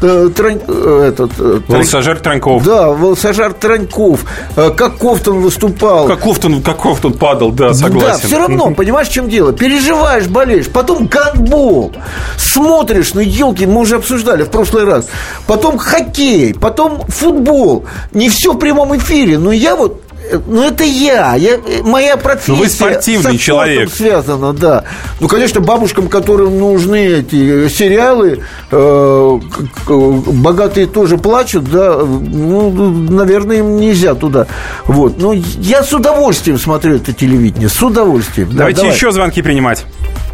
э, 0.00 0.30
тран, 0.34 0.60
э, 0.66 1.08
этот... 1.08 1.32
Э, 1.38 2.14
Траньков. 2.16 2.64
Да, 2.64 2.88
Волосожар 2.88 3.52
Траньков. 3.52 4.24
Э, 4.56 4.70
как 4.70 4.98
Ковтун 4.98 5.40
выступал. 5.40 6.06
Как 6.06 6.20
Ковтун, 6.20 6.62
как 6.62 6.78
Ковтун 6.78 7.14
падал, 7.14 7.52
да, 7.52 7.74
согласен. 7.74 8.20
Да, 8.22 8.28
все 8.28 8.38
равно, 8.38 8.70
понимаешь, 8.74 9.08
в 9.08 9.12
чем 9.12 9.28
дело? 9.28 9.52
Переживаешь, 9.52 10.26
болеешь. 10.26 10.68
Потом 10.68 11.06
гандбол. 11.06 11.92
Смотришь, 12.36 13.14
ну, 13.14 13.20
елки, 13.20 13.66
мы 13.66 13.80
уже 13.80 13.96
обсуждали 13.96 14.42
в 14.44 14.50
прошлый 14.50 14.84
раз. 14.84 15.06
Потом 15.46 15.78
хоккей, 15.78 16.54
потом 16.54 17.02
футбол. 17.08 17.84
Не 18.12 18.28
все 18.28 18.52
в 18.52 18.58
прямом 18.58 18.96
эфире. 18.96 19.38
Но 19.38 19.52
я 19.52 19.76
вот 19.76 20.03
ну, 20.46 20.62
это 20.62 20.84
я. 20.84 21.34
я 21.34 21.58
моя 21.82 22.16
профессия 22.16 22.52
ну, 22.52 22.58
вы 22.58 22.68
спортивный 22.68 23.38
человек. 23.38 23.90
связана, 23.90 24.52
да. 24.52 24.84
Ну, 25.20 25.28
конечно, 25.28 25.60
бабушкам, 25.60 26.08
которым 26.08 26.58
нужны 26.58 27.06
эти 27.06 27.68
сериалы, 27.68 28.40
э, 28.70 29.38
богатые 29.86 30.86
тоже 30.86 31.18
плачут, 31.18 31.70
да, 31.70 31.98
ну, 31.98 32.70
наверное, 33.10 33.58
им 33.58 33.76
нельзя 33.76 34.14
туда. 34.14 34.46
Вот. 34.84 35.18
Но 35.18 35.32
я 35.32 35.82
с 35.82 35.92
удовольствием 35.92 36.58
смотрю 36.58 36.96
это 36.96 37.12
телевидение, 37.12 37.68
с 37.68 37.82
удовольствием. 37.82 38.50
Давайте 38.52 38.82
да, 38.82 38.88
еще 38.88 39.12
звонки 39.12 39.42
принимать. 39.42 39.84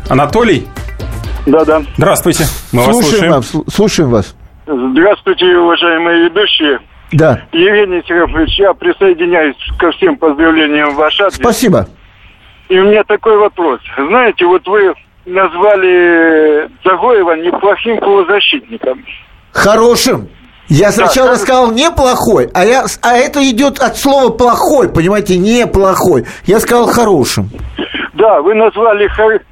Анатолий? 0.08 0.66
Да, 1.46 1.64
да. 1.64 1.82
Здравствуйте. 1.96 2.44
Мы 2.72 2.84
слушаем 2.84 3.32
вас 3.32 3.46
слушаем. 3.46 3.64
Вас, 3.66 3.74
слушаем 3.74 4.10
вас. 4.10 4.34
Здравствуйте, 4.66 5.46
уважаемые 5.46 6.28
ведущие. 6.28 6.78
Да. 7.12 7.42
Евгений 7.52 8.02
Серафович, 8.06 8.58
я 8.58 8.72
присоединяюсь 8.72 9.56
ко 9.78 9.90
всем 9.92 10.16
поздравлениям 10.16 10.90
в 10.90 10.94
ваш 10.94 11.20
адрес. 11.20 11.36
Спасибо. 11.36 11.86
И 12.68 12.78
у 12.78 12.84
меня 12.84 13.02
такой 13.04 13.36
вопрос. 13.36 13.80
Знаете, 13.96 14.44
вот 14.46 14.66
вы 14.68 14.94
назвали 15.26 16.68
Загоева 16.84 17.32
неплохим 17.32 17.98
полузащитником. 17.98 19.04
Хорошим. 19.52 20.28
Я 20.68 20.92
сначала 20.92 21.30
да, 21.30 21.36
сказал 21.36 21.72
неплохой, 21.72 22.48
а, 22.54 22.64
я, 22.64 22.84
а 23.02 23.16
это 23.16 23.42
идет 23.50 23.80
от 23.80 23.96
слова 23.96 24.30
плохой, 24.30 24.88
понимаете, 24.88 25.36
неплохой. 25.36 26.26
Я 26.44 26.60
сказал 26.60 26.86
хорошим. 26.86 27.50
Да, 28.14 28.40
вы 28.40 28.54
назвали 28.54 29.08
хор- 29.08 29.42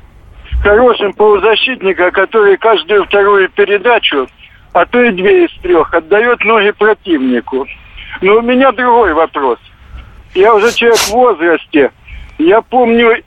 хорошим 0.62 1.12
полузащитника, 1.14 2.12
который 2.12 2.56
каждую 2.56 3.04
вторую 3.06 3.48
передачу 3.50 4.28
а 4.72 4.86
то 4.86 5.02
и 5.02 5.10
две 5.10 5.46
из 5.46 5.52
трех, 5.60 5.92
отдает 5.92 6.44
ноги 6.44 6.70
противнику. 6.70 7.66
Но 8.20 8.36
у 8.36 8.42
меня 8.42 8.72
другой 8.72 9.12
вопрос. 9.14 9.58
Я 10.34 10.54
уже 10.54 10.72
человек 10.72 10.98
в 10.98 11.10
возрасте. 11.10 11.90
Я 12.38 12.60
помню 12.62 13.22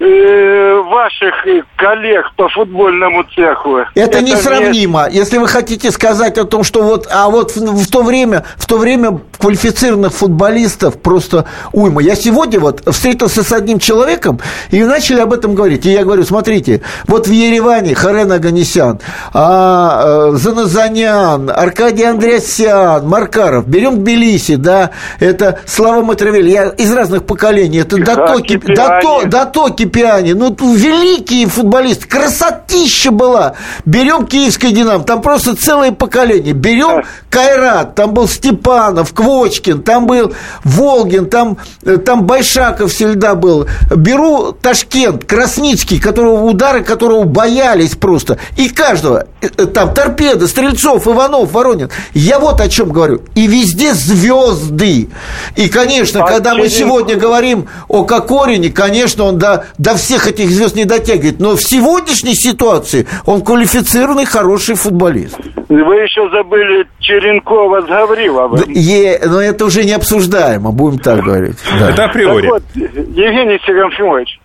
ваших 0.00 1.34
коллег 1.76 2.32
по 2.36 2.48
футбольному 2.48 3.22
цеху. 3.34 3.76
Это, 3.76 3.90
это 3.94 4.22
несравнимо. 4.22 5.08
Не... 5.10 5.16
Если 5.16 5.36
вы 5.36 5.46
хотите 5.46 5.90
сказать 5.90 6.38
о 6.38 6.44
том, 6.44 6.64
что 6.64 6.82
вот, 6.82 7.06
а 7.10 7.28
вот 7.28 7.54
в, 7.54 7.84
в 7.84 7.90
то 7.90 8.02
время, 8.02 8.44
в 8.56 8.66
то 8.66 8.78
время 8.78 9.20
квалифицированных 9.38 10.12
футболистов 10.12 10.98
просто 10.98 11.44
уйма. 11.72 12.00
Я 12.02 12.14
сегодня 12.14 12.60
вот 12.60 12.82
встретился 12.86 13.42
с 13.42 13.52
одним 13.52 13.78
человеком 13.78 14.40
и 14.70 14.82
начали 14.82 15.20
об 15.20 15.34
этом 15.34 15.54
говорить. 15.54 15.84
И 15.84 15.90
я 15.90 16.02
говорю, 16.02 16.24
смотрите, 16.24 16.80
вот 17.06 17.26
в 17.26 17.30
Ереване 17.30 17.94
Харен 17.94 18.32
Аганесян, 18.32 19.00
а, 19.34 20.30
э, 20.30 20.36
Заназанян, 20.36 21.50
Аркадий 21.50 22.04
Андреасян, 22.04 23.06
Маркаров. 23.06 23.66
Берем 23.66 23.98
Тбилиси, 23.98 24.56
да, 24.56 24.90
это 25.18 25.60
Слава 25.66 26.02
Матравель. 26.02 26.48
Я 26.48 26.68
из 26.70 26.90
разных 26.92 27.26
поколений. 27.26 27.80
Это 27.80 27.98
Дато, 27.98 28.40
Дато, 28.74 29.22
Дато 29.26 29.68
Кипиани. 29.90 30.32
Ну, 30.32 30.56
великие 30.58 31.46
футболисты. 31.46 32.06
Красотища 32.06 33.10
была. 33.10 33.54
Берем 33.84 34.26
Киевское 34.26 34.70
Динамо. 34.70 35.04
Там 35.04 35.22
просто 35.22 35.56
целое 35.56 35.92
поколение. 35.92 36.54
Берем 36.54 37.04
Кайрат. 37.28 37.94
Там 37.94 38.14
был 38.14 38.28
Степанов, 38.28 39.12
Квоч 39.12 39.50
Квочкин, 39.50 39.82
там 39.82 40.06
был 40.06 40.32
Волгин, 40.64 41.26
там, 41.28 41.58
э, 41.84 41.96
там 41.96 42.24
Байшаков 42.24 42.92
всегда 42.92 43.34
был. 43.34 43.66
Беру 43.94 44.52
Ташкент, 44.52 45.24
Красницкий, 45.24 46.00
которого 46.00 46.44
удары 46.44 46.82
которого 46.82 47.24
боялись 47.24 47.96
просто. 47.96 48.38
И 48.56 48.68
каждого, 48.68 49.26
э, 49.40 49.48
э, 49.56 49.66
там 49.66 49.94
торпеды, 49.94 50.46
Стрельцов, 50.46 51.06
Иванов, 51.06 51.52
Воронин. 51.52 51.90
Я 52.14 52.38
вот 52.38 52.60
о 52.60 52.68
чем 52.68 52.90
говорю. 52.90 53.22
И 53.34 53.46
везде 53.46 53.94
звезды. 53.94 55.08
И, 55.56 55.68
конечно, 55.68 56.24
а 56.24 56.28
когда 56.28 56.54
мы 56.54 56.68
сегодня 56.68 57.16
говорим 57.16 57.66
о 57.88 58.04
Кокорине, 58.04 58.70
конечно, 58.70 59.24
он 59.24 59.38
до, 59.38 59.64
до 59.80 59.94
всех 59.94 60.28
этих 60.28 60.50
звезд 60.50 60.76
не 60.76 60.84
дотягивает. 60.84 61.40
Но 61.40 61.56
в 61.56 61.62
сегодняшней 61.62 62.34
ситуации 62.34 63.06
он 63.24 63.40
квалифицированный, 63.40 64.26
хороший 64.26 64.74
футболист. 64.74 65.38
Вы 65.68 65.94
еще 65.96 66.28
забыли 66.30 66.86
Черенкова 67.00 67.80
с 67.80 67.86
Гавриловым. 67.86 68.64
Е, 68.68 69.20
но 69.24 69.40
это 69.40 69.64
уже 69.64 69.84
не 69.84 69.92
обсуждаемо, 69.92 70.70
будем 70.70 70.98
так 70.98 71.24
говорить. 71.24 71.56
Да. 71.78 71.90
Это 71.90 72.04
априори. 72.04 72.42
Так 72.42 72.50
вот, 72.50 72.62
Евгений 72.74 73.58
Серафимович, 73.64 74.38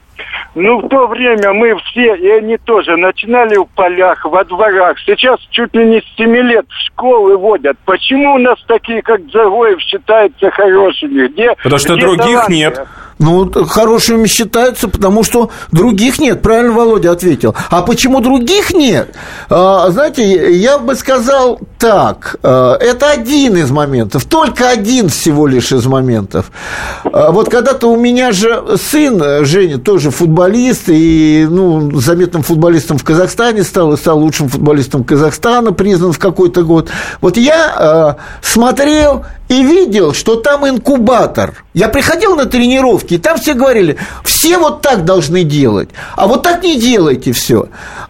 ну, 0.55 0.79
в 0.79 0.87
то 0.87 1.07
время 1.07 1.51
мы 1.51 1.75
все, 1.79 2.15
и 2.15 2.29
они 2.29 2.57
тоже, 2.57 2.95
начинали 2.95 3.57
в 3.57 3.65
полях, 3.75 4.23
во 4.23 4.45
дворах. 4.45 4.97
Сейчас 5.05 5.39
чуть 5.49 5.75
ли 5.75 5.85
не 5.85 5.99
с 5.99 6.15
7 6.15 6.33
лет 6.33 6.65
в 6.69 6.85
школы 6.87 7.37
водят. 7.37 7.75
Почему 7.83 8.35
у 8.35 8.37
нас 8.37 8.57
такие, 8.65 9.01
как 9.01 9.19
Загоев, 9.33 9.81
считаются 9.81 10.49
хорошими? 10.51 11.27
Где, 11.27 11.55
Потому 11.61 11.77
что 11.77 11.95
где 11.95 12.05
других 12.05 12.25
таланты? 12.25 12.53
нет. 12.53 12.87
Ну, 13.17 13.49
хорошими 13.67 14.27
считаются, 14.27 14.89
потому 14.89 15.23
что 15.23 15.49
других 15.71 16.19
нет. 16.19 16.41
Правильно 16.41 16.73
Володя 16.73 17.11
ответил. 17.11 17.55
А 17.69 17.81
почему 17.81 18.19
других 18.19 18.73
нет? 18.73 19.15
А, 19.49 19.89
знаете, 19.89 20.53
я 20.57 20.77
бы 20.77 20.95
сказал 20.95 21.59
так. 21.79 22.35
А, 22.43 22.75
это 22.75 23.09
один 23.11 23.55
из 23.55 23.71
моментов. 23.71 24.25
Только 24.25 24.69
один 24.69 25.07
всего 25.07 25.47
лишь 25.47 25.71
из 25.71 25.85
моментов. 25.85 26.51
А, 27.05 27.31
вот 27.31 27.49
когда-то 27.49 27.87
у 27.87 27.95
меня 27.95 28.33
же 28.33 28.77
сын, 28.77 29.45
Женя, 29.45 29.77
тоже 29.77 30.11
футболист, 30.11 30.89
и 30.89 31.47
ну, 31.49 31.97
заметным 32.01 32.43
футболистом 32.43 32.97
в 32.97 33.05
Казахстане 33.05 33.63
стал, 33.63 33.93
и 33.93 33.97
стал 33.97 34.19
лучшим 34.19 34.49
футболистом 34.49 35.05
Казахстана, 35.05 35.71
признан 35.71 36.11
в 36.11 36.19
какой-то 36.19 36.63
год. 36.63 36.89
Вот 37.21 37.37
я 37.37 38.17
смотрел 38.41 39.25
и 39.47 39.63
видел, 39.63 40.13
что 40.13 40.35
там 40.35 40.67
инкубатор. 40.67 41.63
Я 41.73 41.89
приходил 41.89 42.35
на 42.35 42.45
тренировки, 42.45 43.15
и 43.15 43.17
там 43.17 43.37
все 43.37 43.53
говорили, 43.53 43.97
все 44.23 44.57
вот 44.57 44.81
так 44.81 45.05
должны 45.05 45.43
делать, 45.43 45.89
а 46.15 46.27
вот 46.27 46.43
так 46.43 46.63
не 46.63 46.79
делайте 46.79 47.31
все. 47.31 47.67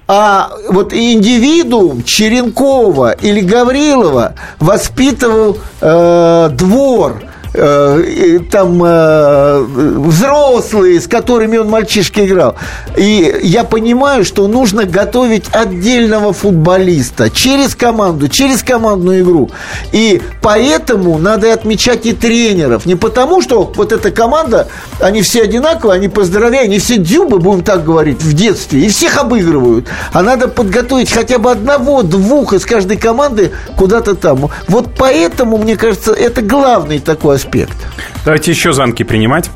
А 0.07 0.51
вот 0.69 0.93
индивидуум 0.93 2.03
Черенкова 2.03 3.11
или 3.11 3.41
Гаврилова 3.41 4.35
воспитывал 4.59 5.57
э, 5.81 6.49
двор, 6.53 7.23
э, 7.55 8.39
там 8.51 8.81
э, 8.83 9.59
взрослые, 9.63 10.99
с 10.99 11.07
которыми 11.07 11.57
он 11.57 11.69
мальчишки 11.69 12.21
играл. 12.21 12.55
И 12.97 13.39
я 13.43 13.63
понимаю, 13.63 14.25
что 14.25 14.47
нужно 14.47 14.85
готовить 14.85 15.45
отдельного 15.51 16.33
футболиста 16.33 17.29
через 17.29 17.75
команду, 17.75 18.27
через 18.27 18.63
командную 18.63 19.21
игру. 19.21 19.49
И 19.91 20.21
поэтому 20.41 21.17
надо 21.17 21.53
отмечать 21.53 22.05
и 22.05 22.13
тренеров. 22.13 22.85
Не 22.85 22.95
потому, 22.95 23.41
что 23.41 23.71
вот 23.75 23.91
эта 23.91 24.11
команда, 24.11 24.67
они 24.99 25.21
все 25.21 25.43
одинаковые, 25.43 25.95
они 25.95 26.07
поздравляют, 26.07 26.69
они 26.69 26.79
все 26.79 26.97
дюбы, 26.97 27.39
будем 27.39 27.63
так 27.63 27.83
говорить, 27.83 28.21
в 28.21 28.33
детстве, 28.33 28.85
и 28.85 28.89
всех 28.89 29.17
обыгрывают. 29.17 29.87
А 30.13 30.21
надо 30.21 30.47
подготовить 30.47 31.11
хотя 31.11 31.37
бы 31.37 31.51
одного, 31.51 32.03
двух 32.03 32.53
из 32.53 32.65
каждой 32.65 32.97
команды 32.97 33.51
куда-то 33.77 34.15
там. 34.15 34.49
Вот 34.67 34.89
поэтому, 34.97 35.57
мне 35.57 35.77
кажется, 35.77 36.11
это 36.13 36.41
главный 36.41 36.99
такой 36.99 37.35
аспект. 37.45 37.77
Давайте 38.23 38.51
еще 38.51 38.73
звонки 38.73 39.03
принимать. 39.03 39.49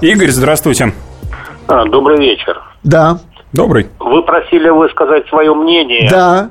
Игорь, 0.00 0.28
здравствуйте. 0.30 0.92
А, 1.68 1.84
добрый 1.84 2.18
вечер. 2.18 2.60
Да. 2.82 3.18
Добрый. 3.52 3.88
Вы 3.98 4.22
просили 4.22 4.68
высказать 4.68 5.26
свое 5.28 5.54
мнение 5.54 6.08
Да. 6.08 6.50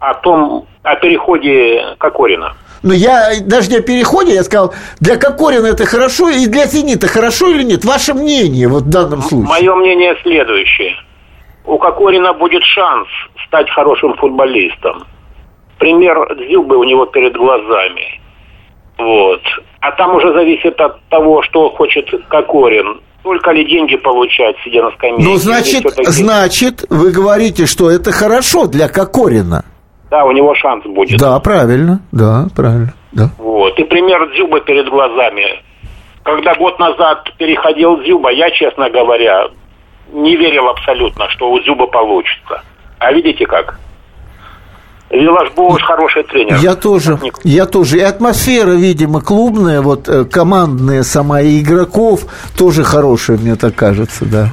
о 0.00 0.14
том, 0.14 0.66
о 0.82 0.94
переходе 0.96 1.94
Кокорина. 1.98 2.54
Но 2.82 2.94
я 2.94 3.30
даже 3.42 3.70
не 3.70 3.76
о 3.78 3.82
переходе, 3.82 4.34
я 4.34 4.42
сказал, 4.44 4.72
для 5.00 5.16
Кокорина 5.16 5.66
это 5.66 5.84
хорошо, 5.84 6.28
и 6.30 6.46
для 6.46 6.66
Зенита 6.66 7.06
хорошо 7.08 7.48
или 7.48 7.64
нет? 7.64 7.84
Ваше 7.84 8.14
мнение 8.14 8.68
вот 8.68 8.84
в 8.84 8.88
данном 8.90 9.20
случае. 9.22 9.48
Мое 9.48 9.74
мнение 9.74 10.16
следующее. 10.22 10.94
У 11.66 11.76
Кокорина 11.78 12.32
будет 12.32 12.62
шанс 12.62 13.08
стать 13.46 13.68
хорошим 13.70 14.14
футболистом. 14.14 15.04
Пример 15.78 16.34
Дзюбы 16.36 16.76
у 16.78 16.84
него 16.84 17.04
перед 17.06 17.36
глазами. 17.36 18.20
Вот. 18.98 19.40
А 19.80 19.92
там 19.92 20.16
уже 20.16 20.32
зависит 20.32 20.80
от 20.80 21.00
того, 21.08 21.42
что 21.42 21.70
хочет 21.70 22.06
Кокорин. 22.28 23.00
Только 23.22 23.52
ли 23.52 23.64
деньги 23.64 23.96
получать, 23.96 24.56
сидя 24.64 24.82
на 24.82 24.90
скамейке? 24.92 25.24
Ну, 25.24 25.36
значит, 25.36 25.84
значит, 26.06 26.84
вы 26.88 27.10
говорите, 27.10 27.66
что 27.66 27.90
это 27.90 28.10
хорошо 28.10 28.66
для 28.66 28.88
Кокорина. 28.88 29.64
Да, 30.10 30.24
у 30.24 30.32
него 30.32 30.54
шанс 30.54 30.84
будет. 30.84 31.18
Да, 31.18 31.38
правильно, 31.38 32.00
да, 32.12 32.46
правильно, 32.56 32.94
да. 33.12 33.30
Вот. 33.38 33.78
И 33.78 33.84
пример 33.84 34.30
Дзюбы 34.32 34.60
перед 34.62 34.88
глазами. 34.88 35.62
Когда 36.22 36.54
год 36.54 36.78
назад 36.78 37.30
переходил 37.38 37.98
Дзюба, 37.98 38.30
я, 38.30 38.50
честно 38.50 38.88
говоря, 38.90 39.48
не 40.12 40.36
верил 40.36 40.68
абсолютно, 40.68 41.28
что 41.30 41.50
у 41.50 41.60
Дзюбы 41.60 41.86
получится. 41.88 42.62
А 42.98 43.12
видите 43.12 43.46
как? 43.46 43.78
Вилаш 45.10 45.52
Боуш 45.52 45.82
хороший 45.82 46.22
тренер. 46.24 46.58
Я 46.60 46.74
тоже, 46.74 47.18
я 47.42 47.66
тоже. 47.66 47.98
И 47.98 48.00
атмосфера, 48.00 48.72
видимо, 48.72 49.20
клубная, 49.20 49.80
вот 49.80 50.08
э, 50.08 50.24
командная 50.24 51.02
сама 51.02 51.40
и 51.40 51.60
игроков 51.60 52.26
тоже 52.56 52.84
хорошая, 52.84 53.38
мне 53.38 53.56
так 53.56 53.74
кажется, 53.74 54.26
да. 54.26 54.52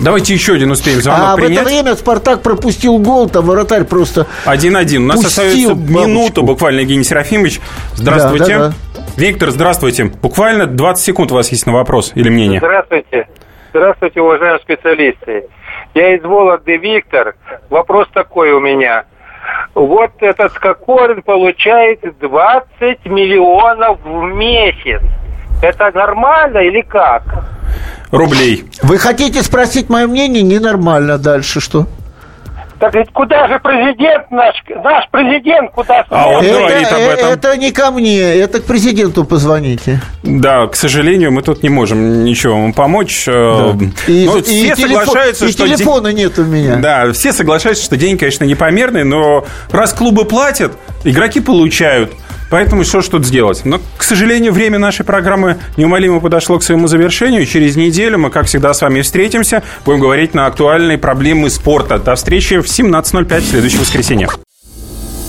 Давайте 0.00 0.34
еще 0.34 0.54
один 0.54 0.72
успеем 0.72 1.00
звонок 1.00 1.28
а 1.28 1.32
в 1.34 1.36
принять. 1.36 1.58
это 1.58 1.64
время 1.64 1.94
Спартак 1.94 2.42
пропустил 2.42 2.98
гол, 2.98 3.28
там 3.28 3.44
вратарь 3.44 3.84
просто 3.84 4.26
1-1. 4.46 4.96
У 4.96 5.00
нас 5.00 5.24
остается 5.24 5.74
бабочку. 5.74 6.08
минута 6.08 6.42
буквально, 6.42 6.80
Евгений 6.80 7.04
Серафимович. 7.04 7.60
Здравствуйте. 7.94 8.58
Да, 8.58 8.68
да, 8.68 8.74
Виктор, 9.16 9.50
здравствуйте. 9.50 10.04
Буквально 10.20 10.66
20 10.66 11.04
секунд 11.04 11.30
у 11.30 11.36
вас 11.36 11.50
есть 11.52 11.66
на 11.66 11.72
вопрос 11.72 12.12
или 12.16 12.28
мнение. 12.28 12.58
Здравствуйте. 12.58 13.28
Здравствуйте, 13.70 14.20
уважаемые 14.20 14.60
специалисты. 14.60 15.44
Я 15.94 16.16
из 16.16 16.22
Вологды 16.24 16.76
Виктор. 16.78 17.36
Вопрос 17.70 18.08
такой 18.12 18.50
у 18.52 18.60
меня. 18.60 19.04
Вот 19.74 20.10
этот 20.20 20.52
Кокорин 20.52 21.22
получает 21.22 22.00
20 22.20 23.06
миллионов 23.06 23.98
в 24.04 24.22
месяц. 24.34 25.02
Это 25.62 25.90
нормально 25.94 26.58
или 26.58 26.82
как? 26.82 27.22
Рублей. 28.10 28.64
Вы 28.82 28.98
хотите 28.98 29.42
спросить 29.42 29.88
мое 29.88 30.06
мнение? 30.06 30.42
Ненормально. 30.42 31.18
Дальше 31.18 31.60
что? 31.60 31.86
Так 32.82 32.96
ведь 32.96 33.12
куда 33.12 33.46
же 33.46 33.60
президент 33.60 34.28
наш, 34.32 34.56
наш 34.82 35.08
президент, 35.12 35.70
куда 35.70 36.04
А 36.10 36.26
он 36.30 36.44
это, 36.44 36.58
говорит 36.58 36.88
об 36.92 36.98
этом. 36.98 37.28
это 37.30 37.56
не 37.56 37.70
ко 37.70 37.92
мне, 37.92 38.18
это 38.20 38.58
к 38.58 38.64
президенту 38.64 39.22
позвоните. 39.24 40.00
Да, 40.24 40.66
к 40.66 40.74
сожалению, 40.74 41.30
мы 41.30 41.42
тут 41.42 41.62
не 41.62 41.68
можем 41.68 42.24
ничего 42.24 42.54
вам 42.60 42.72
помочь. 42.72 43.28
Э, 43.28 43.72
И, 44.08 44.26
но 44.26 44.38
и 44.38 44.42
все 44.42 44.74
телефон- 44.74 45.04
соглашаются, 45.06 45.46
и 45.46 45.52
что... 45.52 45.68
день- 45.68 45.76
телефона 45.76 46.08
нет 46.08 46.36
у 46.40 46.42
меня. 46.42 46.74
Да, 46.74 47.12
все 47.12 47.32
соглашаются, 47.32 47.84
что 47.84 47.96
день, 47.96 48.18
конечно, 48.18 48.42
непомерный, 48.42 49.04
но 49.04 49.44
раз 49.70 49.92
клубы 49.92 50.24
платят, 50.24 50.72
игроки 51.04 51.38
получают. 51.38 52.12
Поэтому 52.52 52.84
что 52.84 53.00
ж 53.00 53.08
тут 53.08 53.24
сделать? 53.24 53.64
Но, 53.64 53.80
к 53.96 54.02
сожалению, 54.02 54.52
время 54.52 54.78
нашей 54.78 55.06
программы 55.06 55.56
неумолимо 55.78 56.20
подошло 56.20 56.58
к 56.58 56.62
своему 56.62 56.86
завершению. 56.86 57.46
Через 57.46 57.76
неделю 57.76 58.18
мы, 58.18 58.28
как 58.28 58.44
всегда, 58.44 58.74
с 58.74 58.82
вами 58.82 59.00
встретимся. 59.00 59.62
Будем 59.86 60.00
говорить 60.00 60.34
на 60.34 60.44
актуальные 60.44 60.98
проблемы 60.98 61.48
спорта. 61.48 61.98
До 61.98 62.14
встречи 62.14 62.60
в 62.60 62.66
17.05 62.66 63.40
в 63.40 63.46
следующее 63.46 63.80
воскресенье. 63.80 64.28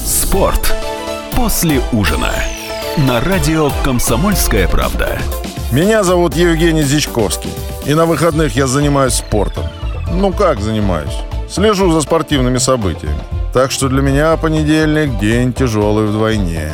Спорт 0.06 0.76
после 1.34 1.80
ужина. 1.94 2.34
На 3.08 3.22
радио 3.22 3.72
«Комсомольская 3.86 4.68
правда». 4.68 5.18
Меня 5.72 6.04
зовут 6.04 6.36
Евгений 6.36 6.84
Зичковский. 6.84 7.52
И 7.86 7.94
на 7.94 8.06
выходных 8.06 8.54
я 8.58 8.68
занимаюсь 8.68 9.14
спортом. 9.14 9.64
Ну 10.12 10.34
как 10.34 10.60
занимаюсь? 10.60 11.14
Слежу 11.50 11.90
за 11.90 12.02
спортивными 12.02 12.58
событиями. 12.58 13.20
Так 13.54 13.72
что 13.72 13.88
для 13.88 14.02
меня 14.02 14.36
понедельник 14.36 15.18
день 15.20 15.54
тяжелый 15.54 16.06
вдвойне. 16.06 16.74